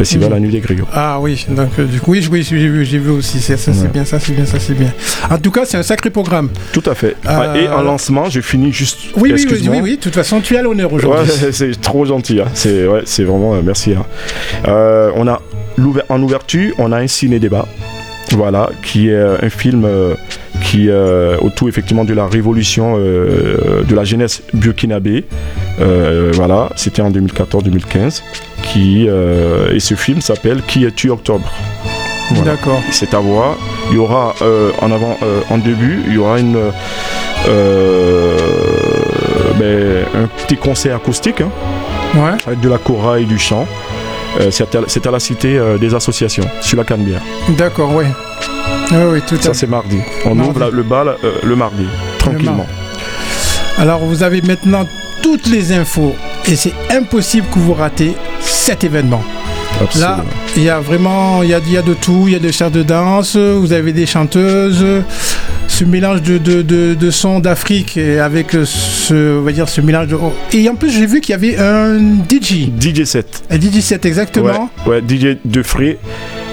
Festival 0.00 0.30
La 0.30 0.40
Nuit 0.40 0.48
des 0.48 0.60
Griots. 0.60 0.86
Ah 0.94 1.18
oui, 1.20 1.46
donc 1.50 1.78
euh, 1.78 1.84
du 1.84 2.00
coup, 2.00 2.12
oui, 2.12 2.26
oui 2.32 2.42
j'ai 2.42 2.56
vu, 2.56 2.86
j'ai 2.86 2.96
vu 2.96 3.10
aussi. 3.10 3.38
C'est, 3.38 3.58
ça, 3.58 3.74
c'est 3.74 3.92
bien, 3.92 4.06
ça, 4.06 4.18
c'est 4.18 4.32
bien, 4.32 4.46
ça, 4.46 4.58
c'est 4.58 4.72
bien. 4.72 4.90
En 5.28 5.36
tout 5.36 5.50
cas, 5.50 5.66
c'est 5.66 5.76
un 5.76 5.82
sacré 5.82 6.08
programme. 6.08 6.48
Tout 6.72 6.82
à 6.86 6.94
fait. 6.94 7.16
Euh, 7.28 7.54
et 7.54 7.68
en 7.68 7.82
lancement, 7.82 8.30
je 8.30 8.40
finis 8.40 8.72
juste. 8.72 8.98
Oui, 9.16 9.30
oui, 9.34 9.46
oui, 9.50 9.80
oui, 9.82 9.96
De 9.96 10.00
toute 10.00 10.14
façon, 10.14 10.40
tu 10.40 10.56
as 10.56 10.62
l'honneur 10.62 10.90
aujourd'hui. 10.90 11.30
c'est 11.52 11.78
trop 11.78 12.06
gentil. 12.06 12.40
Hein. 12.40 12.46
C'est, 12.54 12.86
ouais, 12.86 13.02
c'est 13.04 13.24
vraiment 13.24 13.56
euh, 13.56 13.60
merci. 13.62 13.92
Hein. 13.92 14.06
on 15.16 15.28
a 15.28 15.42
en 16.08 16.22
ouverture, 16.22 16.72
on 16.78 16.92
a 16.92 16.98
un 16.98 17.06
ciné-débat. 17.06 17.68
Voilà, 18.32 18.70
qui 18.82 19.08
est 19.08 19.18
un 19.18 19.50
film 19.50 19.86
qui 20.60 20.88
euh, 20.88 21.36
autour 21.40 21.68
effectivement 21.68 22.04
de 22.04 22.14
la 22.14 22.26
révolution 22.26 22.94
euh, 22.96 23.82
de 23.82 23.94
la 23.94 24.04
jeunesse 24.04 24.42
burkinabé. 24.52 25.24
Euh, 25.80 26.30
voilà, 26.34 26.70
c'était 26.76 27.02
en 27.02 27.10
2014-2015. 27.10 28.22
Qui 28.72 29.06
et 29.06 29.80
ce 29.80 29.94
film 29.94 30.20
s'appelle 30.20 30.62
Qui 30.66 30.84
es-tu 30.84 31.10
Octobre? 31.10 31.50
D'accord. 32.44 32.80
C'est 32.90 33.14
à 33.14 33.18
voir. 33.18 33.56
Il 33.90 33.96
y 33.96 33.98
aura 33.98 34.34
en 34.80 34.92
avant, 34.92 35.18
en 35.48 35.58
début, 35.58 36.02
il 36.06 36.14
y 36.14 36.18
aura 36.18 36.38
une 36.38 36.58
ben, 39.58 40.04
un 40.14 40.26
petit 40.44 40.56
concert 40.56 40.96
acoustique 40.96 41.40
hein, 41.40 42.38
avec 42.46 42.60
de 42.60 42.68
la 42.68 42.78
chorale 42.78 43.22
et 43.22 43.24
du 43.24 43.38
chant. 43.38 43.66
c'est 44.50 45.06
à, 45.06 45.10
la 45.10 45.20
cité 45.20 45.60
des 45.80 45.94
associations 45.94 46.46
sur 46.60 46.78
la 46.78 46.84
Canebière. 46.84 47.22
D'accord, 47.58 47.92
oui. 47.94 48.04
Oui, 48.92 49.20
tout 49.26 49.36
Ça, 49.40 49.54
c'est 49.54 49.68
mardi. 49.68 49.98
On 50.24 50.38
ouvre 50.38 50.70
le 50.70 50.82
bal 50.82 51.16
euh, 51.22 51.32
le 51.44 51.54
mardi, 51.54 51.86
tranquillement. 52.18 52.66
Alors, 53.78 54.00
vous 54.00 54.22
avez 54.24 54.42
maintenant 54.42 54.84
toutes 55.22 55.46
les 55.46 55.72
infos 55.72 56.14
et 56.48 56.56
c'est 56.56 56.72
impossible 56.90 57.46
que 57.52 57.58
vous 57.60 57.74
ratez 57.74 58.14
cet 58.60 58.84
événement. 58.84 59.22
Absolument. 59.80 60.10
Là, 60.10 60.24
il 60.56 60.62
y 60.62 60.68
a 60.68 60.80
vraiment, 60.80 61.42
il 61.42 61.48
y 61.48 61.54
a, 61.54 61.60
y 61.66 61.76
a, 61.78 61.82
de 61.82 61.94
tout. 61.94 62.24
Il 62.26 62.34
y 62.34 62.36
a 62.36 62.38
des 62.38 62.52
chars 62.52 62.70
de 62.70 62.82
danse, 62.82 63.36
vous 63.36 63.72
avez 63.72 63.92
des 63.92 64.04
chanteuses, 64.04 64.84
ce 65.66 65.84
mélange 65.84 66.20
de, 66.22 66.36
de, 66.36 66.62
de, 66.94 67.10
sons 67.10 67.40
d'Afrique 67.40 67.96
avec 67.96 68.52
ce, 68.64 69.38
on 69.38 69.42
va 69.42 69.52
dire, 69.52 69.68
ce 69.68 69.80
mélange 69.80 70.08
de... 70.08 70.16
Et 70.52 70.68
en 70.68 70.74
plus, 70.74 70.90
j'ai 70.90 71.06
vu 71.06 71.20
qu'il 71.20 71.32
y 71.32 71.34
avait 71.34 71.56
un 71.56 71.98
DJ. 71.98 72.68
DJ 72.78 73.04
7. 73.04 73.44
Un 73.50 73.58
DJ 73.58 73.80
7, 73.80 74.04
exactement. 74.04 74.70
Ouais, 74.86 74.96
ouais 74.96 75.00
DJ 75.00 75.38
de 75.42 75.62
frais. 75.62 75.98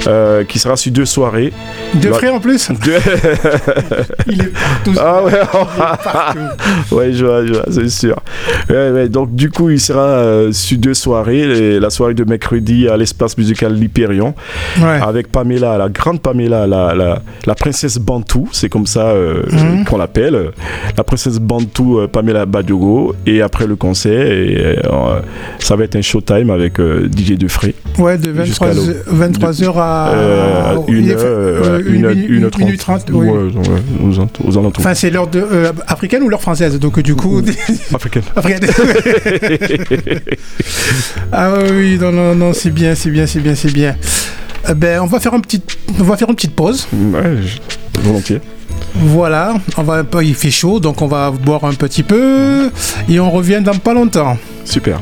Euh, 0.08 0.46
qui 0.46 0.58
sera 0.58 0.78
sur 0.78 0.92
deux 0.94 1.06
soirées. 1.06 1.52
Deux 1.96 2.14
frères 2.14 2.34
en 2.34 2.40
plus 2.40 2.70
Il 4.28 4.42
est 4.42 4.54
partout. 4.54 4.94
Ah 4.98 5.22
ouais, 5.24 5.32
ouais, 6.96 7.14
je 7.14 7.26
vois, 7.26 7.46
je 7.46 7.54
vois, 7.54 7.66
c'est 7.70 7.90
sûr. 7.90 8.16
donc 9.10 9.36
du 9.36 9.50
coup, 9.50 9.70
il 9.70 9.82
sera 9.82 10.02
euh, 10.02 10.52
sur 10.54 10.78
deux 10.78 10.94
soirées. 10.94 11.80
la 11.80 11.90
soirée 11.90 12.14
de 12.14 12.24
mercredi 12.24 12.88
à 12.88 12.96
l'espace 12.96 13.38
musical 13.38 13.74
L'Hyperion, 13.74 14.34
avec 14.82 15.30
Pamela, 15.30 15.78
la 15.78 15.90
grande 15.90 16.22
Pamela, 16.22 16.68
la, 16.68 16.96
la, 16.96 17.22
la 17.46 17.56
princesse 17.56 17.98
Bantou, 17.98 18.48
c'est 18.54 18.70
comme 18.70 18.88
ça 18.88 19.10
euh, 19.10 19.44
mhm. 19.52 19.84
qu'on 19.84 19.98
l'appelle. 19.98 20.52
La 20.96 21.04
princesse 21.04 21.40
Bantou, 21.40 22.00
Pamela 22.12 22.46
Badiogo. 22.46 23.14
Et 23.26 23.42
après 23.42 23.68
le 23.68 23.76
concert, 23.76 24.32
et, 24.32 24.80
ça 25.60 25.76
va 25.76 25.84
être 25.84 25.98
un 25.98 26.02
showtime 26.02 26.50
avec 26.50 26.80
DJ 26.80 27.34
Defray. 27.34 27.76
Ouais, 27.98 28.18
de 28.18 28.32
23h 28.32 28.94
23 29.08 29.50
à 29.82 29.97
euh, 30.06 30.78
une, 30.88 31.12
euh, 31.12 31.82
une, 31.86 32.50
une, 32.60 32.78
trente. 32.78 33.10
Ouais, 33.10 33.30
aux, 33.30 34.20
alentours. 34.20 34.80
Enfin, 34.80 34.94
c'est 34.94 35.10
l'heure 35.10 35.30
euh, 35.36 35.72
africaine 35.88 36.24
ou 36.24 36.30
l'heure 36.30 36.42
française? 36.42 36.80
Donc, 36.80 37.00
du 37.00 37.16
coup. 37.16 37.42
Africaine. 37.94 38.24
africaine. 38.36 38.70
ah 41.32 41.54
oui, 41.72 41.98
non, 42.00 42.12
non, 42.12 42.36
non, 42.36 42.54
c'est 42.54 42.72
bien, 42.72 42.96
c'est 42.96 43.10
bien, 43.10 43.26
c'est 43.28 43.40
bien, 43.40 43.56
c'est 43.56 43.74
bien. 43.74 43.96
ben, 44.76 45.02
on 45.02 45.08
va 45.08 45.20
faire 45.20 45.34
un 45.34 45.40
petit, 45.40 45.62
on 46.00 46.04
va 46.04 46.18
faire 46.18 46.30
une 46.30 46.36
petite 46.36 46.56
pause. 46.56 46.88
Ouais, 46.94 47.36
volontiers. 48.02 48.42
Voilà, 48.96 49.54
on 49.78 49.84
va, 49.84 50.04
il 50.22 50.36
fait 50.36 50.52
chaud, 50.52 50.80
donc 50.80 51.02
on 51.02 51.08
va 51.08 51.32
boire 51.32 51.64
un 51.66 51.74
petit 51.74 52.04
peu 52.04 52.70
et 53.10 53.20
on 53.20 53.30
revient 53.30 53.62
dans 53.64 53.78
pas 53.78 53.94
longtemps. 53.94 54.38
Super. 54.66 55.00